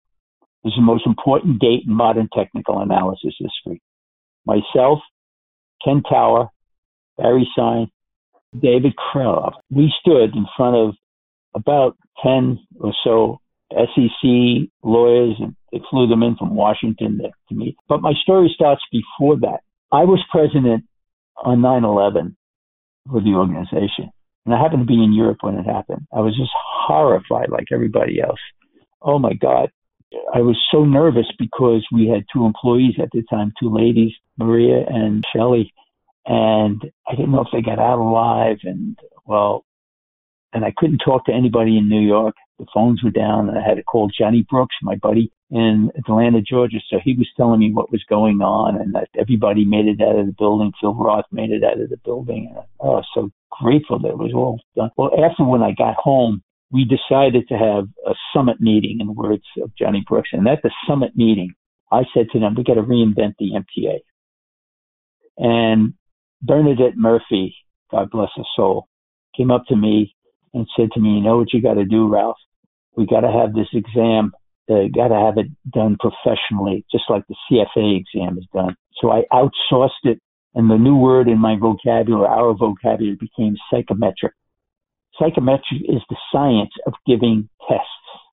This 0.62 0.70
is 0.70 0.76
the 0.76 0.82
most 0.82 1.06
important 1.06 1.60
date 1.60 1.82
in 1.86 1.92
modern 1.92 2.28
technical 2.32 2.80
analysis 2.80 3.34
history. 3.38 3.82
Myself, 4.46 5.00
Ken 5.84 6.02
Tower, 6.02 6.48
Barry 7.18 7.48
Sine, 7.56 7.90
David 8.58 8.94
Kreloff. 8.96 9.52
We 9.70 9.92
stood 10.00 10.34
in 10.34 10.46
front 10.56 10.76
of 10.76 10.94
about 11.54 11.96
10 12.22 12.58
or 12.80 12.92
so 13.04 13.40
SEC 13.70 14.68
lawyers, 14.82 15.36
and 15.40 15.54
they 15.72 15.80
flew 15.90 16.06
them 16.06 16.22
in 16.22 16.36
from 16.36 16.54
Washington 16.54 17.18
to, 17.18 17.30
to 17.48 17.54
meet. 17.54 17.76
But 17.88 18.02
my 18.02 18.12
story 18.22 18.50
starts 18.54 18.82
before 18.92 19.36
that. 19.40 19.60
I 19.92 20.04
was 20.04 20.22
president 20.30 20.84
on 21.42 21.60
9 21.60 21.84
11 21.84 22.36
for 23.10 23.20
the 23.20 23.34
organization, 23.34 24.10
and 24.46 24.54
I 24.54 24.60
happened 24.60 24.82
to 24.82 24.92
be 24.92 25.02
in 25.02 25.12
Europe 25.12 25.38
when 25.40 25.56
it 25.56 25.64
happened. 25.64 26.06
I 26.12 26.20
was 26.20 26.36
just 26.36 26.50
horrified, 26.54 27.50
like 27.50 27.66
everybody 27.72 28.20
else. 28.20 28.40
Oh 29.02 29.18
my 29.18 29.34
God. 29.34 29.70
I 30.34 30.40
was 30.40 30.56
so 30.70 30.84
nervous 30.84 31.26
because 31.38 31.86
we 31.92 32.08
had 32.08 32.24
two 32.32 32.44
employees 32.44 32.94
at 33.02 33.10
the 33.12 33.22
time, 33.30 33.52
two 33.60 33.72
ladies, 33.72 34.12
Maria 34.38 34.84
and 34.86 35.24
Shelley, 35.34 35.72
and 36.26 36.82
I 37.06 37.14
didn't 37.14 37.32
know 37.32 37.42
if 37.42 37.48
they 37.52 37.62
got 37.62 37.78
out 37.78 37.98
alive. 37.98 38.58
And 38.64 38.98
well, 39.26 39.64
and 40.52 40.64
I 40.64 40.72
couldn't 40.76 40.98
talk 41.04 41.26
to 41.26 41.32
anybody 41.32 41.76
in 41.76 41.88
New 41.88 42.00
York. 42.00 42.36
The 42.58 42.66
phones 42.72 43.02
were 43.02 43.10
down, 43.10 43.48
and 43.48 43.58
I 43.58 43.66
had 43.66 43.76
to 43.76 43.82
call 43.82 44.08
Johnny 44.16 44.46
Brooks, 44.48 44.76
my 44.80 44.94
buddy 44.94 45.32
in 45.50 45.90
Atlanta, 45.98 46.40
Georgia. 46.40 46.78
So 46.88 46.98
he 47.02 47.14
was 47.14 47.28
telling 47.36 47.58
me 47.58 47.72
what 47.72 47.90
was 47.90 48.04
going 48.08 48.40
on, 48.40 48.80
and 48.80 48.94
that 48.94 49.08
everybody 49.18 49.64
made 49.64 49.86
it 49.86 50.00
out 50.00 50.18
of 50.18 50.26
the 50.26 50.34
building. 50.38 50.72
Phil 50.80 50.94
Roth 50.94 51.26
made 51.32 51.50
it 51.50 51.64
out 51.64 51.80
of 51.80 51.90
the 51.90 51.96
building. 52.04 52.48
And 52.50 52.58
I, 52.58 52.62
oh, 52.80 53.02
so 53.12 53.30
grateful 53.50 53.98
that 53.98 54.10
it 54.10 54.18
was 54.18 54.32
all 54.32 54.60
done. 54.76 54.90
Well, 54.96 55.10
after 55.24 55.44
when 55.44 55.62
I 55.62 55.72
got 55.72 55.96
home, 55.96 56.42
we 56.74 56.84
decided 56.84 57.46
to 57.46 57.54
have 57.54 57.84
a 58.04 58.14
summit 58.34 58.60
meeting, 58.60 58.98
in 58.98 59.06
the 59.06 59.12
words 59.12 59.44
of 59.62 59.70
Johnny 59.78 60.02
Brooks. 60.08 60.30
And 60.32 60.48
at 60.48 60.60
the 60.64 60.72
summit 60.88 61.12
meeting, 61.14 61.54
I 61.92 62.02
said 62.12 62.26
to 62.32 62.40
them, 62.40 62.56
we 62.56 62.64
got 62.64 62.74
to 62.74 62.82
reinvent 62.82 63.34
the 63.38 63.52
MTA. 63.52 64.00
And 65.38 65.94
Bernadette 66.42 66.96
Murphy, 66.96 67.54
God 67.92 68.10
bless 68.10 68.30
her 68.34 68.42
soul, 68.56 68.88
came 69.36 69.52
up 69.52 69.66
to 69.68 69.76
me 69.76 70.16
and 70.52 70.66
said 70.76 70.90
to 70.94 71.00
me, 71.00 71.10
you 71.10 71.20
know 71.20 71.36
what 71.36 71.52
you 71.52 71.62
got 71.62 71.74
to 71.74 71.84
do, 71.84 72.08
Ralph? 72.08 72.38
We 72.96 73.06
got 73.06 73.20
to 73.20 73.30
have 73.30 73.54
this 73.54 73.68
exam. 73.72 74.32
Uh, 74.68 74.88
got 74.92 75.08
to 75.08 75.14
have 75.14 75.38
it 75.38 75.46
done 75.70 75.96
professionally, 76.00 76.84
just 76.90 77.04
like 77.08 77.22
the 77.28 77.36
CFA 77.48 78.00
exam 78.00 78.36
is 78.36 78.46
done. 78.52 78.74
So 79.00 79.12
I 79.12 79.22
outsourced 79.32 79.90
it, 80.04 80.20
and 80.54 80.68
the 80.68 80.78
new 80.78 80.96
word 80.96 81.28
in 81.28 81.38
my 81.38 81.56
vocabulary, 81.56 82.26
our 82.26 82.52
vocabulary, 82.54 83.16
became 83.16 83.56
psychometric. 83.70 84.32
Psychometric 85.18 85.82
is 85.88 86.02
the 86.08 86.16
science 86.32 86.72
of 86.86 86.94
giving 87.06 87.48
tests. 87.68 87.86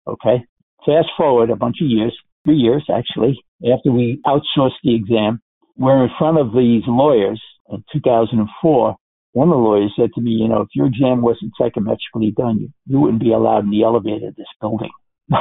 Okay. 0.07 0.43
Fast 0.85 1.09
forward 1.17 1.49
a 1.49 1.55
bunch 1.55 1.77
of 1.81 1.89
years, 1.89 2.15
three 2.45 2.57
years 2.57 2.85
actually, 2.93 3.39
after 3.63 3.91
we 3.91 4.21
outsourced 4.25 4.79
the 4.83 4.95
exam, 4.95 5.41
we're 5.75 6.03
in 6.03 6.09
front 6.17 6.39
of 6.39 6.53
these 6.53 6.83
lawyers 6.87 7.41
in 7.69 7.83
2004, 7.91 8.95
one 9.33 9.49
of 9.49 9.53
the 9.53 9.57
lawyers 9.57 9.93
said 9.95 10.09
to 10.15 10.21
me, 10.21 10.31
you 10.31 10.47
know, 10.47 10.61
if 10.61 10.69
your 10.73 10.87
exam 10.87 11.21
wasn't 11.21 11.53
psychometrically 11.59 12.33
done, 12.33 12.59
you, 12.59 12.69
you 12.87 12.99
wouldn't 12.99 13.21
be 13.21 13.31
allowed 13.31 13.65
in 13.65 13.69
the 13.69 13.83
elevator 13.83 14.29
of 14.29 14.35
this 14.35 14.47
building. 14.59 14.89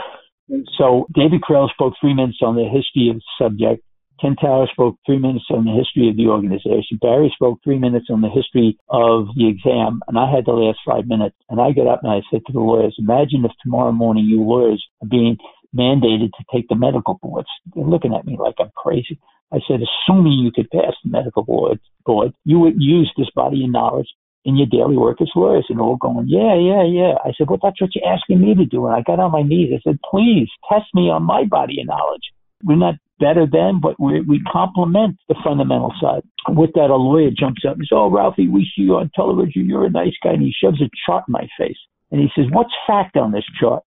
so 0.78 1.07
David 1.14 1.41
Krell 1.41 1.70
spoke 1.70 1.95
three 2.01 2.14
minutes 2.14 2.39
on 2.43 2.57
the 2.57 2.64
history 2.64 3.09
of 3.11 3.16
the 3.16 3.22
subject. 3.39 3.82
Ken 4.21 4.35
Tower 4.37 4.67
spoke 4.73 4.97
three 5.05 5.19
minutes 5.19 5.45
on 5.51 5.64
the 5.64 5.77
history 5.77 6.09
of 6.09 6.17
the 6.17 6.29
organization. 6.29 6.99
Barry 7.01 7.31
spoke 7.35 7.61
three 7.62 7.79
minutes 7.79 8.07
on 8.11 8.23
the 8.23 8.31
history 8.31 8.79
of 8.89 9.29
the 9.37 9.49
exam, 9.49 10.01
and 10.09 10.19
I 10.19 10.31
had 10.31 10.47
the 10.47 10.53
last 10.53 10.79
five 10.87 11.07
minutes. 11.07 11.37
And 11.51 11.61
I 11.61 11.73
got 11.73 11.87
up 11.87 12.01
and 12.03 12.12
I 12.12 12.23
said 12.31 12.41
to 12.47 12.53
the 12.53 12.61
lawyers, 12.61 12.97
imagine 12.99 13.45
if 13.45 13.53
tomorrow 13.62 13.93
morning 13.93 14.25
you 14.25 14.41
lawyers 14.43 14.85
are 15.03 15.09
being 15.09 15.37
mandated 15.77 16.31
to 16.33 16.45
take 16.53 16.69
the 16.69 16.77
medical 16.77 17.19
boards. 17.23 17.49
They're 17.75 17.85
looking 17.85 18.14
at 18.14 18.25
me 18.25 18.39
like 18.41 18.55
I'm 18.59 18.73
crazy. 18.77 19.19
I 19.53 19.59
said, 19.69 19.81
assuming 19.81 20.33
you 20.33 20.51
could 20.51 20.71
pass 20.71 20.95
the 21.05 21.11
medical 21.11 21.45
board, 21.45 21.79
board, 22.05 22.33
you 22.45 22.59
would 22.59 22.81
use 22.81 23.12
this 23.17 23.31
body 23.35 23.64
of 23.64 23.71
knowledge 23.71 24.09
in 24.45 24.57
your 24.57 24.67
daily 24.67 24.97
work 24.97 25.21
as 25.21 25.29
lawyers. 25.37 25.67
And 25.69 25.81
all 25.81 25.97
going, 25.97 26.27
yeah, 26.29 26.57
yeah, 26.57 26.85
yeah. 26.85 27.14
I 27.25 27.33
said, 27.37 27.49
well, 27.49 27.61
that's 27.62 27.81
what 27.81 27.91
you're 27.95 28.11
asking 28.11 28.41
me 28.41 28.55
to 28.55 28.64
do. 28.64 28.87
And 28.87 28.95
I 28.95 29.03
got 29.03 29.21
on 29.21 29.33
my 29.33 29.43
knees. 29.43 29.73
I 29.75 29.81
said, 29.85 29.99
please 30.09 30.49
test 30.73 30.87
me 30.95 31.11
on 31.11 31.23
my 31.23 31.45
body 31.45 31.81
of 31.81 31.87
knowledge. 31.87 32.33
We're 32.64 32.77
not 32.77 32.95
better 33.19 33.47
than, 33.51 33.81
but 33.81 33.99
we 33.99 34.21
we 34.21 34.41
complement 34.51 35.17
the 35.29 35.37
fundamental 35.45 35.93
side. 36.01 36.23
With 36.49 36.71
that, 36.75 36.91
a 36.91 36.97
lawyer 36.97 37.31
jumps 37.31 37.62
up 37.69 37.77
and 37.77 37.83
says, 37.85 37.97
oh, 37.97 38.11
Ralphie, 38.11 38.49
we 38.49 38.71
see 38.77 38.83
you 38.83 38.97
on 38.97 39.11
television. 39.14 39.67
You're 39.67 39.87
a 39.87 39.91
nice 39.91 40.14
guy. 40.23 40.33
And 40.33 40.43
he 40.43 40.53
shoves 40.53 40.81
a 40.81 40.91
chart 41.07 41.25
in 41.29 41.33
my 41.33 41.49
face. 41.59 41.79
And 42.11 42.21
he 42.21 42.29
says, 42.37 42.47
what's 42.53 42.73
fact 42.87 43.17
on 43.17 43.33
this 43.33 43.45
chart? 43.59 43.83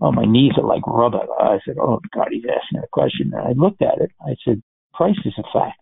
Oh, 0.00 0.12
my 0.12 0.24
knees 0.24 0.52
are 0.56 0.66
like 0.66 0.86
rubber. 0.86 1.20
I 1.40 1.58
said, 1.64 1.76
oh, 1.80 2.00
God, 2.14 2.28
he's 2.30 2.44
asking 2.44 2.82
a 2.82 2.88
question. 2.92 3.32
And 3.32 3.42
I 3.42 3.52
looked 3.52 3.82
at 3.82 4.00
it. 4.00 4.10
I 4.20 4.34
said, 4.44 4.62
price 4.92 5.18
is 5.24 5.34
a 5.38 5.42
fact. 5.52 5.80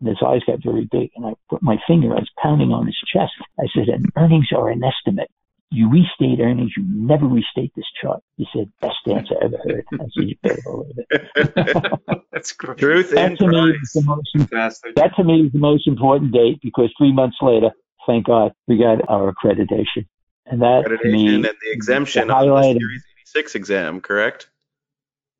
And 0.00 0.08
his 0.08 0.18
eyes 0.26 0.42
got 0.46 0.62
very 0.62 0.86
big, 0.90 1.10
and 1.16 1.24
I 1.24 1.34
put 1.48 1.62
my 1.62 1.76
finger, 1.86 2.10
I 2.10 2.20
was 2.20 2.30
pounding 2.42 2.72
on 2.72 2.86
his 2.86 2.98
chest. 3.12 3.32
I 3.58 3.64
said, 3.74 3.88
and 3.88 4.06
earnings 4.16 4.48
are 4.54 4.68
an 4.68 4.82
estimate. 4.84 5.30
You 5.74 5.90
restate 5.90 6.40
earnings, 6.40 6.72
you 6.76 6.84
never 6.86 7.26
restate 7.26 7.72
this 7.74 7.84
chart. 8.00 8.20
He 8.36 8.46
said, 8.54 8.70
best 8.80 8.96
answer 9.06 9.34
I 9.40 9.46
ever 9.46 9.56
heard. 9.64 9.84
I 9.92 9.96
said, 9.98 10.28
you 10.28 10.36
better 10.42 10.62
believe 10.62 10.92
it. 10.96 12.00
That's 12.32 12.52
great. 12.52 12.78
Truth 12.78 13.10
that 13.10 13.36
to, 13.38 13.48
me 13.48 13.70
is 13.70 13.92
the 13.92 14.02
most, 14.02 14.30
Fantastic. 14.36 14.94
that 14.94 15.16
to 15.16 15.24
me 15.24 15.46
is 15.46 15.52
the 15.52 15.58
most 15.58 15.88
important 15.88 16.32
date 16.32 16.60
because 16.62 16.92
three 16.96 17.12
months 17.12 17.36
later, 17.42 17.70
thank 18.06 18.26
God, 18.26 18.52
we 18.68 18.78
got 18.78 19.00
our 19.08 19.32
accreditation. 19.32 20.06
And 20.46 20.62
that 20.62 20.84
accreditation 20.86 21.12
me, 21.12 21.34
and 21.34 21.44
the 21.44 21.56
exemption 21.64 22.28
the 22.28 22.36
of 22.36 22.46
the 22.46 22.62
Series 22.78 23.02
86 23.34 23.54
exam, 23.56 24.00
correct? 24.00 24.48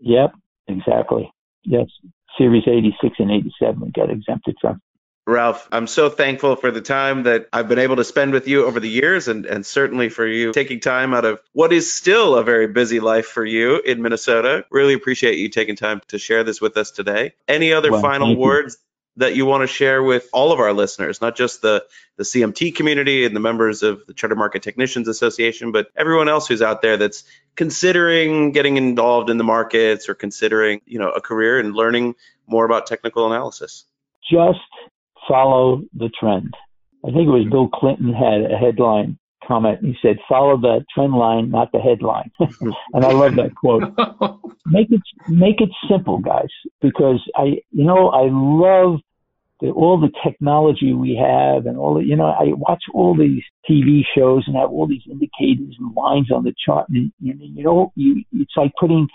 Yep, 0.01 0.33
exactly. 0.69 1.31
Yes. 1.65 1.87
Series 2.37 2.65
86 2.67 3.15
and 3.19 3.31
87 3.31 3.93
got 3.95 4.11
exempted 4.11 4.57
from. 4.61 4.81
Ralph, 5.27 5.67
I'm 5.73 5.87
so 5.87 6.11
thankful 6.11 6.57
for 6.57 6.71
the 6.71 6.83
time 6.83 7.23
that 7.23 7.49
I've 7.51 7.67
been 7.67 7.79
able 7.79 7.97
to 7.97 8.05
spend 8.05 8.35
with 8.35 8.47
you 8.47 8.67
over 8.67 8.79
the 8.79 8.91
years 8.91 9.27
and, 9.27 9.47
and 9.47 9.65
certainly 9.65 10.11
for 10.11 10.27
you 10.27 10.53
taking 10.53 10.81
time 10.81 11.15
out 11.15 11.25
of 11.25 11.41
what 11.53 11.73
is 11.73 11.93
still 11.93 12.37
a 12.37 12.45
very 12.45 12.67
busy 12.67 13.01
life 13.01 13.27
for 13.27 13.45
you 13.45 13.81
in 13.81 14.03
Minnesota. 14.03 14.67
Really 14.71 14.93
appreciate 14.93 15.39
you 15.39 15.49
taking 15.49 15.77
time 15.77 16.03
to 16.09 16.19
share 16.19 16.45
this 16.45 16.61
with 16.61 16.77
us 16.77 16.91
today. 16.91 17.33
Any 17.49 17.73
other 17.73 17.91
well, 17.91 18.03
final 18.03 18.37
words 18.37 18.77
that 19.17 19.35
you 19.35 19.47
want 19.47 19.63
to 19.63 19.67
share 19.67 20.03
with 20.03 20.29
all 20.31 20.53
of 20.53 20.61
our 20.61 20.75
listeners, 20.75 21.23
not 21.23 21.37
just 21.37 21.63
the, 21.63 21.87
the 22.17 22.25
CMT 22.25 22.75
community 22.75 23.25
and 23.25 23.35
the 23.35 23.41
members 23.41 23.83
of 23.83 24.07
the 24.07 24.13
Charter 24.13 24.37
Market 24.37 24.63
Technicians 24.63 25.09
Association, 25.09 25.73
but 25.73 25.89
everyone 25.97 26.29
else 26.29 26.49
who's 26.49 26.61
out 26.61 26.83
there 26.83 26.99
that's 26.99 27.25
considering 27.55 28.53
getting 28.53 28.77
involved 28.77 29.31
in 29.31 29.39
the 29.39 29.45
markets 29.45 30.11
or 30.11 30.15
considering, 30.15 30.83
you 30.85 30.99
know, 30.99 31.11
a 31.11 31.23
career 31.23 31.59
and 31.59 31.75
learning 31.75 32.15
more 32.47 32.67
about 32.67 32.87
technical 32.87 33.27
analysis? 33.27 33.85
Just 34.29 34.59
follow 35.29 35.83
the 35.95 36.11
trend. 36.19 36.55
I 37.05 37.09
think 37.09 37.29
it 37.29 37.31
was 37.31 37.47
Bill 37.51 37.69
Clinton 37.69 38.13
had 38.13 38.51
a 38.51 38.57
headline 38.57 39.19
comment. 39.47 39.81
He 39.83 39.97
said, 40.01 40.19
"Follow 40.29 40.57
the 40.57 40.85
trend 40.95 41.15
line, 41.15 41.51
not 41.51 41.71
the 41.73 41.79
headline." 41.79 42.31
and 42.41 43.05
I 43.05 43.13
love 43.13 43.37
that 43.37 43.55
quote. 43.55 43.83
make 44.67 44.91
it 44.91 45.03
make 45.29 45.61
it 45.61 45.71
simple, 45.89 46.19
guys, 46.19 46.49
because 46.81 47.23
I, 47.37 47.59
you 47.71 47.85
know, 47.85 48.09
I 48.09 48.29
love 48.31 49.01
the, 49.61 49.71
all 49.71 50.01
the 50.01 50.13
technology 50.25 50.93
we 50.93 51.15
have, 51.17 51.67
and 51.67 51.77
all 51.77 51.95
the, 51.95 52.05
you 52.05 52.17
know, 52.17 52.27
I 52.27 52.53
watch 52.55 52.83
all 52.93 53.17
these 53.17 53.43
TV 53.69 54.03
shows 54.15 54.45
and 54.47 54.57
have 54.57 54.71
all 54.71 54.87
these 54.87 55.05
indicators 55.11 55.77
and 55.79 55.95
lines 55.95 56.31
on 56.33 56.45
the 56.45 56.55
chart, 56.65 56.89
and, 56.89 57.13
and 57.21 57.41
you 57.41 57.63
know, 57.63 57.93
you, 57.97 58.25
it's 58.33 58.57
like 58.57 58.73
putting 58.79 59.09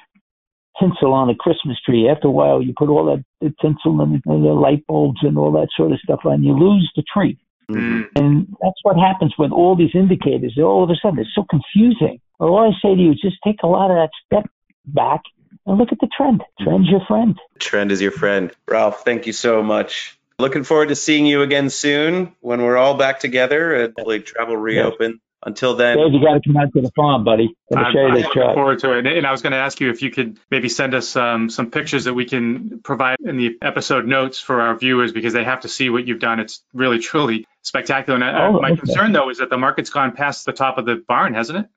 tinsel 0.80 1.13
on 1.13 1.30
a 1.30 1.36
Christmas 1.36 1.78
tree. 1.86 2.09
After 2.09 2.28
a 2.28 2.32
while, 2.32 2.61
you 2.61 2.74
put 2.78 2.89
all 2.89 3.05
that 3.05 3.24
the 3.41 3.53
tinsel 3.61 4.01
and 4.01 4.22
the 4.26 4.53
light 4.53 4.86
bulbs 4.88 5.20
and 5.22 5.38
all 5.38 5.51
that 5.53 5.70
sort 5.76 5.91
of 5.91 5.99
stuff 5.99 6.22
on. 6.26 6.43
You 6.43 6.57
lose 6.57 6.91
the 6.95 7.03
tree. 7.03 7.38
Mm. 7.72 8.07
And 8.15 8.47
that's 8.61 8.80
what 8.84 8.97
happens 8.97 9.34
with 9.38 9.51
all 9.51 9.76
these 9.76 9.93
indicators. 9.93 10.57
All 10.57 10.84
of 10.84 10.89
a 10.89 10.95
sudden, 11.01 11.20
it's 11.20 11.30
so 11.36 11.45
confusing. 11.49 12.20
All 12.39 12.59
I 12.59 12.72
say 12.82 12.95
to 12.95 13.01
you 13.01 13.11
is 13.11 13.22
just 13.22 13.38
take 13.45 13.57
a 13.63 13.67
lot 13.67 13.91
of 13.91 13.97
that 13.97 14.09
step 14.26 14.49
back 14.86 15.22
and 15.65 15.78
look 15.78 15.91
at 15.91 15.99
the 15.99 16.09
trend. 16.15 16.43
Trend's 16.61 16.89
your 16.89 17.01
friend. 17.07 17.38
Trend 17.59 17.91
is 17.91 18.01
your 18.01 18.11
friend. 18.11 18.51
Ralph, 18.67 19.03
thank 19.03 19.28
you 19.28 19.34
so 19.34 19.61
much. 19.61 20.17
Looking 20.39 20.63
forward 20.63 20.89
to 20.89 20.95
seeing 20.95 21.26
you 21.26 21.41
again 21.41 21.70
soon 21.70 22.34
when 22.39 22.61
we're 22.61 22.78
all 22.78 22.95
back 22.95 23.20
together 23.20 23.76
and 23.76 23.93
hopefully 23.95 24.22
travel 24.22 24.55
reopen. 24.55 25.20
Until 25.45 25.75
then, 25.75 25.97
Dave, 25.97 26.11
you 26.13 26.21
got 26.21 26.33
to 26.33 26.41
come 26.45 26.57
out 26.57 26.73
to 26.73 26.81
the 26.81 26.91
farm, 26.91 27.23
buddy. 27.23 27.55
Let 27.71 27.79
me 27.79 27.85
I'm, 27.85 27.93
show 27.93 27.99
you 28.01 28.07
I'm 28.07 28.13
looking 28.15 28.31
truck. 28.33 28.53
forward 28.55 28.79
to 28.79 28.97
it. 28.97 29.05
And 29.07 29.25
I 29.25 29.31
was 29.31 29.41
going 29.41 29.51
to 29.51 29.57
ask 29.57 29.79
you 29.79 29.89
if 29.89 30.01
you 30.01 30.11
could 30.11 30.37
maybe 30.51 30.67
send 30.67 30.93
us 30.93 31.15
um, 31.15 31.49
some 31.49 31.71
pictures 31.71 32.03
that 32.05 32.13
we 32.13 32.25
can 32.25 32.81
provide 32.83 33.17
in 33.23 33.37
the 33.37 33.57
episode 33.61 34.05
notes 34.05 34.39
for 34.41 34.59
our 34.59 34.75
viewers 34.77 35.13
because 35.13 35.31
they 35.31 35.45
have 35.45 35.61
to 35.61 35.69
see 35.69 35.89
what 35.89 36.05
you've 36.05 36.19
done. 36.19 36.41
It's 36.41 36.61
really, 36.73 36.99
truly 37.11 37.47
spectacular. 37.61 38.15
And 38.15 38.23
uh, 38.23 38.49
Oh, 38.49 38.59
my 38.61 38.71
okay. 38.71 38.79
concern, 38.81 39.13
though, 39.13 39.29
is 39.29 39.37
that 39.37 39.49
the 39.49 39.57
market's 39.57 39.89
gone 39.91 40.11
past 40.11 40.45
the 40.45 40.51
top 40.51 40.77
of 40.77 40.85
the 40.85 40.95
barn, 41.07 41.33
hasn't 41.33 41.59
it? 41.59 41.69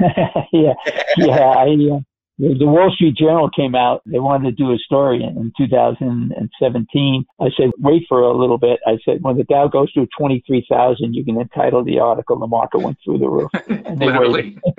yeah, 0.52 0.72
yeah. 1.18 1.32
I, 1.32 1.66
uh, 1.92 2.00
the, 2.38 2.66
Wall 2.66 2.90
Street 2.94 3.16
Journal 3.16 3.50
came 3.50 3.74
out. 3.74 4.02
They 4.06 4.18
wanted 4.18 4.56
to 4.56 4.62
do 4.62 4.72
a 4.72 4.78
story 4.78 5.22
in, 5.22 5.36
in 5.36 5.52
2017. 5.56 7.24
I 7.40 7.48
said, 7.56 7.70
wait 7.78 8.02
for 8.08 8.20
a 8.20 8.36
little 8.36 8.58
bit. 8.58 8.78
I 8.86 8.98
said, 9.04 9.18
when 9.22 9.36
the 9.36 9.44
Dow 9.44 9.68
goes 9.68 9.90
through 9.92 10.08
23,000, 10.18 11.14
you 11.14 11.24
can 11.24 11.40
entitle 11.40 11.84
the 11.84 11.98
article, 11.98 12.38
The 12.38 12.46
Market 12.46 12.78
Went 12.80 12.98
Through 13.04 13.18
the 13.18 13.28
Roof. 13.28 13.50
And 13.86 13.98
they 13.98 14.06
Literally. 14.06 14.58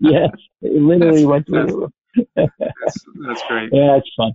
yes, 0.00 0.30
it 0.62 0.82
literally 0.82 1.24
That's- 1.24 1.24
went 1.24 1.46
through 1.46 1.66
the 1.66 1.74
roof. 1.74 1.90
that's, 2.34 3.04
that's 3.26 3.42
great. 3.48 3.70
Yeah, 3.72 3.96
it's 3.96 4.10
fun. 4.16 4.32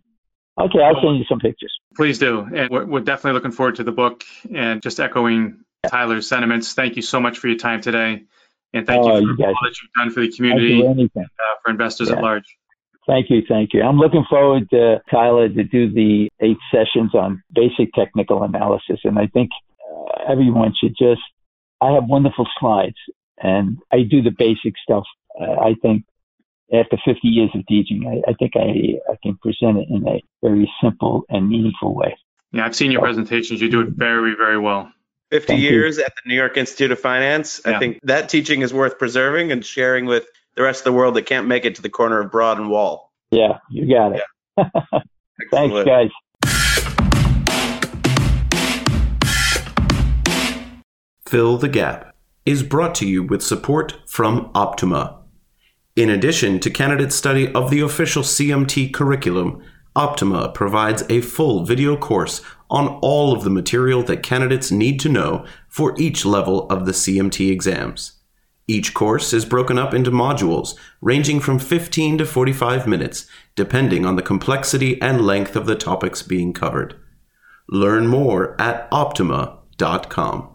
Okay, 0.60 0.80
I'll 0.84 1.02
send 1.02 1.18
you 1.18 1.26
some 1.28 1.40
pictures. 1.40 1.74
Please 1.96 2.20
do. 2.20 2.42
And 2.42 2.70
we're, 2.70 2.86
we're 2.86 3.00
definitely 3.00 3.34
looking 3.34 3.52
forward 3.52 3.76
to 3.76 3.84
the 3.84 3.92
book 3.92 4.24
and 4.54 4.82
just 4.82 5.00
echoing 5.00 5.62
Tyler's 5.88 6.28
sentiments. 6.28 6.74
Thank 6.74 6.96
you 6.96 7.02
so 7.02 7.20
much 7.20 7.40
for 7.40 7.48
your 7.48 7.58
time 7.58 7.82
today. 7.82 8.26
And 8.74 8.86
thank 8.88 9.04
Oh, 9.04 9.18
you 9.18 9.28
you 9.30 9.36
for 9.38 9.48
all 9.48 9.54
that 9.64 9.76
you've 9.82 9.92
done 9.94 10.12
for 10.12 10.22
the 10.22 10.32
community, 10.32 10.82
do 10.82 11.10
uh, 11.20 11.24
for 11.64 11.72
investors 11.72 12.10
Yeah. 12.10 12.18
at 12.18 12.24
large. 12.24 12.44
Thank 13.08 13.30
you, 13.30 13.42
thank 13.48 13.74
you. 13.74 13.82
I'm 13.82 13.98
looking 13.98 14.24
forward 14.30 14.70
to 14.70 15.02
Tyler 15.10 15.50
to 15.50 15.64
do 15.64 15.92
the 15.92 16.30
eight 16.40 16.58
sessions 16.72 17.14
on 17.16 17.42
basic 17.54 17.92
technical 17.94 18.44
analysis, 18.44 19.00
and 19.04 19.18
I 19.20 19.28
think 19.28 19.50
uh, 19.92 20.32
everyone 20.32 20.74
should 20.80 20.96
just. 20.98 21.22
I 21.82 21.92
have 21.94 22.04
wonderful 22.06 22.48
slides, 22.60 22.96
and 23.42 23.80
I 23.92 24.04
do 24.04 24.22
the 24.22 24.30
basic 24.38 24.76
stuff. 24.84 25.04
Uh, 25.40 25.60
I 25.60 25.74
think 25.82 26.04
after 26.72 26.96
50 27.04 27.28
years 27.28 27.50
of 27.56 27.66
teaching, 27.68 28.06
I, 28.08 28.30
I 28.30 28.34
think 28.36 28.52
I, 28.56 29.12
I 29.12 29.16
can 29.24 29.36
present 29.42 29.80
it 29.80 29.88
in 29.90 30.08
a 30.08 30.22
very 30.42 30.72
simple 30.82 31.26
and 31.30 31.50
meaningful 31.50 31.96
way. 31.96 32.16
Yeah, 32.54 32.66
I've 32.66 32.76
seen 32.76 32.92
your 32.92 33.02
presentations. 33.02 33.62
You 33.62 33.70
do 33.70 33.82
it 33.82 33.90
very, 33.90 34.36
very 34.36 34.60
well. 34.60 34.92
50 35.32 35.48
Thank 35.48 35.62
you. 35.62 35.70
years 35.70 35.98
at 35.98 36.12
the 36.16 36.28
New 36.28 36.36
York 36.36 36.58
Institute 36.58 36.92
of 36.92 37.00
Finance. 37.00 37.62
I 37.66 37.80
think 37.80 38.00
that 38.04 38.28
teaching 38.28 38.62
is 38.64 38.74
worth 38.74 39.00
preserving 39.00 39.54
and 39.54 39.66
sharing 39.66 40.06
with 40.06 40.26
the 40.56 40.62
rest 40.62 40.82
of 40.82 40.84
the 40.84 40.92
world 40.92 41.16
that 41.16 41.26
can't 41.26 41.48
make 41.48 41.64
it 41.64 41.76
to 41.76 41.82
the 41.82 41.90
corner 41.90 42.20
of 42.20 42.30
Broad 42.30 42.60
and 42.60 42.70
Wall. 42.70 43.14
Yeah, 43.32 43.60
you 43.70 43.88
got 43.88 44.14
it. 44.14 44.24
Thanks, 45.52 45.86
guys. 45.86 46.10
Fill 51.26 51.58
the 51.58 51.70
Gap 51.70 52.14
is 52.46 52.62
brought 52.62 52.94
to 52.96 53.08
you 53.08 53.24
with 53.24 53.42
support 53.42 54.00
from 54.06 54.52
Optuma. 54.52 55.18
In 55.96 56.10
addition 56.10 56.60
to 56.60 56.70
candidate 56.70 57.14
study 57.14 57.50
of 57.54 57.72
the 57.72 57.80
official 57.80 58.24
CMT 58.24 58.94
curriculum, 58.94 59.64
Optuma 59.96 60.54
provides 60.54 61.04
a 61.10 61.22
full 61.22 61.66
video 61.66 61.96
course 61.96 62.42
on 62.72 62.88
all 63.02 63.34
of 63.34 63.44
the 63.44 63.50
material 63.50 64.02
that 64.04 64.24
candidates 64.24 64.72
need 64.72 65.00
to 65.02 65.10
know 65.10 65.46
for 65.68 65.94
each 66.00 66.26
level 66.26 66.68
of 66.70 66.86
the 66.86 66.94
CMT 66.94 67.52
exams. 67.52 68.14
Each 68.68 68.94
course 68.94 69.34
is 69.34 69.44
broken 69.44 69.78
up 69.78 69.94
into 69.94 70.12
modules 70.12 70.76
ranging 71.02 71.42
from 71.42 71.60
15 71.60 72.20
to 72.20 72.26
45 72.26 72.88
minutes, 72.88 73.28
depending 73.56 74.06
on 74.06 74.16
the 74.16 74.22
complexity 74.22 75.00
and 75.02 75.22
length 75.22 75.58
of 75.58 75.66
the 75.66 75.76
topics 75.76 76.22
being 76.22 76.54
covered. 76.54 76.96
Learn 77.68 78.08
more 78.08 78.60
at 78.60 78.90
optuma.com. 78.92 80.51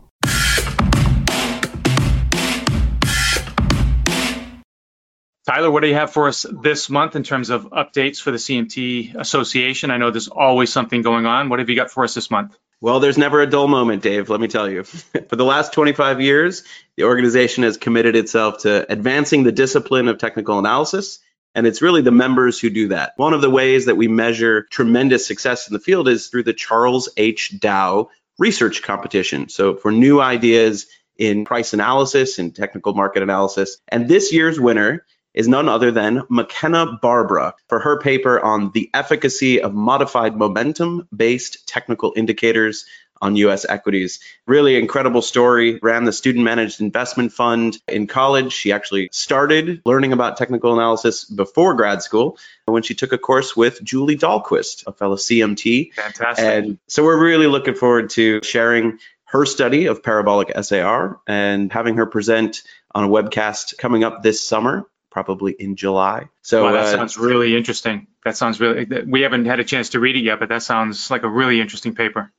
Tyler, 5.46 5.70
what 5.70 5.82
do 5.82 5.88
you 5.88 5.94
have 5.94 6.12
for 6.12 6.26
us 6.26 6.44
this 6.50 6.90
month 6.90 7.14
in 7.14 7.22
terms 7.22 7.50
of 7.50 7.70
updates 7.70 8.20
for 8.20 8.32
the 8.32 8.36
CMT 8.36 9.14
Association? 9.14 9.92
I 9.92 9.96
know 9.96 10.10
there's 10.10 10.26
always 10.26 10.72
something 10.72 11.02
going 11.02 11.24
on. 11.24 11.48
What 11.48 11.60
have 11.60 11.70
you 11.70 11.76
got 11.76 11.90
for 11.90 12.02
us 12.02 12.14
this 12.14 12.32
month? 12.32 12.56
Well, 12.80 12.98
there's 12.98 13.16
never 13.16 13.40
a 13.40 13.46
dull 13.46 13.68
moment, 13.68 14.02
Dave, 14.02 14.28
let 14.28 14.40
me 14.40 14.48
tell 14.48 14.68
you. 14.68 14.82
For 14.82 15.36
the 15.36 15.44
last 15.44 15.72
25 15.72 16.20
years, 16.20 16.62
the 16.96 17.04
organization 17.04 17.62
has 17.62 17.78
committed 17.78 18.16
itself 18.16 18.58
to 18.62 18.90
advancing 18.92 19.44
the 19.44 19.52
discipline 19.52 20.08
of 20.08 20.18
technical 20.18 20.58
analysis, 20.58 21.20
and 21.54 21.66
it's 21.66 21.80
really 21.80 22.02
the 22.02 22.10
members 22.10 22.60
who 22.60 22.68
do 22.68 22.88
that. 22.88 23.14
One 23.16 23.32
of 23.32 23.40
the 23.40 23.48
ways 23.48 23.86
that 23.86 23.96
we 23.96 24.08
measure 24.08 24.66
tremendous 24.70 25.26
success 25.26 25.68
in 25.68 25.72
the 25.72 25.80
field 25.80 26.06
is 26.06 26.26
through 26.26 26.42
the 26.42 26.52
Charles 26.52 27.08
H. 27.16 27.58
Dow 27.58 28.10
Research 28.38 28.82
Competition. 28.82 29.48
So, 29.48 29.74
for 29.76 29.90
new 29.90 30.20
ideas 30.20 30.86
in 31.16 31.44
price 31.44 31.72
analysis 31.72 32.38
and 32.38 32.54
technical 32.54 32.92
market 32.94 33.22
analysis. 33.22 33.78
And 33.88 34.06
this 34.06 34.34
year's 34.34 34.60
winner 34.60 35.06
is 35.36 35.46
none 35.46 35.68
other 35.68 35.92
than 35.92 36.22
McKenna 36.28 36.98
Barbara 37.00 37.54
for 37.68 37.78
her 37.78 38.00
paper 38.00 38.40
on 38.40 38.72
the 38.72 38.90
efficacy 38.92 39.62
of 39.62 39.74
modified 39.74 40.36
momentum 40.36 41.06
based 41.14 41.68
technical 41.68 42.14
indicators 42.16 42.86
on 43.20 43.36
US 43.36 43.64
equities. 43.68 44.20
Really 44.46 44.76
incredible 44.76 45.22
story. 45.22 45.78
Ran 45.82 46.04
the 46.04 46.12
student 46.12 46.44
managed 46.44 46.80
investment 46.80 47.32
fund 47.32 47.78
in 47.88 48.06
college. 48.06 48.52
She 48.52 48.72
actually 48.72 49.08
started 49.12 49.82
learning 49.84 50.12
about 50.12 50.36
technical 50.36 50.74
analysis 50.74 51.24
before 51.24 51.74
grad 51.74 52.02
school 52.02 52.38
when 52.66 52.82
she 52.82 52.94
took 52.94 53.12
a 53.12 53.18
course 53.18 53.56
with 53.56 53.82
Julie 53.82 54.16
Dahlquist, 54.16 54.86
a 54.86 54.92
fellow 54.92 55.16
CMT. 55.16 55.92
Fantastic. 55.94 56.44
And 56.44 56.78
so 56.88 57.04
we're 57.04 57.22
really 57.22 57.46
looking 57.46 57.74
forward 57.74 58.10
to 58.10 58.40
sharing 58.42 58.98
her 59.26 59.44
study 59.44 59.86
of 59.86 60.02
parabolic 60.02 60.52
SAR 60.62 61.20
and 61.26 61.72
having 61.72 61.96
her 61.96 62.06
present 62.06 62.62
on 62.94 63.04
a 63.04 63.08
webcast 63.08 63.76
coming 63.76 64.04
up 64.04 64.22
this 64.22 64.42
summer, 64.42 64.86
probably 65.16 65.52
in 65.52 65.76
July. 65.76 66.28
So 66.42 66.64
wow, 66.64 66.72
that 66.72 66.84
uh, 66.84 66.92
sounds 66.94 67.16
really 67.16 67.56
interesting. 67.56 68.06
That 68.26 68.36
sounds 68.36 68.60
really, 68.60 68.84
we 69.06 69.22
haven't 69.22 69.46
had 69.46 69.60
a 69.60 69.64
chance 69.64 69.88
to 69.90 69.98
read 69.98 70.14
it 70.14 70.24
yet, 70.24 70.38
but 70.38 70.50
that 70.50 70.62
sounds 70.62 71.10
like 71.10 71.22
a 71.22 71.28
really 71.28 71.58
interesting 71.58 71.94
paper. 71.94 72.30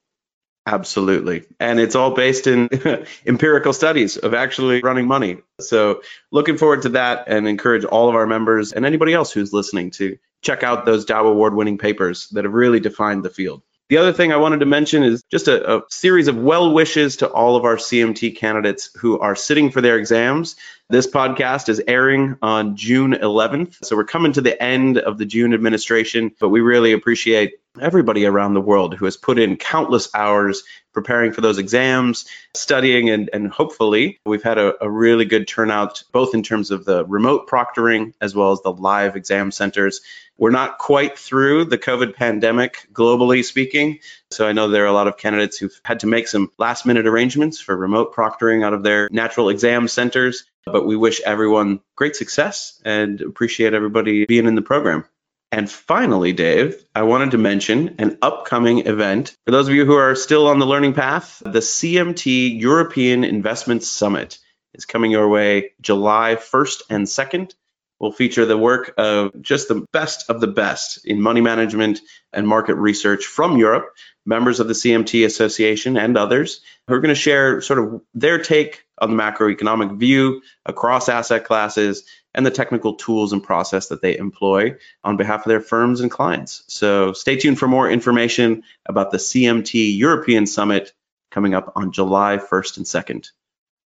Absolutely. 0.67 1.45
And 1.59 1.79
it's 1.79 1.95
all 1.95 2.11
based 2.11 2.45
in 2.45 2.69
empirical 3.25 3.73
studies 3.73 4.17
of 4.17 4.35
actually 4.35 4.81
running 4.81 5.07
money. 5.07 5.39
So 5.59 6.03
looking 6.31 6.57
forward 6.57 6.83
to 6.83 6.89
that 6.89 7.23
and 7.25 7.47
encourage 7.47 7.83
all 7.83 8.09
of 8.09 8.15
our 8.15 8.27
members 8.27 8.73
and 8.73 8.85
anybody 8.85 9.11
else 9.11 9.31
who's 9.31 9.51
listening 9.51 9.89
to 9.91 10.19
check 10.43 10.61
out 10.61 10.85
those 10.85 11.05
Dow 11.05 11.25
Award 11.25 11.55
winning 11.55 11.79
papers 11.79 12.27
that 12.33 12.45
have 12.45 12.53
really 12.53 12.79
defined 12.79 13.25
the 13.25 13.31
field. 13.31 13.63
The 13.89 13.97
other 13.97 14.11
thing 14.11 14.33
I 14.33 14.37
wanted 14.37 14.59
to 14.59 14.65
mention 14.65 15.03
is 15.03 15.23
just 15.31 15.47
a, 15.47 15.77
a 15.77 15.81
series 15.89 16.27
of 16.27 16.35
well 16.37 16.73
wishes 16.73 17.17
to 17.17 17.27
all 17.27 17.55
of 17.55 17.63
our 17.63 17.77
CMT 17.77 18.35
candidates 18.35 18.91
who 18.97 19.17
are 19.19 19.35
sitting 19.35 19.71
for 19.71 19.79
their 19.79 19.97
exams. 19.97 20.57
This 20.89 21.05
podcast 21.05 21.67
is 21.67 21.83
airing 21.85 22.37
on 22.41 22.77
June 22.77 23.11
11th. 23.11 23.83
So 23.83 23.97
we're 23.97 24.05
coming 24.05 24.31
to 24.31 24.41
the 24.41 24.61
end 24.63 24.97
of 24.97 25.17
the 25.17 25.25
June 25.25 25.53
administration, 25.53 26.31
but 26.39 26.47
we 26.47 26.61
really 26.61 26.93
appreciate 26.93 27.55
everybody 27.81 28.25
around 28.25 28.53
the 28.53 28.61
world 28.61 28.95
who 28.95 29.03
has 29.03 29.17
put 29.17 29.37
in 29.37 29.57
countless 29.57 30.07
hours 30.15 30.63
preparing 30.93 31.33
for 31.33 31.41
those 31.41 31.57
exams, 31.57 32.25
studying, 32.55 33.09
and, 33.09 33.29
and 33.33 33.51
hopefully 33.51 34.17
we've 34.25 34.41
had 34.41 34.57
a, 34.57 34.81
a 34.81 34.89
really 34.89 35.25
good 35.25 35.45
turnout, 35.45 36.03
both 36.13 36.33
in 36.33 36.41
terms 36.41 36.71
of 36.71 36.85
the 36.85 37.03
remote 37.03 37.49
proctoring 37.49 38.13
as 38.21 38.33
well 38.33 38.53
as 38.53 38.61
the 38.61 38.71
live 38.71 39.17
exam 39.17 39.51
centers. 39.51 39.99
We're 40.37 40.51
not 40.51 40.77
quite 40.77 41.19
through 41.19 41.65
the 41.65 41.77
COVID 41.77 42.15
pandemic, 42.15 42.87
globally 42.93 43.43
speaking. 43.43 43.99
So 44.31 44.47
I 44.47 44.53
know 44.53 44.69
there 44.69 44.85
are 44.85 44.87
a 44.87 44.93
lot 44.93 45.07
of 45.07 45.17
candidates 45.17 45.57
who've 45.57 45.81
had 45.83 45.99
to 45.99 46.07
make 46.07 46.29
some 46.29 46.49
last 46.57 46.85
minute 46.85 47.07
arrangements 47.07 47.59
for 47.59 47.75
remote 47.75 48.15
proctoring 48.15 48.63
out 48.63 48.73
of 48.73 48.83
their 48.83 49.09
natural 49.11 49.49
exam 49.49 49.89
centers. 49.89 50.45
But 50.71 50.85
we 50.85 50.95
wish 50.95 51.21
everyone 51.21 51.79
great 51.95 52.15
success 52.15 52.81
and 52.83 53.21
appreciate 53.21 53.73
everybody 53.73 54.25
being 54.25 54.47
in 54.47 54.55
the 54.55 54.61
program. 54.61 55.05
And 55.51 55.71
finally, 55.71 56.33
Dave, 56.33 56.83
I 56.93 57.03
wanted 57.03 57.31
to 57.31 57.37
mention 57.37 57.95
an 57.99 58.17
upcoming 58.21 58.85
event. 58.85 59.33
For 59.45 59.51
those 59.51 59.69
of 59.69 59.75
you 59.75 59.85
who 59.85 59.95
are 59.95 60.15
still 60.15 60.47
on 60.47 60.59
the 60.59 60.65
learning 60.65 60.93
path, 60.93 61.41
the 61.45 61.59
CMT 61.59 62.59
European 62.59 63.23
Investment 63.23 63.83
Summit 63.83 64.39
is 64.73 64.85
coming 64.85 65.11
your 65.11 65.29
way 65.29 65.71
July 65.79 66.35
1st 66.35 66.81
and 66.89 67.07
2nd. 67.07 67.53
We'll 67.99 68.11
feature 68.11 68.45
the 68.45 68.57
work 68.57 68.93
of 68.97 69.41
just 69.41 69.69
the 69.69 69.85
best 69.91 70.29
of 70.29 70.41
the 70.41 70.47
best 70.47 71.05
in 71.05 71.21
money 71.21 71.41
management 71.41 72.01
and 72.31 72.47
market 72.47 72.75
research 72.75 73.25
from 73.25 73.57
Europe, 73.57 73.89
members 74.25 74.59
of 74.59 74.67
the 74.67 74.73
CMT 74.73 75.25
Association 75.25 75.97
and 75.97 76.17
others 76.17 76.61
who 76.87 76.93
are 76.93 76.99
going 76.99 77.15
to 77.15 77.19
share 77.19 77.61
sort 77.61 77.79
of 77.79 78.01
their 78.13 78.37
take 78.37 78.83
on 78.99 79.09
the 79.09 79.21
macroeconomic 79.21 79.97
view 79.97 80.41
across 80.65 81.09
asset 81.09 81.45
classes 81.45 82.03
and 82.33 82.45
the 82.45 82.51
technical 82.51 82.95
tools 82.95 83.33
and 83.33 83.43
process 83.43 83.87
that 83.87 84.01
they 84.01 84.17
employ 84.17 84.75
on 85.03 85.17
behalf 85.17 85.45
of 85.45 85.49
their 85.49 85.61
firms 85.61 86.01
and 86.01 86.11
clients. 86.11 86.63
So 86.67 87.13
stay 87.13 87.35
tuned 87.37 87.59
for 87.59 87.67
more 87.67 87.89
information 87.89 88.63
about 88.85 89.11
the 89.11 89.17
CMT 89.17 89.97
European 89.97 90.45
Summit 90.45 90.93
coming 91.31 91.53
up 91.53 91.73
on 91.75 91.91
July 91.91 92.37
1st 92.37 92.77
and 92.77 92.85
2nd. 92.85 93.29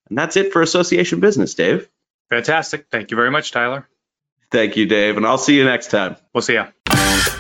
And 0.10 0.18
that's 0.18 0.36
it 0.36 0.52
for 0.52 0.62
Association 0.62 1.22
Business, 1.22 1.56
Dave. 1.56 1.90
Fantastic. 2.30 2.88
Thank 2.92 3.12
you 3.12 3.18
very 3.18 3.32
much, 3.32 3.52
Tyler. 3.52 3.88
Thank 4.52 4.76
you, 4.76 4.86
Dave. 4.86 5.16
And 5.18 5.26
I'll 5.26 5.38
see 5.38 5.56
you 5.56 5.64
next 5.64 5.92
time. 5.92 6.18
We'll 6.34 6.42
see 6.42 6.54
you. 6.54 7.31